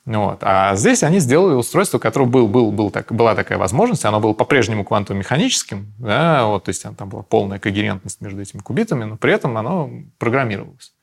Вот. 0.05 0.39
А 0.41 0.75
здесь 0.75 1.03
они 1.03 1.19
сделали 1.19 1.55
устройство, 1.55 1.97
у 1.97 2.01
которого 2.01 2.27
был, 2.27 2.47
был, 2.47 2.71
был 2.71 2.91
так, 2.91 3.11
была 3.11 3.35
такая 3.35 3.57
возможность, 3.57 4.05
оно 4.05 4.19
было 4.19 4.33
по-прежнему 4.33 4.83
квантово-механическим, 4.83 5.93
да, 5.97 6.45
вот, 6.45 6.65
то 6.65 6.69
есть 6.69 6.83
там 6.83 7.09
была 7.09 7.23
полная 7.23 7.59
когерентность 7.59 8.19
между 8.19 8.41
этими 8.41 8.59
кубитами, 8.59 9.05
но 9.05 9.15
при 9.15 9.33
этом 9.33 9.57
оно 9.57 9.89
программировалось. 10.17 10.93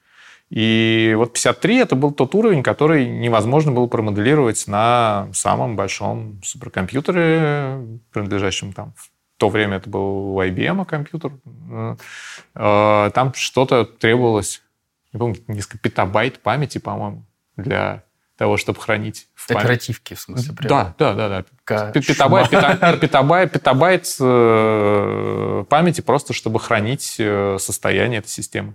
И 0.51 1.15
вот 1.17 1.33
53 1.33 1.79
это 1.79 1.95
был 1.95 2.11
тот 2.11 2.35
уровень, 2.35 2.63
который 2.63 3.09
невозможно 3.09 3.71
было 3.73 3.87
промоделировать 3.87 4.67
на 4.67 5.29
самом 5.33 5.77
большом 5.77 6.41
суперкомпьютере, 6.43 8.01
принадлежащем 8.13 8.73
там 8.73 8.93
то 9.41 9.49
время 9.49 9.79
это 9.79 9.89
был 9.89 10.39
IBM 10.39 10.85
компьютер. 10.85 11.33
Э, 12.55 13.11
там 13.15 13.33
что-то 13.33 13.87
требовалось, 13.87 14.63
не 15.15 15.19
помню, 15.19 15.39
несколько 15.49 15.79
петабайт 15.79 16.41
памяти, 16.41 16.77
по-моему, 16.77 17.25
для 17.57 18.05
того, 18.37 18.59
чтобы 18.59 18.79
хранить 18.79 19.29
в 19.35 19.49
память. 19.49 19.63
Оперативки, 19.63 20.13
в 20.13 20.21
смысле? 20.21 20.55
Прям. 20.55 20.69
Да, 20.69 20.95
да, 20.99 21.15
да. 21.15 21.45
да. 21.67 21.91
Петабайт, 21.93 22.51
петабайт, 22.51 23.53
петабайт, 23.53 24.17
э, 24.21 25.65
памяти 25.71 26.03
просто, 26.03 26.35
чтобы 26.35 26.61
хранить 26.61 27.17
э, 27.19 27.57
состояние 27.59 28.19
этой 28.19 28.29
системы. 28.29 28.75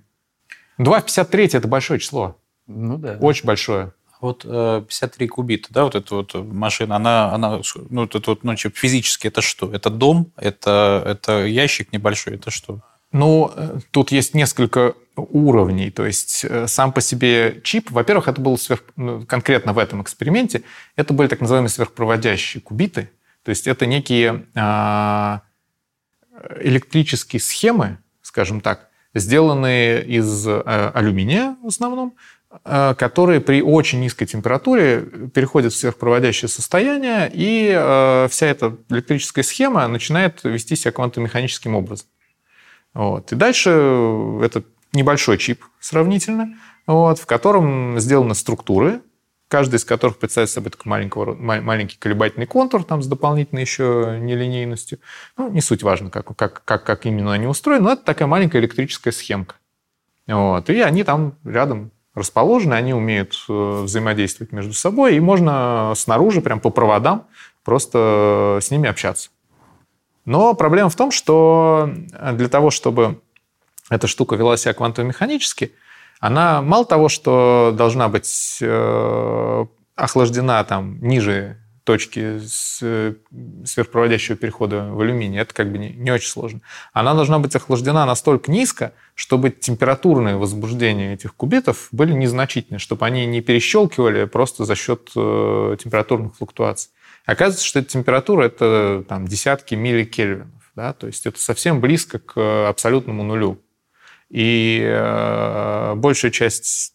2 0.79 0.99
в 0.99 1.05
53– 1.05 1.45
это 1.53 1.67
большое 1.67 1.99
число. 1.99 2.39
Ну 2.65 2.97
да. 2.97 3.17
Очень 3.21 3.45
большое. 3.45 3.93
Вот 4.25 4.41
53 4.41 5.25
э, 5.25 5.29
кубита, 5.29 5.67
да, 5.69 5.83
вот 5.83 5.93
эта 5.93 6.15
вот 6.15 6.33
машина, 6.33 6.95
она, 6.95 7.31
она 7.31 7.61
ну, 7.89 8.05
это 8.05 8.21
вот, 8.25 8.43
ну, 8.43 8.55
физически 8.55 9.27
это 9.27 9.41
что? 9.41 9.71
Это 9.71 9.91
дом? 9.91 10.31
Это, 10.35 11.03
это 11.05 11.45
ящик 11.45 11.93
небольшой? 11.93 12.35
Это 12.35 12.49
что? 12.49 12.81
Ну, 13.11 13.51
э, 13.55 13.79
тут 13.91 14.11
есть 14.11 14.33
несколько 14.33 14.95
уровней. 15.15 15.91
То 15.91 16.07
есть 16.07 16.43
э, 16.43 16.65
сам 16.67 16.91
по 16.91 17.01
себе 17.01 17.61
чип, 17.63 17.91
во-первых, 17.91 18.27
это 18.27 18.41
был 18.41 18.57
сверх... 18.57 18.81
Ну, 18.95 19.23
конкретно 19.27 19.73
в 19.73 19.77
этом 19.77 20.01
эксперименте, 20.01 20.63
это 20.95 21.13
были 21.13 21.27
так 21.27 21.39
называемые 21.39 21.69
сверхпроводящие 21.69 22.61
кубиты. 22.61 23.11
То 23.43 23.49
есть 23.49 23.67
это 23.67 23.85
некие 23.85 24.47
а, 24.55 25.43
электрические 26.59 27.39
схемы, 27.39 27.99
скажем 28.23 28.59
так, 28.59 28.89
сделанные 29.13 30.03
из 30.03 30.47
алюминия 30.47 31.55
в 31.61 31.67
основном, 31.67 32.15
которые 32.63 33.41
при 33.41 33.61
очень 33.61 33.99
низкой 33.99 34.25
температуре 34.25 35.01
переходят 35.33 35.73
в 35.73 35.77
сверхпроводящее 35.77 36.49
состояние, 36.49 37.29
и 37.33 37.71
э, 37.75 38.27
вся 38.29 38.47
эта 38.47 38.77
электрическая 38.89 39.43
схема 39.43 39.87
начинает 39.87 40.43
вести 40.43 40.75
себя 40.75 40.91
квантомеханическим 40.91 41.75
образом. 41.75 42.07
Вот. 42.93 43.31
И 43.31 43.35
дальше 43.35 43.69
это 44.41 44.63
небольшой 44.93 45.37
чип 45.37 45.63
сравнительно, 45.79 46.55
вот, 46.87 47.19
в 47.19 47.25
котором 47.25 47.99
сделаны 47.99 48.35
структуры, 48.35 49.01
каждая 49.47 49.79
из 49.79 49.85
которых 49.85 50.17
представляет 50.17 50.49
собой 50.49 50.71
такой 50.71 50.89
маленького, 50.89 51.35
маленький 51.35 51.97
колебательный 51.97 52.47
контур 52.47 52.83
там, 52.83 53.01
с 53.01 53.07
дополнительной 53.07 53.61
еще 53.61 54.17
нелинейностью. 54.21 54.99
Ну, 55.37 55.49
не 55.49 55.61
суть 55.61 55.83
важно, 55.83 56.09
как, 56.09 56.35
как, 56.35 56.63
как, 56.63 56.83
как 56.83 57.05
именно 57.05 57.33
они 57.33 57.47
устроены, 57.47 57.83
но 57.83 57.93
это 57.93 58.03
такая 58.03 58.27
маленькая 58.27 58.59
электрическая 58.59 59.11
схемка. 59.11 59.55
Вот. 60.27 60.69
И 60.69 60.79
они 60.79 61.03
там 61.03 61.37
рядом 61.43 61.91
расположены, 62.15 62.73
они 62.73 62.93
умеют 62.93 63.35
э, 63.47 63.81
взаимодействовать 63.83 64.51
между 64.51 64.73
собой, 64.73 65.15
и 65.15 65.19
можно 65.19 65.93
снаружи, 65.95 66.41
прям 66.41 66.59
по 66.59 66.69
проводам, 66.69 67.27
просто 67.63 68.59
с 68.61 68.71
ними 68.71 68.89
общаться. 68.89 69.29
Но 70.23 70.55
проблема 70.55 70.89
в 70.89 70.95
том, 70.95 71.11
что 71.11 71.89
для 72.33 72.47
того, 72.47 72.71
чтобы 72.71 73.21
эта 73.89 74.07
штука 74.07 74.35
вела 74.35 74.57
себя 74.57 74.73
квантово-механически, 74.73 75.73
она 76.19 76.61
мало 76.61 76.85
того, 76.85 77.09
что 77.09 77.73
должна 77.77 78.07
быть 78.07 78.57
э, 78.61 79.65
охлаждена 79.95 80.63
там 80.63 80.99
ниже 81.01 81.57
точки 81.85 82.41
э, 82.81 83.13
сверхпроводящего 83.63 84.35
перехода 84.35 84.89
в 84.91 84.99
алюминий. 84.99 85.39
Это 85.39 85.53
как 85.53 85.71
бы 85.71 85.77
не, 85.77 85.91
не 85.91 86.11
очень 86.11 86.29
сложно. 86.29 86.61
Она 86.91 87.13
должна 87.13 87.39
быть 87.39 87.55
охлаждена 87.55 88.05
настолько 88.05 88.51
низко, 88.51 88.91
чтобы 89.13 89.51
температурные 89.51 90.35
возбуждения 90.35 91.13
этих 91.13 91.35
кубитов 91.35 91.87
были 91.91 92.11
незначительны, 92.11 92.79
чтобы 92.79 93.05
они 93.05 93.25
не 93.27 93.41
перещелкивали 93.41 94.25
просто 94.25 94.65
за 94.65 94.75
счет 94.75 95.11
э, 95.15 95.77
температурных 95.81 96.35
флуктуаций. 96.35 96.89
Оказывается, 97.25 97.65
что 97.65 97.79
эта 97.79 97.89
температура– 97.89 98.43
это 98.45 99.05
там, 99.07 99.27
десятки 99.27 99.75
милликельвинов. 99.75 100.49
Да? 100.75 100.93
То 100.93 101.07
есть 101.07 101.25
это 101.25 101.39
совсем 101.39 101.81
близко 101.81 102.19
к 102.19 102.67
абсолютному 102.67 103.23
нулю. 103.23 103.61
И 104.29 104.81
э, 104.83 105.93
большая 105.95 106.31
часть 106.31 106.94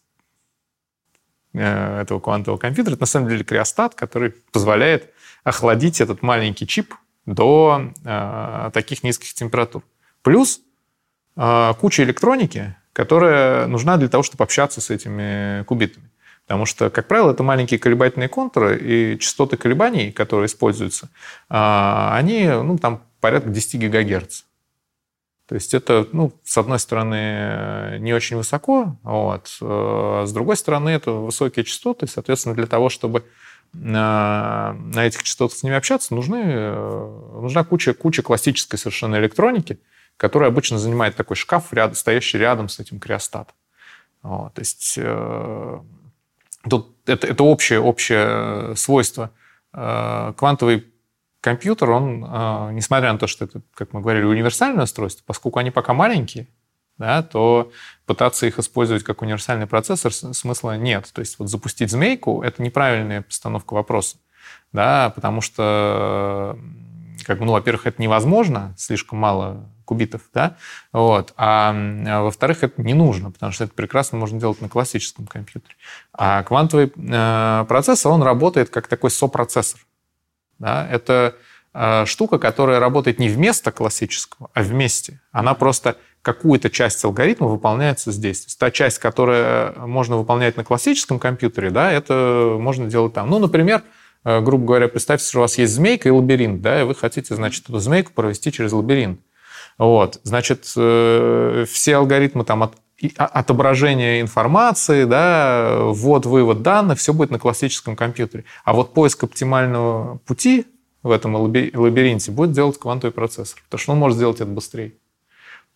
этого 1.53 2.19
квантового 2.19 2.59
компьютера, 2.59 2.93
это 2.93 3.03
на 3.03 3.07
самом 3.07 3.29
деле 3.29 3.43
криостат, 3.43 3.95
который 3.95 4.31
позволяет 4.51 5.11
охладить 5.43 6.01
этот 6.01 6.21
маленький 6.21 6.67
чип 6.67 6.93
до 7.25 7.91
э, 8.03 8.71
таких 8.73 9.03
низких 9.03 9.33
температур. 9.33 9.83
Плюс 10.21 10.61
э, 11.35 11.73
куча 11.79 12.03
электроники, 12.03 12.75
которая 12.93 13.67
нужна 13.67 13.97
для 13.97 14.07
того, 14.07 14.23
чтобы 14.23 14.43
общаться 14.43 14.81
с 14.81 14.89
этими 14.89 15.63
кубитами. 15.63 16.09
Потому 16.45 16.65
что, 16.65 16.89
как 16.89 17.07
правило, 17.07 17.31
это 17.31 17.43
маленькие 17.43 17.79
колебательные 17.79 18.27
контуры, 18.27 18.77
и 18.77 19.19
частоты 19.19 19.57
колебаний, 19.57 20.11
которые 20.11 20.47
используются, 20.47 21.09
они 21.47 22.45
ну, 22.47 22.77
там 22.77 23.03
порядка 23.21 23.49
10 23.49 23.75
гигагерц. 23.75 24.43
То 25.51 25.55
есть 25.55 25.73
это, 25.73 26.07
ну, 26.13 26.31
с 26.45 26.57
одной 26.57 26.79
стороны, 26.79 27.97
не 27.99 28.13
очень 28.13 28.37
высоко, 28.37 28.95
вот, 29.03 29.57
а 29.59 30.23
с 30.25 30.31
другой 30.31 30.55
стороны, 30.55 30.91
это 30.91 31.11
высокие 31.11 31.65
частоты, 31.65 32.07
соответственно, 32.07 32.55
для 32.55 32.67
того, 32.67 32.87
чтобы 32.87 33.25
на, 33.73 34.77
на 34.79 35.05
этих 35.05 35.23
частотах 35.23 35.57
с 35.57 35.63
ними 35.63 35.75
общаться, 35.75 36.15
нужны, 36.15 36.71
нужна 37.41 37.65
куча, 37.65 37.93
куча 37.93 38.21
классической 38.21 38.77
совершенно 38.77 39.17
электроники, 39.17 39.77
которая 40.15 40.49
обычно 40.49 40.79
занимает 40.79 41.17
такой 41.17 41.35
шкаф, 41.35 41.73
ряд, 41.73 41.97
стоящий 41.97 42.37
рядом 42.37 42.69
с 42.69 42.79
этим 42.79 43.01
криостатом. 43.01 43.53
Вот, 44.23 44.53
то 44.53 44.61
есть 44.61 44.93
э, 44.95 45.79
тут 46.69 46.95
это, 47.05 47.27
это 47.27 47.43
общее, 47.43 47.81
общее 47.81 48.73
свойство. 48.77 49.31
Э, 49.73 50.31
квантовый 50.37 50.90
компьютер, 51.41 51.89
он, 51.89 52.23
э, 52.23 52.69
несмотря 52.73 53.11
на 53.11 53.19
то, 53.19 53.27
что 53.27 53.45
это, 53.45 53.61
как 53.73 53.93
мы 53.93 54.01
говорили, 54.01 54.23
универсальное 54.23 54.85
устройство, 54.85 55.23
поскольку 55.25 55.59
они 55.59 55.71
пока 55.71 55.93
маленькие, 55.93 56.47
да, 56.97 57.23
то 57.23 57.71
пытаться 58.05 58.45
их 58.45 58.59
использовать 58.59 59.03
как 59.03 59.23
универсальный 59.23 59.65
процессор 59.65 60.13
смысла 60.13 60.77
нет. 60.77 61.09
То 61.13 61.19
есть 61.21 61.39
вот 61.39 61.49
запустить 61.49 61.89
змейку– 61.89 62.43
это 62.43 62.61
неправильная 62.61 63.23
постановка 63.23 63.73
вопроса, 63.73 64.17
да, 64.71 65.09
потому 65.09 65.41
что, 65.41 66.57
как 67.25 67.39
бы, 67.39 67.45
ну, 67.45 67.53
во-первых, 67.53 67.87
это 67.87 68.01
невозможно, 68.01 68.75
слишком 68.77 69.17
мало 69.19 69.67
кубитов, 69.83 70.21
да, 70.33 70.55
вот, 70.93 71.33
а, 71.37 71.75
а 72.07 72.21
во-вторых, 72.21 72.63
это 72.63 72.81
не 72.81 72.93
нужно, 72.93 73.31
потому 73.31 73.51
что 73.51 73.65
это 73.65 73.73
прекрасно 73.73 74.17
можно 74.17 74.39
делать 74.39 74.61
на 74.61 74.69
классическом 74.69 75.25
компьютере. 75.27 75.75
А 76.13 76.43
квантовый 76.43 76.93
э, 76.95 77.65
процессор, 77.67 78.11
он 78.11 78.23
работает 78.23 78.69
как 78.69 78.87
такой 78.87 79.09
сопроцессор, 79.09 79.81
да, 80.61 80.87
это 80.89 81.35
э, 81.73 82.05
штука, 82.05 82.37
которая 82.37 82.79
работает 82.79 83.19
не 83.19 83.29
вместо 83.29 83.71
классического, 83.71 84.49
а 84.53 84.61
вместе. 84.61 85.19
Она 85.31 85.55
просто 85.55 85.97
какую-то 86.21 86.69
часть 86.69 87.03
алгоритма 87.03 87.47
выполняется 87.47 88.11
здесь. 88.11 88.41
То 88.41 88.45
есть 88.45 88.59
та 88.59 88.69
часть, 88.69 88.99
которая 88.99 89.71
можно 89.73 90.17
выполнять 90.17 90.55
на 90.55 90.63
классическом 90.63 91.17
компьютере, 91.17 91.71
да, 91.71 91.91
это 91.91 92.57
можно 92.59 92.85
делать 92.87 93.13
там. 93.13 93.29
Ну, 93.29 93.39
например, 93.39 93.81
э, 94.23 94.39
грубо 94.39 94.65
говоря, 94.65 94.87
представьте, 94.87 95.27
что 95.27 95.39
у 95.39 95.41
вас 95.41 95.57
есть 95.57 95.73
змейка 95.73 96.09
и 96.09 96.11
лабиринт, 96.11 96.61
да, 96.61 96.81
и 96.81 96.83
вы 96.83 96.93
хотите, 96.93 97.33
значит, 97.33 97.67
эту 97.67 97.79
змейку 97.79 98.11
провести 98.13 98.51
через 98.51 98.71
лабиринт. 98.71 99.19
Вот, 99.79 100.19
значит, 100.23 100.71
э, 100.77 101.65
все 101.67 101.95
алгоритмы 101.95 102.45
там 102.45 102.61
от 102.61 102.75
отображения 103.17 104.21
информации, 104.21 105.05
да, 105.05 105.77
ввод, 105.79 106.25
вывод 106.25 106.61
данных, 106.61 106.99
все 106.99 107.13
будет 107.13 107.31
на 107.31 107.39
классическом 107.39 107.95
компьютере. 107.95 108.45
А 108.63 108.73
вот 108.73 108.93
поиск 108.93 109.23
оптимального 109.23 110.17
пути 110.19 110.67
в 111.03 111.11
этом 111.11 111.35
лабиринте 111.35 112.31
будет 112.31 112.51
делать 112.51 112.77
квантовый 112.77 113.13
процессор, 113.13 113.61
потому 113.63 113.79
что 113.79 113.91
он 113.93 113.97
может 113.99 114.17
сделать 114.17 114.37
это 114.37 114.45
быстрее. 114.45 114.93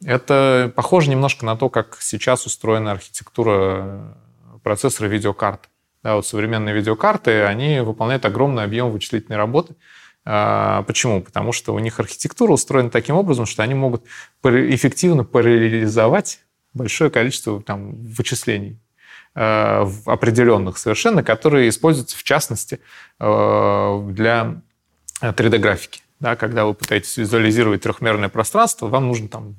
Это 0.04 0.72
похоже 0.76 1.10
немножко 1.10 1.46
на 1.46 1.56
то, 1.56 1.70
как 1.70 1.98
сейчас 2.02 2.46
устроена 2.46 2.92
архитектура 2.92 4.18
процессора 4.62 5.08
видеокарт. 5.08 5.70
Да, 6.04 6.16
вот 6.16 6.28
современные 6.28 6.76
видеокарты, 6.76 7.44
они 7.44 7.80
выполняют 7.80 8.26
огромный 8.26 8.64
объем 8.64 8.92
вычислительной 8.92 9.38
работы. 9.38 9.76
А, 10.24 10.84
почему? 10.84 11.22
Потому 11.22 11.52
что 11.52 11.74
у 11.74 11.80
них 11.80 12.00
архитектура 12.00 12.52
устроена 12.52 12.90
таким 12.90 13.16
образом, 13.16 13.46
что 13.46 13.64
они 13.64 13.74
могут 13.74 14.04
эффективно 14.44 15.24
параллелизовать 15.24 16.42
большое 16.76 17.10
количество 17.10 17.62
там, 17.62 17.96
вычислений 17.96 18.78
а, 19.34 19.90
определенных 20.06 20.78
совершенно, 20.78 21.24
которые 21.24 21.70
используются 21.70 22.18
в 22.18 22.24
частности 22.24 22.80
а, 23.20 24.06
для 24.12 24.62
3D-графики. 25.22 26.02
Да, 26.20 26.36
когда 26.36 26.66
вы 26.66 26.74
пытаетесь 26.74 27.18
визуализировать 27.18 27.82
трехмерное 27.82 28.30
пространство, 28.30 28.88
вам 28.88 29.08
нужно 29.08 29.28
там 29.28 29.56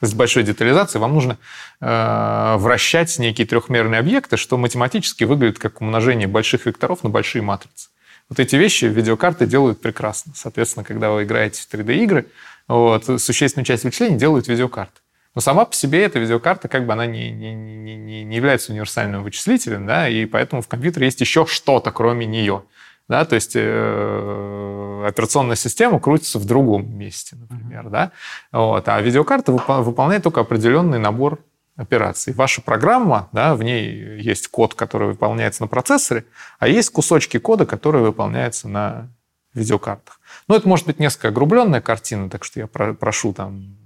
с 0.00 0.14
большой 0.14 0.44
детализацией, 0.44 1.00
вам 1.00 1.12
нужно 1.12 1.36
э, 1.80 2.56
вращать 2.56 3.18
некие 3.18 3.46
трехмерные 3.46 3.98
объекты, 3.98 4.38
что 4.38 4.56
математически 4.56 5.24
выглядит 5.24 5.58
как 5.58 5.82
умножение 5.82 6.26
больших 6.26 6.64
векторов 6.64 7.04
на 7.04 7.10
большие 7.10 7.42
матрицы. 7.42 7.90
Вот 8.30 8.40
эти 8.40 8.56
вещи 8.56 8.86
видеокарты 8.86 9.44
делают 9.44 9.82
прекрасно. 9.82 10.32
Соответственно, 10.34 10.84
когда 10.84 11.10
вы 11.10 11.24
играете 11.24 11.60
в 11.60 11.74
3D-игры, 11.74 12.26
вот, 12.66 13.20
существенную 13.20 13.66
часть 13.66 13.84
вычислений 13.84 14.16
делают 14.16 14.48
видеокарты. 14.48 15.00
Но 15.34 15.40
сама 15.40 15.64
по 15.64 15.74
себе 15.74 16.04
эта 16.04 16.18
видеокарта, 16.18 16.68
как 16.68 16.86
бы 16.86 16.92
она 16.92 17.06
не, 17.06 17.30
не, 17.30 17.54
не, 17.54 18.24
не 18.24 18.36
является 18.36 18.72
универсальным 18.72 19.22
вычислителем, 19.22 19.86
да, 19.86 20.08
и 20.08 20.26
поэтому 20.26 20.60
в 20.60 20.68
компьютере 20.68 21.06
есть 21.06 21.20
еще 21.20 21.46
что-то, 21.46 21.92
кроме 21.92 22.26
нее. 22.26 22.64
Да, 23.08 23.24
то 23.24 23.34
есть 23.34 23.52
э, 23.56 25.04
операционная 25.08 25.56
система 25.56 25.98
крутится 25.98 26.38
в 26.38 26.44
другом 26.44 26.96
месте, 26.96 27.34
например. 27.34 27.86
Mm-hmm. 27.86 27.90
Да? 27.90 28.12
Вот, 28.52 28.88
а 28.88 29.00
видеокарта 29.00 29.50
выпол- 29.50 29.82
выполняет 29.82 30.22
только 30.22 30.42
определенный 30.42 31.00
набор 31.00 31.40
операций. 31.74 32.32
Ваша 32.32 32.62
программа, 32.62 33.28
да, 33.32 33.56
в 33.56 33.64
ней 33.64 34.20
есть 34.20 34.46
код, 34.46 34.74
который 34.74 35.08
выполняется 35.08 35.62
на 35.62 35.66
процессоре, 35.66 36.24
а 36.60 36.68
есть 36.68 36.90
кусочки 36.90 37.38
кода, 37.38 37.66
которые 37.66 38.04
выполняются 38.04 38.68
на 38.68 39.08
видеокартах. 39.54 40.20
Ну, 40.46 40.54
это 40.54 40.68
может 40.68 40.86
быть 40.86 41.00
несколько 41.00 41.28
огрубленная 41.28 41.80
картина, 41.80 42.30
так 42.30 42.44
что 42.44 42.60
я 42.60 42.68
про- 42.68 42.94
прошу 42.94 43.32
там 43.32 43.76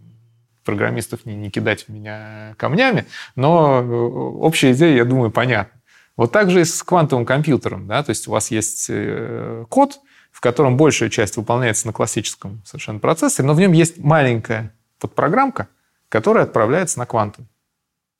программистов 0.65 1.25
не, 1.27 1.35
не 1.35 1.51
кидать 1.51 1.85
в 1.85 1.89
меня 1.91 2.55
камнями, 2.57 3.07
но 3.37 3.81
э, 3.81 3.87
общая 3.87 4.73
идея, 4.73 4.97
я 4.97 5.05
думаю, 5.05 5.31
понятна. 5.31 5.81
Вот 6.17 6.33
так 6.33 6.51
же 6.51 6.61
и 6.61 6.65
с 6.65 6.83
квантовым 6.83 7.27
компьютером. 7.27 7.87
Да? 7.87 8.03
То 8.03 8.11
есть 8.11 8.29
у 8.29 8.31
вас 8.31 8.51
есть 8.51 8.87
э, 8.89 9.65
код, 9.69 10.01
в 10.31 10.41
котором 10.41 10.77
большая 10.77 11.11
часть 11.11 11.37
выполняется 11.37 11.87
на 11.87 11.93
классическом 11.93 12.63
совершенно 12.65 12.99
процессоре, 12.99 13.47
но 13.47 13.55
в 13.55 13.61
нем 13.61 13.73
есть 13.73 13.99
маленькая 13.99 14.75
подпрограммка, 14.99 15.69
которая 16.09 16.45
отправляется 16.45 16.99
на 16.99 17.07
квантовый. 17.07 17.49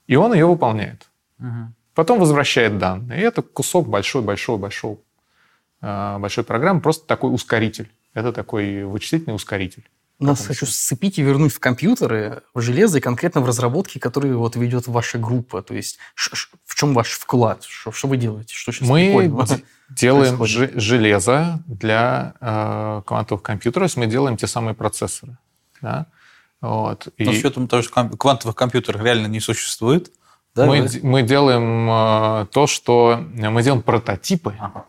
И 0.07 0.17
он 0.17 0.35
ее 0.35 0.47
выполняет. 0.47 1.09
Угу. 1.39 1.73
Потом 1.95 2.19
возвращает 2.19 2.79
данные. 2.79 3.21
И 3.21 3.23
это 3.23 3.43
кусок 3.43 3.89
большой-большой-большой 3.89 4.99
э, 5.81 6.19
большой 6.19 6.45
программы, 6.45 6.81
просто 6.81 7.07
такой 7.07 7.33
ускоритель. 7.33 7.91
Это 8.13 8.33
такой 8.33 8.85
вычислительный 8.85 9.35
ускоритель. 9.35 9.89
Нас 10.21 10.47
хочу 10.47 10.65
сцепить 10.67 11.19
и 11.19 11.23
вернуть 11.23 11.53
в 11.53 11.59
компьютеры, 11.59 12.43
в 12.55 12.61
железо, 12.61 12.99
и 12.99 13.01
конкретно 13.01 13.41
в 13.41 13.47
разработки, 13.47 13.99
которые 13.99 14.37
вот 14.37 14.55
ведет 14.55 14.87
ваша 14.87 15.19
группа. 15.19 15.61
То 15.63 15.75
есть 15.75 15.99
в 16.15 16.75
чем 16.75 16.95
ваш 16.95 17.11
вклад? 17.11 17.65
Что, 17.65 17.91
что 17.91 18.09
вы 18.09 18.17
делаете? 18.17 18.55
Что 18.55 18.71
сейчас 18.71 18.89
Мы 18.89 19.31
делаем 19.91 20.39
происходит? 20.39 20.81
железо 20.81 21.63
для 21.67 22.35
э, 22.41 23.03
квантовых 23.05 23.43
компьютеров, 23.43 23.97
мы 23.97 24.07
делаем 24.07 24.37
те 24.37 24.47
самые 24.47 24.75
процессоры. 24.75 25.37
Да? 25.83 26.07
Вот. 26.61 27.09
Но 27.19 27.33
и... 27.33 27.35
с 27.35 27.39
учетом 27.39 27.67
того, 27.67 27.83
что 27.83 28.09
квантовых 28.17 28.55
компьютеров 28.55 29.03
реально 29.03 29.27
не 29.27 29.41
существует, 29.41 30.13
да, 30.55 30.67
мы, 30.67 30.89
мы 31.03 31.23
делаем 31.23 31.91
э, 31.91 32.47
то, 32.53 32.69
что 32.69 33.19
мы 33.35 33.63
делаем 33.65 33.83
прототипы. 33.83 34.55
Ага 34.61 34.85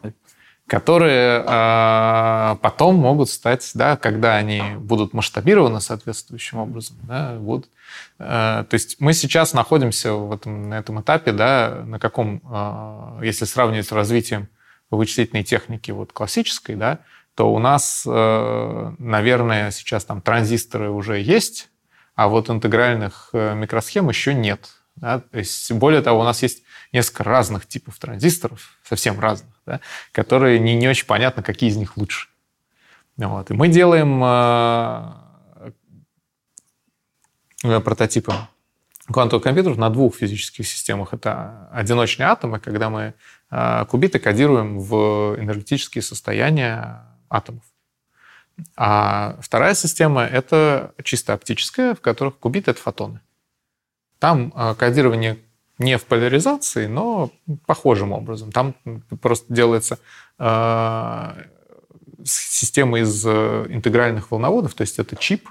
которые 0.68 1.43
э, 1.45 2.55
потом 2.61 2.95
могут 2.95 3.30
стать, 3.30 3.70
да, 3.76 3.97
когда 3.97 4.36
они 4.36 4.63
будут 4.80 5.13
масштабированы 5.13 5.80
соответствующим 5.80 6.57
образом, 6.57 6.97
да, 7.03 7.36
будут. 7.36 7.70
Э, 8.18 8.66
то 8.68 8.74
есть 8.74 8.99
мы 8.99 9.13
сейчас 9.13 9.53
находимся 9.53 10.13
в 10.13 10.34
этом, 10.34 10.70
на 10.70 10.80
этом 10.80 11.01
этапе, 11.01 11.34
да, 11.34 11.84
на 11.86 11.99
каком, 11.99 12.41
э, 12.43 13.26
если 13.26 13.45
сравнивать 13.45 13.88
с 13.88 13.91
развитием 13.91 14.47
вычислительной 14.89 15.43
техники 15.43 15.91
вот 15.91 16.13
классической, 16.13 16.76
да, 16.76 16.99
то 17.36 17.53
у 17.53 17.59
нас, 17.59 18.03
наверное, 18.05 19.70
сейчас 19.72 20.05
там 20.05 20.22
транзисторы 20.22 20.89
уже 20.89 21.20
есть, 21.20 21.70
а 22.16 22.30
вот 22.30 22.49
интегральных 22.49 23.32
микросхем 23.34 24.07
еще 24.07 24.34
нет. 24.34 24.70
Да? 24.95 25.20
То 25.20 25.39
есть, 25.39 25.70
более 25.74 26.01
того, 26.01 26.22
у 26.22 26.24
нас 26.24 26.41
есть 26.43 26.63
несколько 26.93 27.26
разных 27.26 27.68
типов 27.68 27.97
транзисторов, 27.99 28.78
совсем 28.88 29.20
разных, 29.20 29.55
да, 29.66 29.82
которые 30.11 30.59
не, 30.59 30.76
не 30.76 30.88
очень 30.88 31.05
понятно, 31.05 31.43
какие 31.43 31.70
из 31.70 31.78
них 31.78 31.97
лучше. 31.97 32.30
Вот. 33.18 33.49
И 33.51 33.53
мы 33.53 33.68
делаем 33.70 34.22
э, 34.24 35.13
э, 37.63 37.80
прототипы 37.80 38.34
квантовых 39.07 39.43
компьютеров 39.43 39.78
на 39.78 39.89
двух 39.89 40.16
физических 40.16 40.68
системах. 40.68 41.13
Это 41.13 41.70
одиночные 41.72 42.28
атомы, 42.28 42.59
когда 42.59 42.89
мы 42.89 43.13
э, 43.51 43.86
кубиты 43.86 44.20
кодируем 44.20 44.80
в 44.80 45.36
энергетические 45.39 46.01
состояния 46.01 47.05
атомов. 47.30 47.63
А 48.76 49.38
вторая 49.41 49.74
система— 49.74 50.24
это 50.26 50.93
чисто 51.03 51.34
оптическая, 51.34 51.93
в 51.93 52.01
которых 52.01 52.38
кубиты— 52.39 52.72
это 52.72 52.82
фотоны. 52.82 53.20
Там 54.20 54.51
э, 54.55 54.76
кодирование 54.76 55.38
не 55.78 55.97
в 55.97 56.05
поляризации, 56.05 56.88
но 56.88 57.32
похожим 57.65 58.11
образом. 58.11 58.51
Там 58.51 58.76
просто 59.21 59.53
делается 59.53 59.99
э, 60.39 61.43
система 62.23 62.99
из 62.99 63.26
э, 63.26 63.65
интегральных 63.69 64.32
волноводов, 64.32 64.73
то 64.73 64.82
есть 64.82 64.99
это 64.99 65.15
чип 65.15 65.49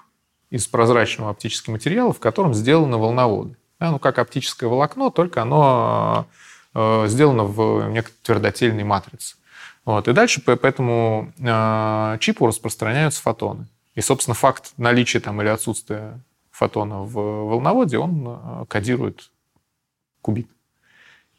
из 0.50 0.66
прозрачного 0.66 1.30
оптического 1.30 1.74
материала, 1.74 2.12
в 2.12 2.20
котором 2.20 2.54
сделаны 2.54 2.96
волноводы. 2.96 3.56
Да, 3.80 3.90
ну, 3.90 3.98
как 3.98 4.18
оптическое 4.18 4.68
волокно, 4.70 5.10
только 5.10 5.42
оно 5.42 6.26
э, 6.74 7.04
сделано 7.08 7.44
в 7.44 7.88
некой 7.90 8.14
твердотельной 8.22 8.84
матрице. 8.84 9.36
Вот. 9.84 10.08
И 10.08 10.12
дальше 10.12 10.40
по, 10.40 10.50
этому 10.52 11.32
э, 11.38 12.18
чипу 12.20 12.46
распространяются 12.46 13.20
фотоны. 13.20 13.66
И, 13.94 14.00
собственно, 14.00 14.34
факт 14.34 14.72
наличия 14.76 15.20
там, 15.20 15.40
или 15.42 15.48
отсутствия 15.48 16.20
фотона 16.50 17.00
в 17.00 17.12
волноводе, 17.12 17.98
он 17.98 18.66
кодирует 18.68 19.30
кубит. 20.24 20.48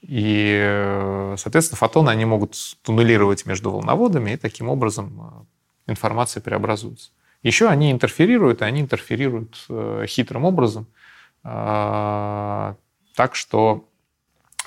И, 0.02 0.60
э, 0.62 1.36
соответственно, 1.40 1.78
фотоны, 1.78 2.12
они 2.12 2.26
могут 2.26 2.56
туннелировать 2.84 3.48
между 3.48 3.72
волноводами, 3.72 4.32
и 4.32 4.38
таким 4.38 4.70
образом 4.70 5.48
э, 5.88 5.92
информация 5.92 6.42
преобразуется. 6.42 7.10
Еще 7.42 7.68
они 7.68 7.92
интерферируют, 7.92 8.62
и 8.62 8.66
они 8.66 8.82
интерферируют 8.82 9.68
хитрым 10.08 10.46
образом, 10.46 10.88
так 11.44 12.76
что 13.34 13.88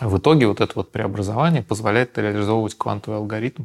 в 0.00 0.18
итоге 0.18 0.46
вот 0.46 0.60
это 0.60 0.72
вот 0.76 0.92
преобразование 0.92 1.62
позволяет 1.62 2.16
реализовывать 2.18 2.76
квантовый 2.76 3.18
алгоритм. 3.18 3.64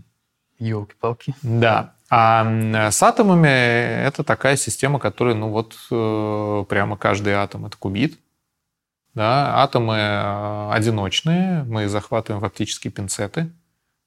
Елки-палки. 0.57 1.35
Да. 1.43 1.93
А 2.09 2.89
с 2.91 3.03
атомами 3.03 3.47
это 3.47 4.23
такая 4.23 4.55
система, 4.55 4.99
которая, 4.99 5.35
ну 5.35 5.49
вот, 5.49 5.75
э, 5.91 6.65
прямо 6.69 6.97
каждый 6.97 7.33
атом 7.33 7.65
это 7.65 7.77
кубит. 7.77 8.19
Да, 9.13 9.61
атомы 9.63 9.95
э, 9.95 10.69
одиночные, 10.71 11.63
мы 11.63 11.87
захватываем 11.87 12.41
фактически 12.41 12.89
пинцеты. 12.89 13.51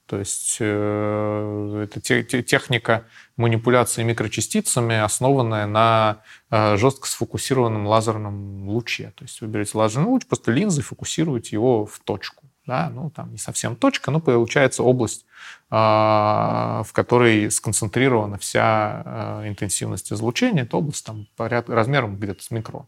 То 0.06 0.18
есть 0.18 0.58
э, 0.60 1.86
это 1.88 2.00
техника 2.42 3.04
манипуляции 3.36 4.02
микрочастицами, 4.02 4.96
основанная 4.96 5.66
на 5.66 6.22
жестко 6.50 7.08
сфокусированном 7.08 7.86
лазерном 7.86 8.68
луче. 8.68 9.12
То 9.16 9.24
есть 9.24 9.40
вы 9.40 9.48
берете 9.48 9.78
лазерный 9.78 10.08
луч, 10.08 10.26
просто 10.26 10.52
линзы 10.52 10.82
фокусируете 10.82 11.56
его 11.56 11.86
в 11.86 11.98
точку 12.00 12.46
да, 12.66 12.90
ну 12.92 13.10
там 13.10 13.32
не 13.32 13.38
совсем 13.38 13.76
точка, 13.76 14.10
но 14.10 14.20
получается 14.20 14.82
область, 14.82 15.24
а, 15.70 16.82
в 16.84 16.92
которой 16.92 17.50
сконцентрирована 17.50 18.38
вся 18.38 18.62
а, 19.04 19.48
интенсивность 19.48 20.12
излучения, 20.12 20.64
это 20.64 20.76
область 20.76 21.06
там 21.06 21.26
поряд, 21.36 21.70
размером 21.70 22.16
где-то 22.16 22.42
с 22.42 22.50
микрон. 22.50 22.86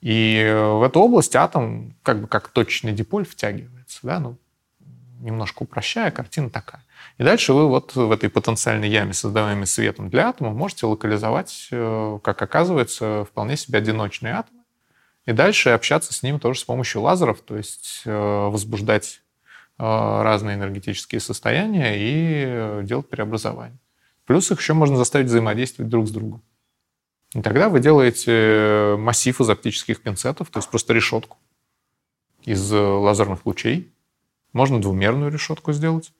И 0.00 0.48
в 0.54 0.82
эту 0.82 1.00
область 1.00 1.34
атом 1.34 1.96
как 2.02 2.20
бы 2.20 2.28
как 2.28 2.48
точечный 2.48 2.92
диполь 2.92 3.26
втягивается, 3.26 3.98
да, 4.02 4.20
ну, 4.20 4.38
немножко 5.20 5.64
упрощая, 5.64 6.10
картина 6.10 6.50
такая. 6.50 6.84
И 7.18 7.24
дальше 7.24 7.52
вы 7.52 7.66
вот 7.68 7.96
в 7.96 8.10
этой 8.12 8.30
потенциальной 8.30 8.88
яме, 8.88 9.12
создаваемой 9.12 9.66
светом 9.66 10.08
для 10.08 10.28
атома, 10.28 10.50
можете 10.50 10.86
локализовать, 10.86 11.68
э, 11.70 12.18
как 12.22 12.40
оказывается, 12.40 13.24
вполне 13.24 13.56
себе 13.56 13.78
одиночный 13.78 14.30
атом, 14.30 14.56
и 15.26 15.32
дальше 15.32 15.70
общаться 15.70 16.14
с 16.14 16.22
ним 16.22 16.40
тоже 16.40 16.60
с 16.60 16.64
помощью 16.64 17.02
лазеров, 17.02 17.40
то 17.40 17.56
есть 17.56 18.02
э, 18.06 18.48
возбуждать 18.48 19.20
э, 19.78 19.82
разные 19.82 20.56
энергетические 20.56 21.20
состояния 21.20 21.96
и 21.98 22.44
э, 22.46 22.80
делать 22.84 23.08
преобразование. 23.08 23.78
Плюс 24.24 24.50
их 24.50 24.60
еще 24.60 24.74
можно 24.74 24.96
заставить 24.96 25.26
взаимодействовать 25.26 25.90
друг 25.90 26.06
с 26.06 26.10
другом. 26.10 26.42
И 27.34 27.42
тогда 27.42 27.68
вы 27.68 27.80
делаете 27.80 28.96
массив 28.98 29.40
из 29.40 29.50
оптических 29.50 30.00
пинцетов, 30.00 30.50
то 30.50 30.58
есть 30.58 30.70
просто 30.70 30.94
решетку 30.94 31.36
из 32.42 32.70
лазерных 32.72 33.44
лучей. 33.44 33.92
Можно 34.52 34.80
двумерную 34.80 35.30
решетку 35.30 35.72
сделать. 35.72 36.12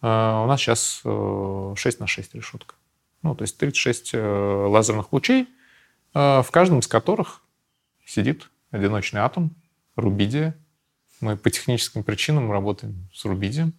У 0.00 0.06
нас 0.06 0.60
сейчас 0.60 1.02
6 1.02 2.00
на 2.00 2.06
6 2.06 2.34
решетка. 2.34 2.74
Ну, 3.22 3.34
то 3.34 3.42
есть 3.42 3.58
36 3.58 4.14
лазерных 4.14 5.12
лучей, 5.12 5.48
в 6.14 6.46
каждом 6.50 6.78
из 6.78 6.86
которых 6.86 7.42
сидит 8.06 8.50
одиночный 8.70 9.20
атом, 9.20 9.54
рубидия. 9.96 10.56
Мы 11.20 11.36
по 11.36 11.50
техническим 11.50 12.02
причинам 12.02 12.50
работаем 12.52 13.08
с 13.12 13.24
рубидием. 13.24 13.74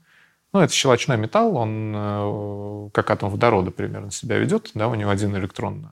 Ну, 0.54 0.60
это 0.60 0.74
щелочной 0.74 1.18
металл, 1.18 1.56
он 1.56 1.94
э, 1.96 2.90
как 2.94 3.12
атом 3.12 3.30
водорода 3.30 3.70
примерно 3.70 4.12
себя 4.12 4.38
ведет. 4.38 4.72
Да, 4.74 4.88
у 4.88 4.96
него 4.96 5.12
один 5.12 5.36
электрон 5.36 5.90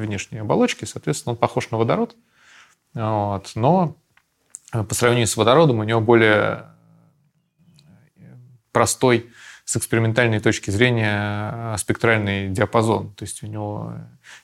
внешней 0.00 0.38
оболочке, 0.38 0.86
соответственно, 0.86 1.32
он 1.32 1.38
похож 1.38 1.70
на 1.70 1.78
водород. 1.78 2.16
Вот. 2.94 3.52
Но 3.54 3.96
по 4.70 4.94
сравнению 4.94 5.26
с 5.26 5.36
водородом 5.36 5.78
у 5.78 5.84
него 5.84 6.00
более 6.00 6.66
простой 8.72 9.30
с 9.64 9.76
экспериментальной 9.76 10.38
точки 10.38 10.70
зрения 10.70 11.74
э, 11.74 11.76
спектральный 11.78 12.50
диапазон. 12.50 13.12
То 13.14 13.24
есть 13.24 13.42
у 13.42 13.46
него 13.46 13.94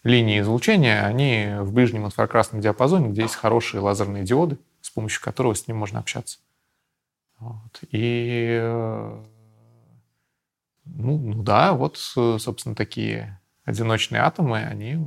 линии 0.02 0.40
излучения, 0.40 1.04
они 1.06 1.58
в 1.60 1.72
ближнем 1.72 2.06
инфракрасном 2.06 2.60
диапазоне, 2.60 3.10
где 3.10 3.22
есть 3.22 3.36
хорошие 3.36 3.80
лазерные 3.80 4.24
диоды, 4.24 4.58
с 4.80 4.90
помощью 4.90 5.22
которого 5.22 5.54
с 5.54 5.68
ним 5.68 5.76
можно 5.76 6.00
общаться. 6.00 6.38
Вот. 7.38 7.78
И 7.90 8.58
э, 8.60 9.24
ну, 10.84 11.18
ну 11.18 11.42
да, 11.42 11.72
вот, 11.72 11.98
собственно, 11.98 12.74
такие 12.74 13.40
одиночные 13.64 14.22
атомы, 14.22 14.58
они 14.58 14.94
э, 14.94 14.98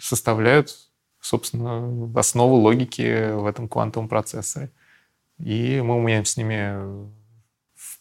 составляют, 0.00 0.74
собственно, 1.20 2.12
основу 2.18 2.56
логики 2.56 3.32
в 3.32 3.46
этом 3.46 3.68
квантовом 3.68 4.08
процессоре. 4.08 4.70
И 5.38 5.80
мы 5.80 5.96
умеем 5.96 6.24
с 6.24 6.36
ними 6.36 7.12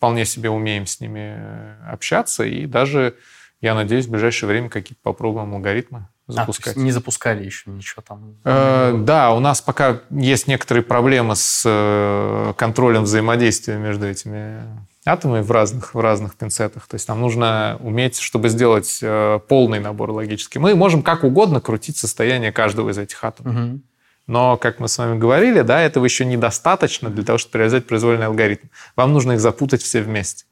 вполне 0.04 0.26
себе 0.26 0.50
умеем 0.50 0.86
с 0.86 1.00
ними 1.00 1.36
э, 1.38 1.76
общаться, 1.88 2.44
и 2.44 2.66
даже, 2.66 3.16
я 3.62 3.74
надеюсь, 3.74 4.06
в 4.06 4.12
ближайшее 4.12 4.50
время 4.50 4.70
какие-то 4.70 5.02
попробуем 5.02 5.54
алгоритмы 5.54 6.10
запускать. 6.28 6.76
А, 6.76 6.80
не 6.80 6.92
запускали 6.92 7.44
еще 7.46 7.70
ничего 7.70 8.02
там? 8.02 8.36
Э, 8.44 8.94
да, 8.98 9.34
у 9.34 9.40
нас 9.40 9.62
пока 9.62 10.02
есть 10.10 10.48
некоторые 10.48 10.84
проблемы 10.84 11.38
с 11.38 11.64
э, 11.66 12.54
контролем 12.58 13.04
взаимодействия 13.04 13.78
между 13.78 14.08
этими 14.08 14.62
атомами 15.06 15.42
в 15.42 15.52
разных, 15.52 15.94
в 15.94 16.00
разных 16.00 16.36
пинцетах. 16.36 16.88
То 16.88 16.96
есть 16.96 17.08
нам 17.08 17.22
нужно 17.22 17.78
уметь, 17.82 18.20
чтобы 18.20 18.50
сделать 18.50 19.00
э, 19.02 19.40
полный 19.48 19.80
набор 19.80 20.12
логический. 20.12 20.60
Мы 20.60 20.76
можем 20.76 21.04
как 21.04 21.24
угодно 21.24 21.62
крутить 21.62 21.98
состояние 21.98 22.52
каждого 22.52 22.90
из 22.90 22.98
этих 22.98 23.24
атомов. 23.24 23.56
Угу. 23.56 23.82
Но, 24.28 24.58
как 24.58 24.80
мы 24.80 24.88
с 24.88 24.98
вами 24.98 25.18
говорили, 25.18 25.62
да, 25.62 25.82
этого 25.82 26.06
еще 26.06 26.24
недостаточно 26.24 27.10
для 27.10 27.26
того, 27.26 27.38
чтобы 27.38 27.60
реализовать 27.60 27.88
произвольный 27.88 28.28
алгоритм. 28.28 28.68
Вам 28.96 29.12
нужно 29.12 29.34
их 29.34 29.42
запутать 29.42 29.82
все 29.82 30.02
вместе. 30.02 30.46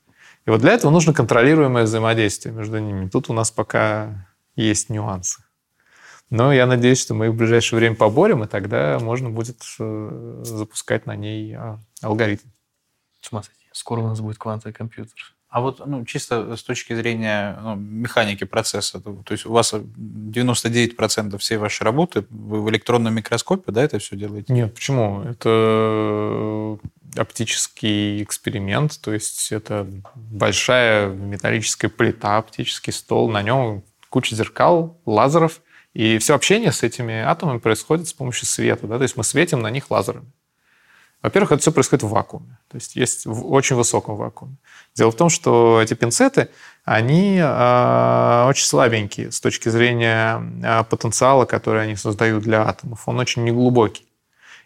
И 0.45 0.49
вот 0.49 0.61
для 0.61 0.73
этого 0.73 0.91
нужно 0.91 1.13
контролируемое 1.13 1.83
взаимодействие 1.83 2.53
между 2.53 2.79
ними. 2.79 3.07
Тут 3.07 3.29
у 3.29 3.33
нас 3.33 3.51
пока 3.51 4.27
есть 4.55 4.89
нюансы. 4.89 5.41
Но 6.29 6.53
я 6.53 6.65
надеюсь, 6.65 6.99
что 6.99 7.13
мы 7.13 7.27
их 7.27 7.33
в 7.33 7.35
ближайшее 7.35 7.77
время 7.77 7.95
поборем, 7.95 8.43
и 8.43 8.47
тогда 8.47 8.99
можно 8.99 9.29
будет 9.29 9.61
э, 9.79 10.41
запускать 10.43 11.05
на 11.05 11.15
ней 11.15 11.53
а, 11.53 11.79
алгоритм. 12.01 12.47
Смотрите, 13.21 13.60
скоро 13.71 14.01
у 14.01 14.07
нас 14.07 14.21
будет 14.21 14.37
квантовый 14.37 14.73
компьютер. 14.73 15.35
А 15.51 15.59
вот 15.59 15.85
ну, 15.85 16.05
чисто 16.05 16.55
с 16.55 16.63
точки 16.63 16.95
зрения 16.95 17.59
ну, 17.61 17.75
механики 17.75 18.45
процесса, 18.45 19.01
то, 19.01 19.13
то 19.25 19.33
есть 19.33 19.45
у 19.45 19.51
вас 19.51 19.73
99% 19.73 21.37
всей 21.39 21.57
вашей 21.57 21.83
работы 21.83 22.25
вы 22.29 22.61
в 22.63 22.69
электронном 22.69 23.13
микроскопе, 23.15 23.73
да, 23.73 23.83
это 23.83 23.99
все 23.99 24.15
делаете? 24.15 24.53
Нет, 24.53 24.73
почему? 24.73 25.23
Это 25.23 26.79
оптический 27.17 28.23
эксперимент, 28.23 29.01
то 29.01 29.11
есть 29.11 29.51
это 29.51 29.85
большая 30.15 31.09
металлическая 31.09 31.91
плита, 31.91 32.37
оптический 32.37 32.93
стол, 32.93 33.29
на 33.29 33.41
нем 33.41 33.83
куча 34.09 34.37
зеркал, 34.37 35.01
лазеров, 35.05 35.59
и 35.93 36.17
все 36.19 36.35
общение 36.35 36.71
с 36.71 36.81
этими 36.83 37.15
атомами 37.15 37.57
происходит 37.57 38.07
с 38.07 38.13
помощью 38.13 38.47
света, 38.47 38.87
да, 38.87 38.95
то 38.95 39.03
есть 39.03 39.17
мы 39.17 39.25
светим 39.25 39.59
на 39.59 39.69
них 39.69 39.91
лазерами. 39.91 40.31
Во-первых, 41.21 41.51
это 41.51 41.61
все 41.61 41.71
происходит 41.71 42.03
в 42.03 42.09
вакууме, 42.09 42.57
то 42.67 42.75
есть 42.75 42.95
есть 42.95 43.27
в 43.27 43.51
очень 43.51 43.75
высоком 43.75 44.15
вакууме. 44.15 44.55
Дело 44.95 45.11
в 45.11 45.15
том, 45.15 45.29
что 45.29 45.79
эти 45.79 45.93
пинцеты, 45.93 46.49
они 46.83 47.37
э, 47.37 48.45
очень 48.47 48.65
слабенькие 48.65 49.31
с 49.31 49.39
точки 49.39 49.69
зрения 49.69 50.41
э, 50.63 50.83
потенциала, 50.83 51.45
который 51.45 51.83
они 51.83 51.95
создают 51.95 52.43
для 52.43 52.67
атомов. 52.67 53.07
Он 53.07 53.19
очень 53.19 53.43
неглубокий. 53.43 54.07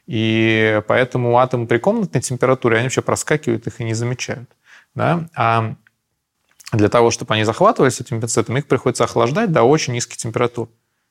И 0.08 0.82
поэтому 0.88 1.38
атомы 1.39 1.68
при 1.68 1.78
комнатной 1.78 2.22
температуре, 2.22 2.78
они 2.78 2.86
вообще 2.86 3.01
проскакивают 3.01 3.68
их 3.68 3.82
и 3.82 3.84
не 3.84 3.93
замечают. 3.93 4.49
Да? 4.93 5.28
А 5.36 5.76
для 6.72 6.88
того, 6.88 7.12
чтобы 7.12 7.34
они 7.34 7.43
захватывались 7.43 7.99
этим 7.99 8.22
пинцетом, 8.22 8.56
их 8.56 8.68
приходится 8.68 9.03
охлаждать 9.03 9.51
до 9.51 9.64
очень 9.64 9.91
низких 9.91 10.16
температур. 10.16 10.70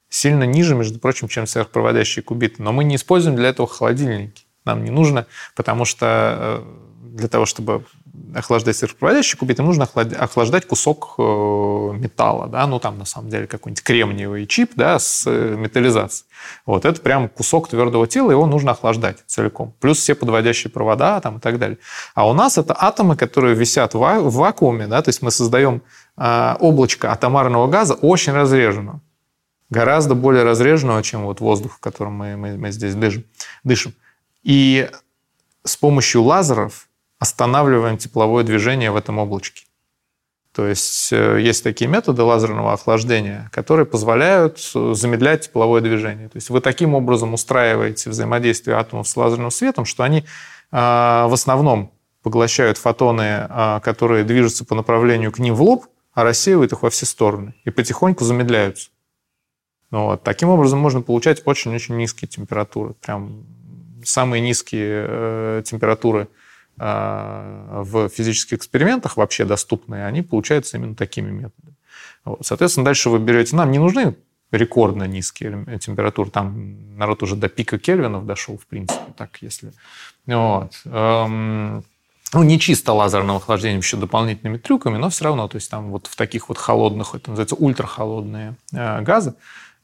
Сильно 0.09 0.45
ниже, 0.45 0.75
между 0.75 0.99
прочим, 0.99 1.29
чем 1.29 1.47
сверхпроводящие 1.47 2.23
кубиты. 2.23 2.63
Но 2.63 2.73
мы 2.73 2.85
не 2.85 2.97
используем 2.97 3.37
для 3.37 3.49
этого 3.49 3.69
холодильники 3.69 4.44
нам 4.65 4.85
не 4.85 4.91
нужно, 4.91 5.27
потому 5.55 5.85
что 5.85 6.37
э, 6.39 6.63
для 7.17 7.29
того, 7.29 7.47
чтобы 7.47 7.85
охлаждать 8.35 8.77
сверхпроводящий 8.77 9.37
кубит, 9.37 9.59
им 9.59 9.67
нужно 9.67 9.85
охлаждать 9.85 10.67
кусок 10.67 11.15
э, 11.19 11.23
металла, 11.23 12.47
да, 12.47 12.67
ну 12.67 12.79
там 12.79 12.99
на 12.99 13.05
самом 13.05 13.29
деле 13.29 13.47
какой-нибудь 13.47 13.83
кремниевый 13.83 14.47
чип, 14.47 14.73
да, 14.77 14.99
с 14.99 15.25
э, 15.27 15.57
металлизацией. 15.57 16.29
Вот 16.65 16.85
это 16.85 17.01
прям 17.01 17.29
кусок 17.29 17.69
твердого 17.69 18.07
тела, 18.07 18.31
его 18.31 18.47
нужно 18.47 18.73
охлаждать 18.73 19.19
целиком. 19.27 19.75
Плюс 19.81 19.99
все 19.99 20.15
подводящие 20.15 20.71
провода 20.71 21.21
там 21.21 21.39
и 21.39 21.41
так 21.41 21.59
далее. 21.59 21.79
А 22.15 22.29
у 22.29 22.33
нас 22.33 22.57
это 22.59 22.77
атомы, 22.79 23.17
которые 23.17 23.55
висят 23.55 23.95
в 23.95 23.99
вакууме, 23.99 24.87
да, 24.87 25.03
то 25.03 25.09
есть 25.09 25.23
мы 25.23 25.31
создаем 25.31 25.83
облачко 26.17 27.11
атомарного 27.11 27.67
газа 27.67 27.95
очень 27.95 28.33
разреженного 28.33 29.01
гораздо 29.71 30.15
более 30.15 30.45
разреженного, 30.45 31.03
чем 31.03 31.25
вот 31.25 31.41
воздух, 31.41 31.73
в 31.75 31.81
котором 31.81 32.13
мы, 32.15 32.37
мы, 32.37 32.57
мы 32.57 32.71
здесь 32.71 32.95
дышим. 32.95 33.25
дышим. 33.65 33.95
И 34.45 34.89
с 35.65 35.77
помощью 35.77 36.23
лазеров 36.23 36.89
останавливаем 37.19 37.99
тепловое 37.99 38.45
движение 38.45 38.91
в 38.91 38.97
этом 38.97 39.19
облачке. 39.19 39.65
То 40.53 40.69
есть 40.69 41.13
э, 41.13 41.41
есть 41.41 41.65
такие 41.65 41.91
методы 41.91 42.23
лазерного 42.23 42.75
охлаждения, 42.75 43.51
которые 43.53 43.87
позволяют 43.87 44.59
э, 44.75 44.93
замедлять 44.95 45.47
тепловое 45.47 45.81
движение. 45.81 46.29
То 46.29 46.37
есть 46.37 46.51
вы 46.51 46.61
таким 46.61 46.95
образом 46.95 47.35
устраиваете 47.35 48.11
взаимодействие 48.11 48.77
атомов 48.77 49.09
с 49.09 49.17
лазерным 49.17 49.51
светом, 49.51 49.85
что 49.85 50.05
они 50.05 50.25
в 50.71 51.31
основном 51.33 51.93
поглощают 52.23 52.79
фотоны, 52.79 53.49
которые 53.85 54.25
движутся 54.25 54.65
по 54.65 54.75
направлению 54.75 55.31
к 55.31 55.39
ним 55.39 55.55
в 55.55 55.63
лоб, 55.63 55.87
а 56.15 56.25
рассеивают 56.25 56.73
их 56.73 56.83
во 56.83 56.91
все 56.91 57.07
стороны 57.07 57.55
и 57.65 57.71
потихоньку 57.71 58.25
замедляются. 58.25 58.91
Вот. 59.93 60.25
Таким 60.25 60.49
образом 60.49 60.81
можно 60.81 61.01
получать 61.01 61.43
очень-очень 61.45 61.97
низкие 61.97 62.29
температуры. 62.29 62.95
Прям 62.95 63.45
самые 64.05 64.41
низкие 64.41 65.07
э, 65.09 65.63
температуры 65.65 66.29
э, 66.79 67.83
в 67.83 68.09
физических 68.09 68.59
экспериментах 68.59 69.17
вообще 69.17 69.45
доступные, 69.45 70.07
они 70.07 70.23
получаются 70.23 70.77
именно 70.77 70.95
такими 70.95 71.31
методами. 71.31 71.75
Вот. 72.25 72.41
Соответственно, 72.43 72.85
дальше 72.85 73.11
вы 73.11 73.19
берете... 73.19 73.57
Нам 73.57 73.71
не 73.71 73.79
нужны 73.79 74.15
рекордно 74.51 75.05
низкие 75.05 75.79
температуры. 75.79 76.31
Там 76.31 76.97
народ 76.97 77.23
уже 77.23 77.37
до 77.37 77.49
пика 77.49 77.79
Кельвинов 77.79 78.27
дошел, 78.27 78.57
в 78.57 78.67
принципе, 78.67 79.13
так 79.17 79.39
если... 79.41 79.73
Вот. 80.27 80.81
Эм, 80.87 81.85
ну, 82.33 82.43
не 82.43 82.59
чисто 82.59 82.93
лазерным 82.93 83.37
охлаждением, 83.37 83.81
еще 83.81 83.97
дополнительными 83.97 84.59
трюками, 84.59 84.97
но 84.97 85.11
все 85.11 85.25
равно, 85.25 85.47
то 85.49 85.57
есть 85.57 85.71
там 85.71 85.91
вот 85.91 86.07
в 86.07 86.17
таких 86.17 86.49
вот 86.49 86.59
холодных, 86.59 87.15
это 87.15 87.31
называется 87.31 87.55
ультрахолодные 87.57 88.57
э, 88.73 89.03
газы, 89.03 89.35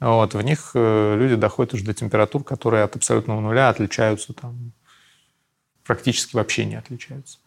вот, 0.01 0.35
в 0.35 0.41
них 0.43 0.73
э, 0.75 1.17
люди 1.17 1.37
доходят 1.37 1.75
уже 1.75 1.85
до 1.85 1.95
температур, 1.95 2.43
которые 2.43 2.85
от 2.85 2.97
абсолютного 2.97 3.41
нуля 3.41 3.69
отличаются 3.69 4.33
там 4.33 4.73
практически 5.91 6.37
вообще 6.37 6.67
не 6.67 6.77
отличаются. 6.77 7.39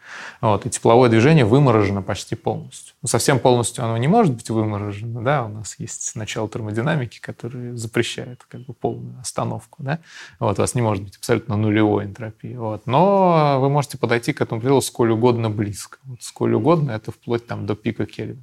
Вот, 0.41 0.65
и 0.65 0.69
тепловое 0.69 1.09
движение 1.09 1.45
выморожено 1.45 2.01
почти 2.01 2.35
полностью. 2.35 2.93
Ну, 3.01 3.07
совсем 3.07 3.39
полностью 3.39 3.85
оно 3.85 3.95
не 3.95 4.09
может 4.09 4.35
быть 4.35 4.49
выморожено, 4.49 5.21
да, 5.21 5.45
у 5.45 5.47
нас 5.47 5.79
есть 5.79 6.13
начало 6.15 6.49
термодинамики, 6.49 7.21
который 7.21 7.77
запрещает 7.77 8.43
как 8.49 8.65
бы 8.65 8.73
полную 8.73 9.17
остановку, 9.21 9.81
да, 9.81 9.99
вот, 10.39 10.59
у 10.59 10.61
вас 10.61 10.75
не 10.75 10.81
может 10.81 11.05
быть 11.05 11.15
абсолютно 11.15 11.55
нулевой 11.55 12.03
энтропии, 12.03 12.55
вот, 12.55 12.85
но 12.85 13.59
вы 13.61 13.69
можете 13.69 13.97
подойти 13.97 14.33
к 14.33 14.41
этому 14.41 14.59
пределу 14.59 14.81
сколь 14.81 15.11
угодно 15.11 15.49
близко, 15.49 15.99
вот, 16.03 16.21
сколь 16.21 16.53
угодно, 16.53 16.91
это 16.91 17.13
вплоть 17.13 17.47
там 17.47 17.65
до 17.65 17.75
пика 17.75 18.05
Кельвина. 18.05 18.41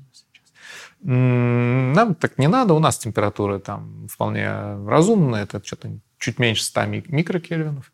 Нам 1.02 2.14
так 2.14 2.36
не 2.36 2.46
надо, 2.46 2.74
у 2.74 2.78
нас 2.78 2.98
температура 2.98 3.58
там 3.58 4.06
вполне 4.08 4.50
разумная, 4.86 5.44
это 5.44 5.64
что-то 5.64 5.90
чуть 6.18 6.38
меньше 6.38 6.62
100 6.64 6.86
микрокельвинов. 6.86 7.90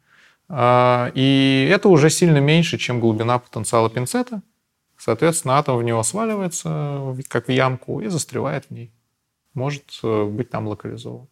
А, 0.48 1.10
и 1.14 1.68
это 1.72 1.88
уже 1.88 2.10
сильно 2.10 2.38
меньше, 2.38 2.78
чем 2.78 3.00
глубина 3.00 3.38
потенциала 3.38 3.88
пинцета. 3.90 4.42
Соответственно, 4.98 5.58
атом 5.58 5.76
в 5.76 5.82
него 5.82 6.02
сваливается, 6.02 7.16
как 7.28 7.48
в 7.48 7.52
ямку, 7.52 8.00
и 8.00 8.08
застревает 8.08 8.66
в 8.66 8.70
ней. 8.70 8.92
Может 9.54 10.00
э, 10.02 10.24
быть 10.24 10.50
там 10.50 10.66
локализован. 10.66 11.28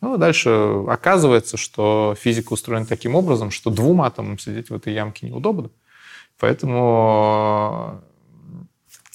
Ну, 0.00 0.14
и 0.14 0.18
дальше 0.18 0.50
оказывается, 0.88 1.56
что 1.56 2.14
физика 2.18 2.52
устроена 2.52 2.86
таким 2.86 3.14
образом, 3.14 3.50
что 3.50 3.70
двум 3.70 4.02
атомам 4.02 4.38
сидеть 4.38 4.70
в 4.70 4.74
этой 4.74 4.92
ямке 4.92 5.26
неудобно. 5.26 5.70
Поэтому 6.38 8.00
э, 8.46 8.62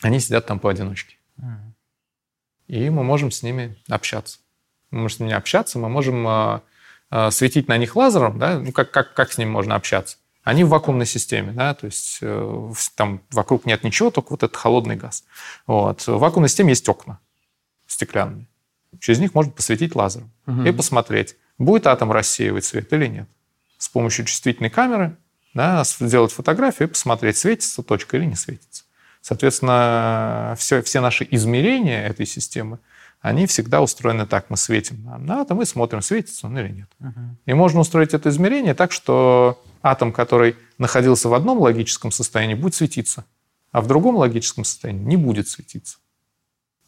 они 0.01 0.19
сидят 0.19 0.45
там 0.47 0.59
поодиночке 0.59 1.17
и 2.67 2.89
мы 2.89 3.03
можем 3.03 3.31
с 3.31 3.43
ними 3.43 3.77
общаться. 3.89 4.39
Мы 4.91 5.01
можем 5.01 5.17
с 5.17 5.19
ними 5.19 5.33
общаться, 5.33 5.79
мы 5.79 5.89
можем 5.89 6.27
э, 6.27 6.59
э, 7.11 7.31
светить 7.31 7.67
на 7.67 7.77
них 7.77 7.95
лазером, 7.95 8.39
да, 8.39 8.59
ну 8.59 8.71
как, 8.71 8.91
как, 8.91 9.13
как 9.13 9.31
с 9.31 9.37
ними 9.37 9.49
можно 9.49 9.75
общаться? 9.75 10.17
Они 10.43 10.63
в 10.63 10.69
вакуумной 10.69 11.05
системе, 11.05 11.53
да, 11.53 11.73
то 11.73 11.85
есть 11.85 12.19
э, 12.21 12.73
там 12.95 13.21
вокруг 13.31 13.65
нет 13.65 13.83
ничего, 13.83 14.11
только 14.11 14.31
вот 14.31 14.43
этот 14.43 14.57
холодный 14.57 14.95
газ. 14.95 15.23
Вот. 15.67 16.05
В 16.05 16.17
вакуумной 16.17 16.49
системе 16.49 16.69
есть 16.69 16.87
окна 16.89 17.19
стеклянные. 17.87 18.47
Через 18.99 19.19
них 19.19 19.33
можно 19.33 19.51
посветить 19.51 19.95
лазером 19.95 20.31
угу. 20.45 20.63
и 20.63 20.71
посмотреть, 20.71 21.35
будет 21.57 21.87
атом 21.87 22.11
рассеивать 22.11 22.65
свет 22.65 22.91
или 22.93 23.07
нет. 23.07 23.29
С 23.77 23.89
помощью 23.89 24.25
чувствительной 24.25 24.69
камеры 24.69 25.17
да, 25.53 25.83
сделать 25.83 26.31
фотографию 26.31 26.87
и 26.87 26.91
посмотреть, 26.91 27.37
светится 27.37 27.83
точка 27.83 28.17
или 28.17 28.25
не 28.25 28.35
светится. 28.35 28.83
Соответственно, 29.23 30.53
все, 30.57 30.81
все 30.81 30.99
наши 30.99 31.25
измерения 31.31 32.05
этой 32.09 32.25
системы, 32.25 32.79
они 33.21 33.47
всегда 33.47 33.81
устроены 33.81 34.25
так. 34.25 34.49
Мы 34.49 34.57
светим 34.57 35.01
на 35.19 35.39
атом 35.39 35.61
и 35.61 35.65
смотрим, 35.65 36.01
светится 36.01 36.47
он 36.47 36.59
или 36.59 36.67
нет. 36.67 36.89
Uh-huh. 36.99 37.35
И 37.45 37.53
можно 37.53 37.79
устроить 37.79 38.13
это 38.13 38.27
измерение 38.27 38.73
так, 38.73 38.91
что 38.91 39.63
атом, 39.81 40.11
который 40.11 40.57
находился 40.77 41.29
в 41.29 41.33
одном 41.33 41.59
логическом 41.59 42.11
состоянии, 42.11 42.53
будет 42.53 42.75
светиться, 42.75 43.23
а 43.71 43.79
в 43.79 43.87
другом 43.87 44.17
логическом 44.17 44.65
состоянии 44.65 45.05
не 45.05 45.15
будет 45.15 45.47
светиться. 45.47 45.99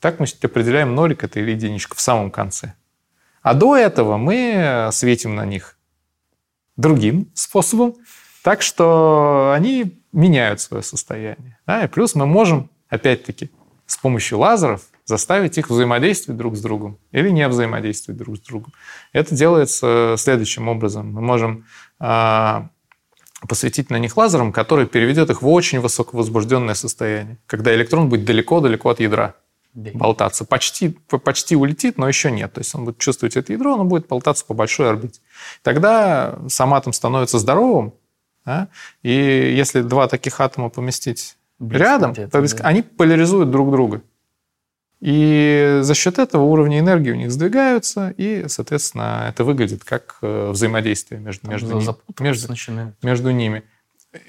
Так 0.02 0.20
мы 0.20 0.28
определяем 0.42 0.94
нолик 0.94 1.24
это 1.24 1.40
или 1.40 1.52
единичка 1.52 1.96
в 1.96 2.02
самом 2.02 2.32
конце. 2.32 2.74
А 3.44 3.54
до 3.54 3.78
этого 3.78 4.18
мы 4.18 4.90
светим 4.92 5.36
на 5.36 5.46
них 5.46 5.78
другим 6.76 7.32
способом, 7.34 7.96
так 8.44 8.62
что 8.62 9.54
они 9.56 10.04
меняют 10.16 10.62
свое 10.62 10.82
состояние. 10.82 11.60
Да? 11.68 11.84
И 11.84 11.88
плюс 11.88 12.16
мы 12.16 12.26
можем, 12.26 12.70
опять-таки, 12.90 13.52
с 13.86 13.98
помощью 13.98 14.40
лазеров 14.40 14.82
заставить 15.06 15.58
их 15.58 15.70
взаимодействовать 15.70 16.38
друг 16.38 16.56
с 16.56 16.62
другом 16.62 16.98
или 17.12 17.30
не 17.30 17.48
взаимодействовать 17.48 18.18
друг 18.18 18.38
с 18.38 18.40
другом. 18.40 18.74
Это 19.14 19.36
делается 19.36 20.16
следующим 20.18 20.68
образом. 20.68 21.12
Мы 21.14 21.22
можем 21.22 21.66
э, 22.00 22.62
посветить 23.48 23.92
на 23.92 24.00
них 24.00 24.18
лазером, 24.18 24.52
который 24.52 24.88
переведет 24.88 25.30
их 25.30 25.42
в 25.44 25.48
очень 25.48 25.80
высоковозбужденное 25.80 26.74
состояние, 26.74 27.38
когда 27.46 27.76
электрон 27.76 28.10
будет 28.10 28.26
далеко-далеко 28.26 28.90
от 28.90 29.00
ядра 29.00 29.36
болтаться. 29.76 30.46
Почти, 30.46 30.90
почти 31.24 31.56
улетит, 31.56 31.98
но 31.98 32.08
еще 32.08 32.32
нет. 32.32 32.54
То 32.54 32.62
есть 32.62 32.74
он 32.74 32.86
будет 32.86 32.98
чувствовать 32.98 33.36
это 33.36 33.54
ядро, 33.54 33.76
он 33.76 33.88
будет 33.88 34.08
болтаться 34.08 34.46
по 34.46 34.54
большой 34.54 34.90
орбите. 34.90 35.20
Тогда 35.62 36.40
сам 36.48 36.74
атом 36.74 36.94
становится 36.94 37.40
здоровым, 37.40 37.94
да? 38.46 38.68
И 39.04 39.12
если 39.12 39.82
два 39.82 40.08
таких 40.08 40.40
атома 40.40 40.70
поместить 40.70 41.38
Близко 41.60 41.84
рядом, 41.84 42.14
то 42.14 42.28
да. 42.30 42.48
они 42.64 42.82
поляризуют 42.82 43.52
друг 43.52 43.72
друга. 43.72 44.02
И 45.02 45.80
за 45.82 45.94
счет 45.94 46.20
этого 46.20 46.44
уровни 46.44 46.80
энергии 46.80 47.12
у 47.12 47.16
них 47.16 47.32
сдвигаются, 47.32 48.14
и, 48.18 48.46
соответственно, 48.48 49.28
это 49.30 49.44
выглядит 49.44 49.84
как 49.84 50.18
э, 50.22 50.50
взаимодействие 50.52 51.20
между, 51.20 51.50
между, 51.50 51.78
ними, 51.78 51.96
между, 52.20 52.56
между 53.04 53.32
ними. 53.32 53.64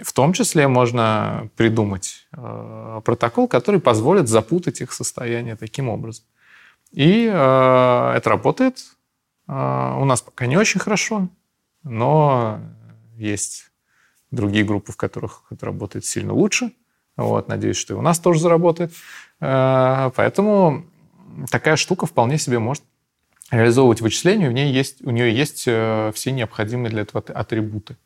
В 0.02 0.12
том 0.12 0.32
числе 0.32 0.66
можно 0.66 1.48
придумать 1.56 2.26
э, 2.36 3.00
протокол, 3.04 3.46
который 3.46 3.80
позволит 3.80 4.28
запутать 4.28 4.80
их 4.80 4.92
состояние 4.92 5.56
таким 5.56 5.88
образом. 5.88 6.24
И 6.92 7.26
э, 7.26 8.12
это 8.16 8.30
работает. 8.30 8.78
Э, 9.48 9.96
у 9.98 10.04
нас 10.04 10.20
пока 10.20 10.46
не 10.46 10.56
очень 10.56 10.80
хорошо, 10.80 11.28
но 11.84 12.60
есть 13.16 13.65
другие 14.30 14.64
группы, 14.64 14.92
в 14.92 14.96
которых 14.96 15.44
это 15.50 15.66
работает 15.66 16.04
сильно 16.04 16.32
лучше. 16.32 16.72
Вот, 17.16 17.48
надеюсь, 17.48 17.76
что 17.76 17.94
и 17.94 17.96
у 17.96 18.02
нас 18.02 18.18
тоже 18.18 18.40
заработает. 18.40 18.92
Э, 19.40 20.10
поэтому 20.14 20.84
такая 21.50 21.76
штука 21.76 22.06
вполне 22.06 22.38
себе 22.38 22.58
может 22.58 22.84
реализовывать 23.50 24.00
вычисления, 24.00 24.48
у 24.48 24.52
нее 24.52 24.72
есть, 24.72 25.04
у 25.04 25.10
нее 25.10 25.34
есть 25.34 25.64
э, 25.66 26.10
все 26.14 26.32
необходимые 26.32 26.90
для 26.90 27.02
этого 27.02 27.24
атрибуты. 27.34 27.96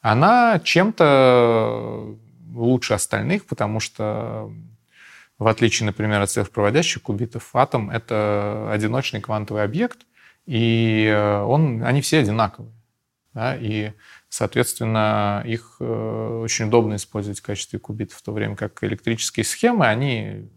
Она 0.00 0.60
чем-то 0.62 2.16
лучше 2.54 2.94
остальных, 2.94 3.46
потому 3.46 3.80
что 3.80 4.50
в 5.38 5.48
отличие, 5.48 5.86
например, 5.86 6.22
от 6.22 6.30
сверхпроводящих 6.30 7.02
кубитов, 7.02 7.54
атом— 7.54 7.90
это 7.90 8.70
одиночный 8.72 9.20
квантовый 9.20 9.64
объект, 9.64 10.06
и 10.46 11.06
э, 11.06 11.42
он, 11.42 11.82
они 11.82 12.00
все 12.00 12.20
одинаковые. 12.20 12.72
Да? 13.36 13.54
И 13.54 13.92
Соответственно, 14.36 15.42
их 15.46 15.76
э, 15.80 16.40
очень 16.42 16.66
удобно 16.66 16.96
использовать 16.96 17.38
в 17.38 17.42
качестве 17.42 17.78
кубитов, 17.78 18.18
в 18.18 18.22
то 18.22 18.32
время 18.32 18.54
как 18.54 18.84
электрические 18.84 19.44
схемы, 19.44 19.86
они 19.86 20.50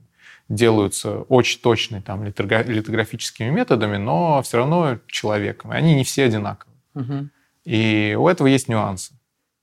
делаются 0.49 1.21
очень 1.21 1.61
точно 1.61 2.01
там, 2.01 2.25
литографическими 2.25 3.49
методами, 3.49 3.95
но 3.95 4.41
все 4.41 4.57
равно 4.57 4.99
человеком. 5.07 5.71
И 5.71 5.77
они 5.77 5.95
не 5.95 6.03
все 6.03 6.25
одинаковые. 6.25 6.77
Угу. 6.95 7.29
И 7.63 8.17
у 8.19 8.27
этого 8.27 8.47
есть 8.47 8.67
нюансы. 8.67 9.13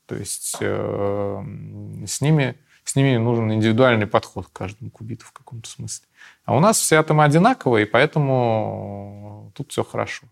То 0.07 0.15
есть 0.15 0.57
э, 0.61 1.45
с, 2.07 2.23
ними, 2.23 2.57
с 2.85 2.97
ними 2.97 3.19
нужен 3.19 3.53
индивидуальный 3.53 4.07
подход 4.07 4.47
к 4.47 4.53
каждому 4.53 4.91
кубиту 4.91 5.27
в 5.27 5.33
каком-то 5.33 5.69
смысле. 5.69 6.07
А 6.47 6.57
у 6.57 6.61
нас 6.61 6.79
все 6.79 6.97
атомы 6.97 7.23
одинаковые, 7.25 7.85
и 7.85 7.91
поэтому 7.91 9.53
тут 9.55 9.73
все 9.73 9.85
хорошо. 9.85 10.27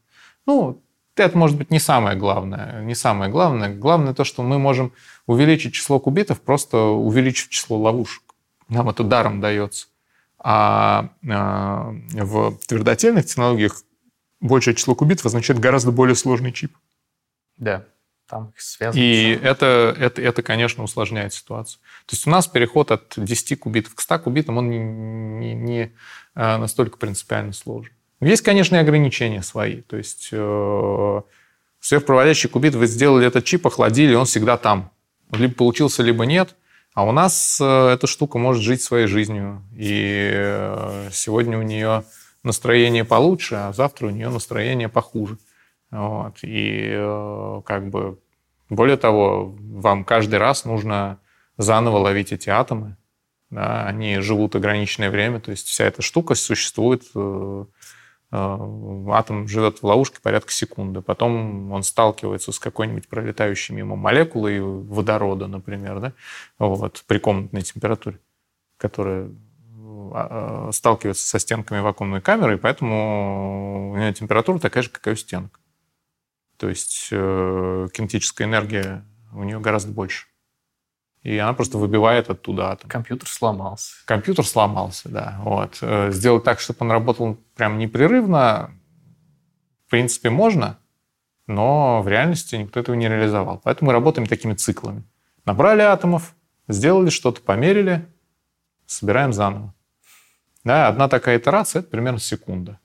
Ну, 0.47 0.83
это 1.17 1.39
может 1.39 1.57
быть 1.57 1.71
не 1.71 1.79
самое 1.79 2.17
главное. 2.17 2.83
Не 2.83 2.95
самое 2.95 3.31
главное. 3.31 3.75
Главное 3.75 4.15
то, 4.15 4.25
что 4.25 4.43
мы 4.43 4.59
можем 4.59 4.93
увеличить 5.27 5.75
число 5.75 5.99
кубитов, 6.01 6.41
просто 6.41 6.79
увеличив 6.79 7.49
число 7.49 7.79
ловушек. 7.79 8.23
Нам 8.69 8.89
это 8.89 9.05
даром 9.05 9.41
дается. 9.41 9.87
А, 10.39 11.11
а 11.27 11.95
в 12.13 12.59
твердотельных 12.67 13.25
технологиях 13.25 13.83
большее 14.41 14.75
число 14.75 14.95
кубитов 14.95 15.27
означает 15.27 15.59
гораздо 15.59 15.91
более 15.91 16.15
сложный 16.15 16.53
чип. 16.53 16.77
Да. 17.57 17.85
там 18.29 18.51
их 18.51 18.61
связывать. 18.61 18.99
И 18.99 19.39
это, 19.43 19.97
это, 19.99 20.21
это, 20.21 20.43
конечно, 20.43 20.83
усложняет 20.83 21.33
ситуацию. 21.33 21.81
То 22.07 22.15
есть 22.15 22.27
у 22.27 22.31
нас 22.31 22.47
переход 22.47 22.91
от 22.91 23.15
10 23.17 23.59
кубитов 23.61 23.95
к 23.95 24.01
100 24.01 24.19
кубитам, 24.19 24.59
он 24.59 24.69
не, 24.69 24.79
не, 24.79 25.55
не 25.55 25.81
э, 26.35 26.57
настолько 26.57 26.99
принципиально 26.99 27.53
сложен. 27.53 27.94
Есть, 28.25 28.43
конечно, 28.43 28.77
и 28.77 28.79
ограничения 28.79 29.43
свои. 29.43 29.83
То 29.83 29.97
есть 29.97 30.31
э, 30.33 31.21
сверхпроводящий 31.81 32.49
кубит, 32.49 32.75
вы 32.75 32.87
сделали 32.87 33.27
этот 33.27 33.45
чип, 33.45 33.67
охладили, 33.67 34.15
он 34.15 34.25
всегда 34.25 34.57
там. 34.57 34.91
Либо 35.31 35.55
получился, 35.55 36.03
либо 36.03 36.25
нет. 36.25 36.57
А 36.95 37.05
у 37.05 37.13
нас 37.13 37.59
э, 37.61 37.89
эта 37.93 38.07
штука 38.07 38.39
может 38.39 38.63
жить 38.63 38.83
своей 38.83 39.09
жизнью. 39.09 39.63
И 39.77 40.31
э, 40.33 41.09
сегодня 41.13 41.59
у 41.59 41.63
нее 41.63 42.05
настроение 42.43 43.05
получше, 43.05 43.57
а 43.57 43.73
завтра 43.73 44.07
у 44.07 44.11
нее 44.11 44.31
настроение 44.31 44.89
похуже. 44.89 45.37
Вот. 45.91 46.39
И 46.43 46.89
э, 46.93 47.63
как 47.67 47.91
бы 47.91 48.19
более 48.71 48.97
того, 48.97 49.55
вам 49.61 50.05
каждый 50.05 50.39
раз 50.39 50.65
нужно 50.65 51.19
заново 51.59 51.99
ловить 51.99 52.33
эти 52.33 52.49
атомы. 52.49 52.97
Да, 53.51 53.87
они 53.87 54.19
живут 54.21 54.57
ограниченное 54.57 55.11
время, 55.11 55.39
то 55.39 55.51
есть 55.51 55.69
вся 55.69 55.85
эта 55.85 56.03
штука 56.03 56.35
существует 56.35 57.05
атом 58.35 59.47
живет 59.49 59.79
в 59.79 59.87
ловушке 59.87 60.19
порядка 60.21 60.53
секунды. 60.53 61.01
Потом 61.01 61.73
он 61.73 61.83
сталкивается 61.83 62.53
с 62.53 62.59
какой-нибудь 62.59 63.09
пролетающей 63.09 63.75
мимо 63.75 63.97
молекулой 63.97 64.61
водорода, 64.61 65.47
например, 65.47 66.01
да, 66.01 66.13
вот, 66.59 67.05
при 67.07 67.19
комнатной 67.19 67.63
температуре, 67.63 68.19
которая 68.77 69.31
а, 70.13 70.69
а, 70.69 70.73
сталкивается 70.73 71.27
со 71.27 71.39
стенками 71.39 71.81
вакуумной 71.81 72.21
камеры, 72.21 72.55
и 72.55 72.59
поэтому 72.59 73.93
у 73.93 73.97
нее 73.97 74.13
температура 74.13 74.59
такая 74.59 74.83
же, 74.83 74.91
как 74.91 75.07
и 75.07 75.11
у 75.11 75.17
стенок. 75.17 75.61
То 76.57 76.69
есть 76.69 77.09
э, 77.11 77.89
кинетическая 77.93 78.47
энергия 78.47 79.05
у 79.33 79.43
нее 79.43 79.59
гораздо 79.61 79.93
больше 79.93 80.27
и 81.25 81.39
она 81.39 81.55
просто 81.55 81.79
выбивает 81.79 82.29
оттуда 82.29 82.71
атом. 82.71 82.91
Компьютер 82.91 83.29
сломался. 83.29 83.95
Компьютер 84.05 84.47
сломался, 84.47 85.09
да. 85.09 85.41
Вот. 85.41 85.79
Э, 85.81 86.11
сделать 86.13 86.45
так, 86.45 86.61
чтобы 86.61 86.79
он 86.83 86.93
работал 86.93 87.39
прям 87.57 87.79
непрерывно, 87.79 88.71
в 89.87 89.91
принципе, 89.91 90.29
можно, 90.29 90.79
но 91.47 92.03
в 92.03 92.09
реальности 92.09 92.57
никто 92.57 92.79
этого 92.79 92.95
не 92.95 93.09
реализовал. 93.09 93.59
Поэтому 93.65 93.89
мы 93.89 93.95
работаем 93.95 94.29
такими 94.29 94.53
циклами. 94.53 95.03
Набрали 95.47 95.81
атомов, 95.81 96.35
сделали 96.69 97.09
что-то, 97.09 97.41
померили, 97.41 98.07
собираем 98.85 99.33
заново. 99.33 99.75
Да, 100.63 100.89
одна 100.89 101.09
такая 101.09 101.39
итерация– 101.39 101.81
это 101.81 101.89
примерно 101.89 102.19
секунда. 102.19 102.79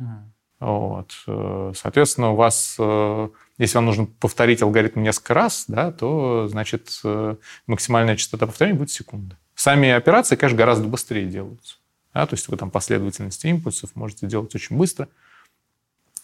Mm. 0.00 0.30
Вот. 0.58 1.12
Э, 1.28 1.72
соответственно, 1.76 2.32
у 2.32 2.36
вас 2.36 2.74
э, 2.76 3.28
если 3.58 3.76
вам 3.76 3.86
нужно 3.86 4.06
повторить 4.06 4.62
алгоритм 4.62 5.02
несколько 5.02 5.34
раз, 5.34 5.64
да, 5.68 5.92
то, 5.92 6.48
значит, 6.48 7.00
э, 7.04 7.36
максимальная 7.66 8.16
частота 8.16 8.46
повторения 8.46 8.76
будет 8.76 8.90
секунда. 8.90 9.38
Сами 9.54 9.90
операции, 9.90 10.36
конечно, 10.36 10.58
гораздо 10.58 10.88
быстрее 10.88 11.26
делаются. 11.26 11.76
Да, 12.12 12.26
то 12.26 12.34
есть 12.34 12.48
вы 12.48 12.56
там 12.56 12.70
последовательности 12.70 13.46
импульсов 13.46 13.94
можете 13.94 14.26
делать 14.26 14.54
очень 14.54 14.76
быстро. 14.76 15.08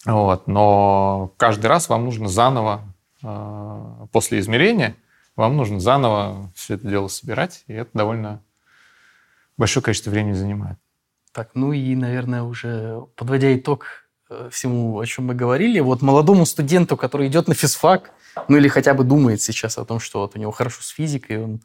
Вот, 0.05 0.47
но 0.47 1.33
каждый 1.37 1.67
раз 1.67 1.87
вам 1.87 2.05
нужно 2.05 2.27
заново, 2.27 2.81
э, 3.23 4.07
после 4.11 4.39
измерения, 4.39 4.95
вам 5.35 5.55
нужно 5.55 5.79
заново 5.79 6.51
все 6.55 6.73
это 6.73 6.87
дело 6.87 7.07
собирать, 7.07 7.63
и 7.67 7.73
это 7.73 7.91
довольно 7.93 8.41
большое 9.57 9.83
количество 9.83 10.09
времени 10.09 10.33
занимает. 10.33 10.77
Так, 11.31 11.51
ну 11.53 11.71
и, 11.71 11.95
наверное, 11.95 12.43
уже 12.43 13.05
подводя 13.15 13.55
итог 13.55 14.00
всему, 14.51 14.99
о 14.99 15.05
чем 15.05 15.25
мы 15.25 15.35
говорили, 15.35 15.79
вот 15.79 16.01
молодому 16.01 16.45
студенту, 16.45 16.97
который 16.97 17.27
идет 17.27 17.47
на 17.47 17.53
физфак, 17.53 18.11
ну 18.47 18.57
или 18.57 18.67
хотя 18.67 18.93
бы 18.93 19.03
думает 19.03 19.41
сейчас 19.41 19.77
о 19.77 19.85
том, 19.85 19.99
что 19.99 20.19
вот 20.19 20.35
у 20.35 20.39
него 20.39 20.51
хорошо 20.51 20.81
с 20.81 20.89
физикой, 20.89 21.43
он 21.43 21.61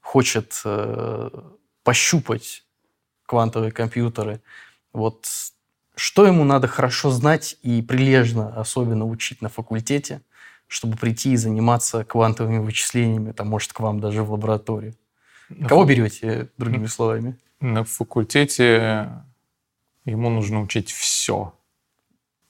хочет 0.00 0.60
э, 0.64 1.30
пощупать 1.82 2.64
квантовые 3.26 3.72
компьютеры, 3.72 4.40
вот 4.92 5.26
что 5.94 6.26
ему 6.26 6.44
надо 6.44 6.68
хорошо 6.68 7.10
знать 7.10 7.56
и 7.62 7.82
прилежно 7.82 8.58
особенно 8.60 9.04
учить 9.04 9.42
на 9.42 9.48
факультете, 9.48 10.22
чтобы 10.68 10.96
прийти 10.96 11.32
и 11.32 11.36
заниматься 11.36 12.04
квантовыми 12.04 12.58
вычислениями, 12.58 13.32
там, 13.32 13.48
может, 13.48 13.72
к 13.72 13.80
вам 13.80 14.00
даже 14.00 14.22
в 14.22 14.32
лабораторию? 14.32 14.94
На 15.48 15.68
Кого 15.68 15.82
фак... 15.82 15.90
берете, 15.90 16.48
другими 16.56 16.86
словами? 16.86 17.36
На 17.60 17.84
факультете 17.84 19.24
ему 20.04 20.30
нужно 20.30 20.62
учить 20.62 20.92
все. 20.92 21.52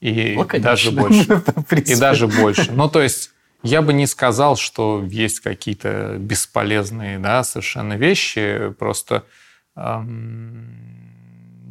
И 0.00 0.34
ну, 0.36 0.44
даже 0.60 0.92
больше. 0.92 1.42
И 1.86 1.96
даже 1.96 2.28
больше. 2.28 2.72
Ну, 2.72 2.88
то 2.88 3.02
есть 3.02 3.32
я 3.62 3.82
бы 3.82 3.92
не 3.92 4.06
сказал, 4.06 4.56
что 4.56 5.04
есть 5.04 5.40
какие-то 5.40 6.16
бесполезные, 6.18 7.18
да, 7.18 7.42
совершенно 7.42 7.94
вещи. 7.94 8.72
Просто 8.78 9.24
эм, 9.74 10.88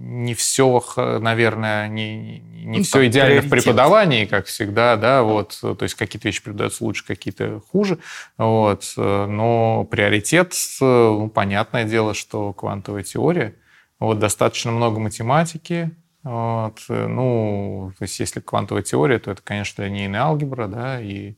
не 0.08 0.34
все, 0.34 0.84
наверное, 0.96 1.88
не, 1.88 2.40
не 2.40 2.80
ну, 2.80 2.84
все 2.84 3.08
идеально 3.08 3.42
в 3.42 3.50
преподавании, 3.50 4.26
как 4.26 4.46
всегда, 4.46 4.96
да, 4.96 5.24
вот, 5.24 5.58
то 5.62 5.78
есть 5.82 5.96
какие-то 5.96 6.28
вещи 6.28 6.42
преподаются 6.42 6.84
лучше, 6.84 7.06
какие-то 7.06 7.62
хуже, 7.72 7.98
вот, 8.38 8.94
но 8.96 9.86
приоритет, 9.90 10.54
ну, 10.80 11.30
понятное 11.34 11.84
дело, 11.84 12.14
что 12.14 12.54
квантовая 12.54 13.04
теория, 13.04 13.56
вот, 14.00 14.20
достаточно 14.20 14.72
много 14.72 15.00
математики, 15.00 15.92
вот. 16.28 16.84
Ну, 16.90 17.94
то 17.98 18.04
есть 18.04 18.20
если 18.20 18.42
квантовая 18.42 18.84
теория, 18.84 19.18
то 19.18 19.32
это, 19.32 19.42
конечно, 19.42 19.84
линейная 19.84 20.24
алгебра, 20.24 20.68
да, 20.68 21.00
и 21.00 21.36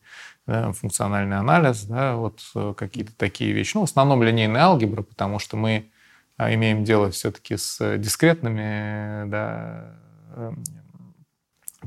да, 0.47 0.71
функциональный 0.71 1.37
анализ, 1.37 1.83
да, 1.83 2.15
вот 2.15 2.41
э, 2.55 2.73
какие-то 2.75 3.15
такие 3.15 3.51
вещи. 3.51 3.75
Ну, 3.75 3.81
в 3.81 3.83
основном 3.83 4.23
линейная 4.23 4.61
алгебра, 4.63 5.03
потому 5.03 5.37
что 5.37 5.57
мы 5.57 5.91
а, 6.37 6.51
имеем 6.55 6.83
дело 6.83 7.11
все-таки 7.11 7.55
с 7.55 7.97
дискретными, 7.99 9.29
да, 9.29 9.93
эм, 10.35 10.63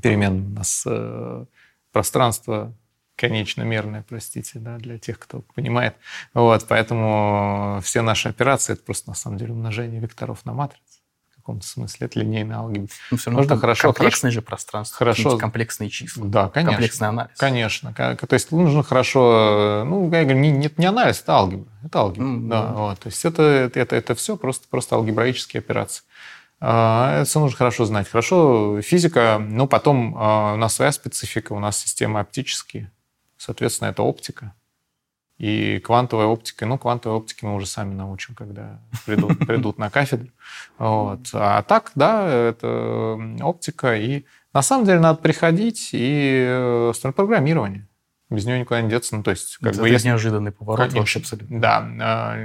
переменными. 0.01 0.47
У 0.47 0.59
нас 0.59 0.85
э, 0.87 1.45
пространство 1.91 2.73
конечномерное, 3.17 4.05
простите, 4.09 4.61
да, 4.61 4.79
для 4.79 4.97
тех, 4.97 5.19
кто 5.19 5.41
понимает. 5.57 5.97
Вот, 6.35 6.67
поэтому 6.69 7.81
все 7.83 8.03
наши 8.03 8.29
операции— 8.29 8.73
это 8.75 8.85
просто, 8.85 9.11
на 9.11 9.17
самом 9.17 9.39
деле, 9.39 9.55
умножение 9.55 10.01
векторов 10.01 10.45
на 10.45 10.53
матрице 10.53 10.92
каком-то 11.43 11.67
смысле. 11.67 12.07
Это 12.07 12.21
линейная 12.21 12.57
алгебра. 12.57 12.89
Но 13.11 13.17
все 13.17 13.31
равно 13.31 13.57
хорошо, 13.57 13.89
комплексное 13.89 14.31
хорошо, 14.31 14.35
же 14.35 14.43
пространство. 14.43 14.99
Хорошо. 14.99 15.39
Комплексные 15.39 15.91
числа. 15.91 16.27
Да, 16.27 16.49
конечно. 16.49 16.73
Комплексный 16.73 17.09
анализ. 17.09 17.37
Конечно. 17.37 17.93
То 17.93 18.17
есть 18.31 18.53
нужно 18.53 18.83
хорошо... 18.83 19.85
Ну, 19.87 20.11
я 20.13 20.23
говорю, 20.25 20.39
не, 20.39 20.71
не 20.77 20.87
анализ, 20.87 21.21
это 21.21 21.33
алгебра. 21.33 21.71
Это 21.85 21.99
алгебра. 21.99 22.25
Mm, 22.25 22.49
да. 22.49 22.67
Вот. 22.73 22.99
То 23.01 23.09
есть 23.09 23.25
это, 23.25 23.43
это, 23.75 23.97
это 23.97 24.15
все 24.15 24.37
просто, 24.37 24.67
просто 24.69 24.97
алгебраические 24.97 25.61
операции. 25.61 26.05
А, 26.65 27.17
это 27.17 27.29
все 27.29 27.41
нужно 27.41 27.57
хорошо 27.57 27.85
знать. 27.85 28.09
Хорошо, 28.09 28.81
физика, 28.83 29.39
ну, 29.41 29.67
потом 29.67 30.15
а, 30.17 30.55
у 30.55 30.57
нас 30.57 30.75
своя 30.75 30.93
специфика, 30.93 31.53
у 31.53 31.59
нас 31.59 31.77
системы 31.77 32.21
оптические, 32.21 32.93
соответственно, 33.37 33.89
это 33.89 34.03
оптика. 34.05 34.55
И 35.43 35.81
квантовая 35.81 36.27
оптика, 36.27 36.67
ну, 36.67 36.79
квантовой 36.79 37.19
оптики 37.19 37.45
мы 37.45 37.57
уже 37.57 37.67
сами 37.67 37.95
научим, 37.95 38.37
когда 38.37 38.79
придут, 39.05 39.39
придут 39.47 39.77
на 39.77 39.91
кафедру. 39.91 40.29
Вот. 40.79 41.31
А 41.33 41.65
так, 41.65 41.91
да, 41.97 42.29
это 42.29 43.19
оптика. 43.41 43.97
И 43.97 44.25
на 44.55 44.63
самом 44.63 44.87
деле 44.87 45.01
надо 45.01 45.19
приходить 45.19 45.91
и 45.95 46.47
э, 46.49 46.93
строить 46.95 47.17
программирование. 47.17 47.89
Без 48.31 48.45
него 48.45 48.59
никуда 48.59 48.83
не 48.83 48.89
деться. 48.89 49.17
Ну, 49.17 49.25
то 49.25 49.33
есть, 49.33 49.57
как 49.57 49.73
это 49.73 49.83
бы, 49.83 49.89
если... 49.89 50.07
неожиданный 50.07 50.53
поворот 50.53 50.79
Конечно. 50.79 51.01
вообще 51.01 51.19
абсолютно. 51.19 51.61
Да. 51.61 51.89
А, 52.01 52.37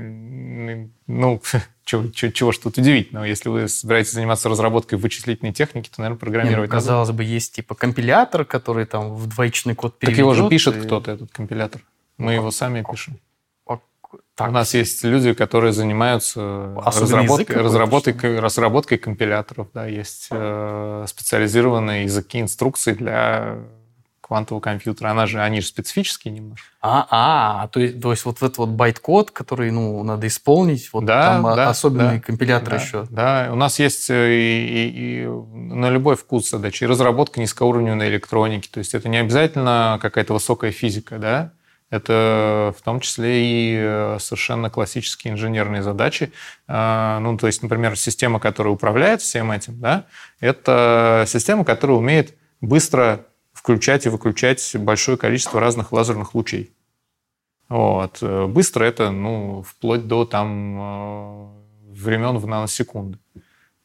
ну, 1.05 1.39
чего, 1.85 2.09
чего, 2.09 2.31
чего 2.31 2.51
ж 2.51 2.57
тут 2.57 2.79
удивительного? 2.79 3.25
Если 3.25 3.49
вы 3.49 3.67
собираетесь 3.67 4.13
заниматься 4.13 4.49
разработкой 4.49 4.97
вычислительной 4.97 5.53
техники, 5.53 5.87
то, 5.87 6.01
наверное, 6.01 6.19
программировать 6.19 6.69
Нет, 6.69 6.73
ну, 6.73 6.75
Казалось 6.75 7.11
бы, 7.11 7.23
есть 7.23 7.53
типа 7.53 7.75
компилятор, 7.75 8.43
который 8.43 8.87
там 8.87 9.13
в 9.13 9.27
двоечный 9.27 9.75
код 9.75 9.99
переведет. 9.99 10.25
Так 10.25 10.35
его 10.35 10.45
же 10.45 10.49
пишет 10.49 10.77
и... 10.77 10.79
кто-то, 10.79 11.11
этот 11.11 11.31
компилятор. 11.31 11.83
Мы 12.17 12.33
его 12.33 12.51
сами 12.51 12.83
пишем. 12.89 13.19
Так. 14.35 14.49
У 14.49 14.51
нас 14.51 14.73
есть 14.75 15.03
люди, 15.03 15.33
которые 15.33 15.73
занимаются 15.73 16.75
разработкой, 16.85 17.55
разработкой, 17.55 18.39
разработкой 18.39 18.97
компиляторов. 18.99 19.67
Да, 19.73 19.87
есть 19.87 20.27
э, 20.29 21.05
специализированные 21.07 22.03
языки 22.03 22.39
инструкций 22.39 22.93
для 22.93 23.57
квантового 24.21 24.61
компьютера. 24.61 25.09
Она 25.09 25.25
же, 25.25 25.41
они 25.41 25.61
же 25.61 25.67
специфические 25.67 26.33
немножко. 26.35 26.67
А, 26.81 27.07
а, 27.09 27.67
то 27.69 27.79
есть, 27.79 27.99
то 27.99 28.11
есть 28.11 28.25
вот 28.25 28.37
этот 28.37 28.57
вот 28.59 28.69
байт-код, 28.69 29.31
который, 29.31 29.71
ну, 29.71 30.03
надо 30.03 30.27
исполнить, 30.27 30.89
вот 30.93 31.05
да, 31.05 31.33
там 31.33 31.55
да, 31.55 31.69
особенный 31.69 32.17
да, 32.17 32.19
компилятор 32.19 32.69
да, 32.69 32.75
еще. 32.75 33.07
Да, 33.09 33.49
у 33.51 33.55
нас 33.55 33.79
есть 33.79 34.09
э, 34.09 34.35
и, 34.35 34.67
и, 34.67 35.23
и 35.23 35.25
на 35.25 35.89
любой 35.89 36.15
вкус 36.15 36.49
задачи. 36.49 36.83
И 36.83 36.87
разработка 36.87 37.39
низкоуровневой 37.39 38.07
электроники. 38.07 38.67
То 38.67 38.79
есть 38.79 38.93
это 38.93 39.09
не 39.09 39.17
обязательно 39.17 39.97
какая-то 39.99 40.33
высокая 40.33 40.71
физика, 40.71 41.17
да, 41.17 41.53
это 41.89 42.73
в 42.77 42.81
том 42.81 42.99
числе 42.99 43.45
и 43.45 43.77
э, 43.79 44.17
совершенно 44.19 44.69
классические 44.69 45.33
инженерные 45.33 45.81
задачи. 45.81 46.31
А, 46.67 47.19
ну, 47.19 47.37
то 47.37 47.47
есть, 47.47 47.63
например, 47.63 47.97
система, 47.97 48.39
которая 48.39 48.73
управляет 48.73 49.21
всем 49.21 49.51
этим, 49.51 49.79
да, 49.79 50.05
это 50.39 51.23
система, 51.27 51.63
которая 51.63 51.97
умеет 51.97 52.35
быстро 52.59 53.25
включать 53.53 54.05
и 54.05 54.09
выключать 54.09 54.75
большое 54.75 55.17
количество 55.17 55.59
разных 55.59 55.91
лазерных 55.91 56.35
лучей. 56.35 56.73
Вот. 57.69 58.21
Быстро 58.21 58.85
это, 58.85 59.11
ну, 59.11 59.63
вплоть 59.67 60.07
до 60.07 60.25
там 60.25 60.79
э, 60.79 61.47
времен 61.91 62.37
в 62.37 62.47
наносекунды. 62.47 63.19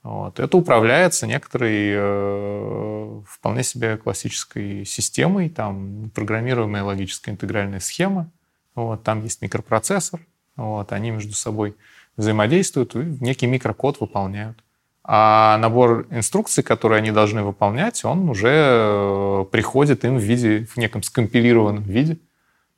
Вот. 0.02 0.40
Это 0.40 0.56
управляется 0.56 1.26
некоторой 1.26 1.92
э, 1.94 3.20
вполне 3.26 3.62
себе 3.62 3.96
классической 3.96 4.84
системой, 4.84 5.48
там 5.48 6.10
программируемая 6.14 6.82
логическая 6.82 7.32
интегральная 7.34 7.78
схема, 7.78 8.28
вот, 8.74 9.04
там 9.04 9.22
есть 9.22 9.42
микропроцессор, 9.42 10.20
вот, 10.56 10.90
они 10.92 11.12
между 11.12 11.34
собой 11.34 11.76
взаимодействуют 12.16 12.96
и 12.96 13.16
некий 13.20 13.46
микрокод 13.46 14.00
выполняют. 14.00 14.58
А 15.04 15.58
набор 15.58 16.06
инструкций, 16.10 16.62
которые 16.62 16.98
они 16.98 17.10
должны 17.10 17.42
выполнять, 17.42 18.04
он 18.04 18.28
уже 18.28 18.48
э, 18.50 19.44
приходит 19.50 20.04
им 20.04 20.16
в 20.16 20.22
виде, 20.22 20.66
в 20.66 20.76
неком 20.76 21.02
скомпилированном 21.02 21.82
виде. 21.82 22.18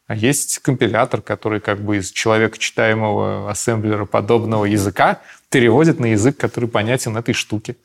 А 0.07 0.15
есть 0.15 0.59
компилятор, 0.59 1.23
который 1.23 1.61
как 1.61 1.81
бы 1.81 1.97
из 1.97 2.11
человека 2.11 2.59
читаемого 2.59 3.51
ассемблера 3.51 4.05
подобного 4.05 4.67
языка 4.67 5.21
переводит 5.55 6.01
на 6.01 6.07
язык, 6.07 6.37
который 6.37 6.69
понятен 6.69 7.17
этой 7.17 7.33
штуке. 7.33 7.77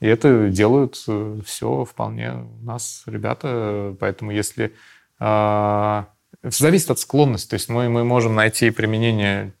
И 0.00 0.06
это 0.06 0.48
делают 0.48 1.04
э, 1.06 1.40
все 1.44 1.84
вполне 1.84 2.32
у 2.32 2.64
нас 2.64 3.02
ребята. 3.04 3.94
Поэтому 4.00 4.30
если... 4.30 4.72
Э, 5.20 6.04
зависит 6.42 6.90
от 6.90 6.98
склонности. 6.98 7.50
То 7.50 7.54
есть 7.56 7.68
мы, 7.68 7.90
мы 7.90 8.02
можем 8.04 8.34
найти 8.34 8.70
применение 8.70 9.52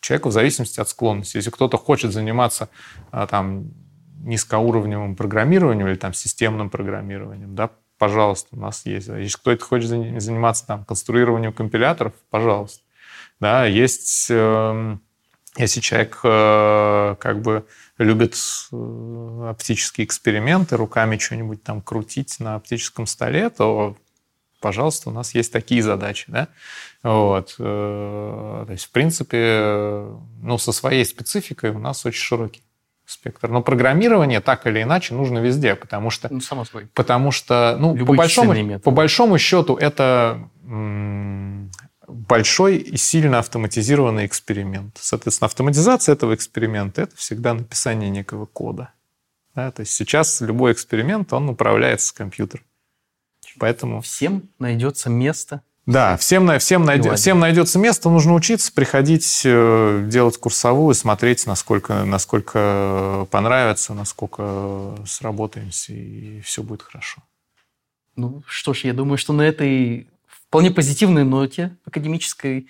человеку 0.00 0.28
в 0.28 0.32
зависимости 0.32 0.78
от 0.78 0.88
склонности. 0.88 1.36
Если 1.36 1.50
кто-то 1.50 1.78
хочет 1.78 2.12
заниматься 2.12 2.68
а, 3.10 3.26
там, 3.26 3.72
низкоуровневым 4.20 5.16
программированием 5.16 5.88
или 5.88 5.96
там, 5.96 6.14
системным 6.14 6.70
программированием, 6.70 7.56
да, 7.56 7.70
пожалуйста, 7.98 8.50
у 8.52 8.60
нас 8.60 8.86
есть. 8.86 9.08
Если 9.08 9.36
кто-то 9.36 9.64
хочет 9.64 9.88
заниматься 9.88 10.64
там, 10.64 10.84
конструированием 10.84 11.52
компиляторов, 11.52 12.12
пожалуйста. 12.30 12.84
Да, 13.40 13.66
есть, 13.66 14.28
э, 14.30 14.96
если 15.56 15.80
человек 15.80 16.20
э, 16.22 17.16
как 17.18 17.40
бы 17.40 17.66
любит 17.98 18.36
э, 18.72 19.48
оптические 19.50 20.06
эксперименты, 20.06 20.76
руками 20.76 21.18
что-нибудь 21.18 21.62
там 21.62 21.80
крутить 21.80 22.36
на 22.40 22.56
оптическом 22.56 23.06
столе, 23.06 23.48
то 23.50 23.96
пожалуйста, 24.60 25.10
у 25.10 25.12
нас 25.12 25.34
есть 25.34 25.52
такие 25.52 25.82
задачи, 25.82 26.24
да, 26.28 26.48
вот, 27.02 27.54
э, 27.58 28.64
то 28.66 28.72
есть, 28.72 28.86
в 28.86 28.90
принципе, 28.90 30.06
ну, 30.42 30.58
со 30.58 30.72
своей 30.72 31.04
спецификой 31.04 31.70
у 31.70 31.78
нас 31.78 32.04
очень 32.04 32.22
широкий 32.22 32.62
спектр. 33.06 33.48
Но 33.48 33.62
программирование 33.62 34.40
так 34.40 34.66
или 34.66 34.82
иначе 34.82 35.14
нужно 35.14 35.38
везде, 35.38 35.76
потому 35.76 36.10
что... 36.10 36.28
Ну, 36.32 36.40
само 36.40 36.64
собой. 36.64 36.88
Потому 36.94 37.30
что, 37.30 37.76
ну, 37.78 37.96
по 38.04 38.14
большому, 38.14 38.80
по 38.80 38.90
большому 38.90 39.38
счету, 39.38 39.76
это 39.76 40.48
большой 42.08 42.76
и 42.76 42.96
сильно 42.96 43.38
автоматизированный 43.38 44.26
эксперимент. 44.26 44.96
Соответственно, 45.00 45.46
автоматизация 45.46 46.14
этого 46.14 46.34
эксперимента– 46.34 47.02
это 47.02 47.16
всегда 47.16 47.54
написание 47.54 48.10
некого 48.10 48.46
кода. 48.46 48.90
Да? 49.54 49.70
То 49.70 49.80
есть 49.80 49.92
сейчас 49.92 50.40
любой 50.40 50.72
эксперимент, 50.72 51.32
он 51.32 51.48
управляется 51.48 52.14
компьютером. 52.14 52.64
Поэтому... 53.58 54.00
Всем 54.00 54.48
найдется 54.58 55.08
место. 55.10 55.62
Да, 55.86 56.16
всем, 56.16 56.58
всем, 56.58 56.84
найдет, 56.84 57.16
всем 57.16 57.38
найдется 57.38 57.78
место, 57.78 58.10
нужно 58.10 58.34
учиться, 58.34 58.72
приходить, 58.72 59.42
э, 59.44 60.04
делать 60.08 60.36
курсовую, 60.36 60.96
смотреть, 60.96 61.46
насколько, 61.46 62.04
насколько 62.04 63.28
понравится, 63.30 63.94
насколько 63.94 64.96
сработаемся, 65.06 65.92
и 65.92 66.40
все 66.40 66.64
будет 66.64 66.82
хорошо. 66.82 67.22
Ну 68.16 68.42
что 68.48 68.74
ж, 68.74 68.80
я 68.80 68.94
думаю, 68.94 69.16
что 69.16 69.32
на 69.32 69.42
этой 69.42 70.08
вполне 70.48 70.70
позитивной 70.70 71.24
ноте 71.24 71.76
академической 71.84 72.68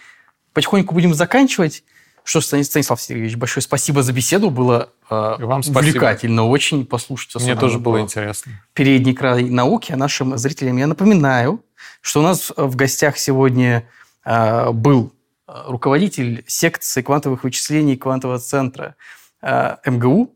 потихоньку 0.53 0.95
будем 0.95 1.15
заканчивать. 1.15 1.85
Что 2.25 2.41
ж, 2.41 2.47
Станислав 2.47 3.01
Сергеевич, 3.01 3.37
большое 3.37 3.63
спасибо 3.63 4.03
за 4.03 4.13
беседу. 4.13 4.51
Было 4.51 4.91
э, 5.09 5.37
Вам 5.39 5.61
увлекательно 5.61 6.45
очень 6.45 6.85
послушать. 6.85 7.37
Мне 7.43 7.55
тоже 7.55 7.79
было 7.79 8.01
интересно. 8.01 8.53
Передний 8.73 9.15
край 9.15 9.45
науки. 9.45 9.93
А 9.93 9.97
нашим 9.97 10.37
зрителям 10.37 10.77
я 10.77 10.89
напоминаю, 10.89 11.63
что 12.01 12.21
у 12.21 12.23
нас 12.25 12.53
в 12.57 12.75
гостях 12.75 13.17
сегодня 13.17 13.89
э, 14.25 14.73
был 14.73 15.13
руководитель 15.47 16.45
секции 16.47 17.03
квантовых 17.03 17.45
вычислений 17.45 17.97
квантового 17.97 18.39
центра 18.39 18.97
э, 19.43 19.77
МГУ, 19.87 20.35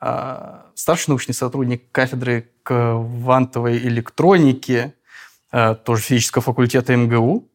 э, 0.00 0.58
старший 0.74 1.10
научный 1.10 1.34
сотрудник 1.34 1.90
кафедры 1.92 2.50
квантовой 2.62 3.78
электроники, 3.78 4.94
тоже 5.50 6.02
физического 6.02 6.42
факультета 6.42 6.96
МГУ, 6.96 7.48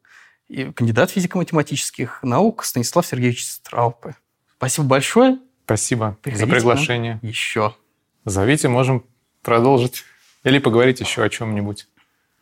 и 0.47 0.71
кандидат 0.71 1.11
физико-математических 1.11 2.19
наук 2.21 2.63
Станислав 2.63 3.05
Сергеевич 3.05 3.45
Страупы. 3.45 4.15
Спасибо 4.57 4.87
большое. 4.87 5.39
Спасибо 5.65 6.17
Приходите 6.21 6.45
за 6.45 6.51
приглашение. 6.51 7.19
Еще. 7.21 7.75
Зовите, 8.25 8.67
можем 8.67 9.05
продолжить. 9.41 10.03
Или 10.43 10.59
поговорить 10.59 10.99
еще 10.99 11.23
о 11.23 11.29
чем-нибудь. 11.29 11.87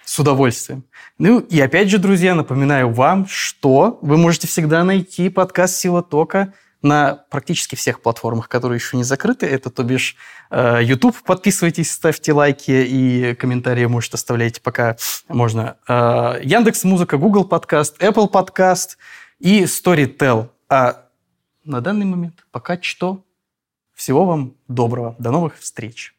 С 0.03 0.19
удовольствием. 0.19 0.84
Ну 1.19 1.40
и 1.40 1.60
опять 1.60 1.90
же, 1.90 1.99
друзья, 1.99 2.34
напоминаю 2.34 2.91
вам, 2.91 3.28
что 3.28 3.99
вы 4.02 4.18
можете 4.18 4.48
всегда 4.48 4.84
найти 4.84 5.30
подкаст 5.30 5.76
«Сила 5.76 6.02
тока» 6.02 6.53
на 6.81 7.25
практически 7.29 7.75
всех 7.75 8.01
платформах, 8.01 8.49
которые 8.49 8.77
еще 8.77 8.97
не 8.97 9.03
закрыты. 9.03 9.45
Это, 9.45 9.69
то 9.69 9.83
бишь, 9.83 10.15
э, 10.49 10.79
YouTube. 10.81 11.15
Подписывайтесь, 11.23 11.91
ставьте 11.91 12.33
лайки 12.33 12.71
и 12.71 13.35
комментарии 13.35 13.85
можете 13.85 14.15
оставлять, 14.15 14.61
пока 14.61 14.97
можно. 15.27 15.77
Э, 15.87 16.39
Яндекс 16.43 16.83
Музыка, 16.83 17.17
Google 17.17 17.45
Подкаст, 17.45 18.01
Apple 18.01 18.27
Подкаст 18.27 18.97
и 19.39 19.63
Storytel. 19.63 20.49
А 20.69 21.05
на 21.63 21.81
данный 21.81 22.05
момент 22.05 22.45
пока 22.51 22.81
что 22.81 23.23
всего 23.93 24.25
вам 24.25 24.55
доброго. 24.67 25.15
До 25.19 25.31
новых 25.31 25.59
встреч. 25.59 26.15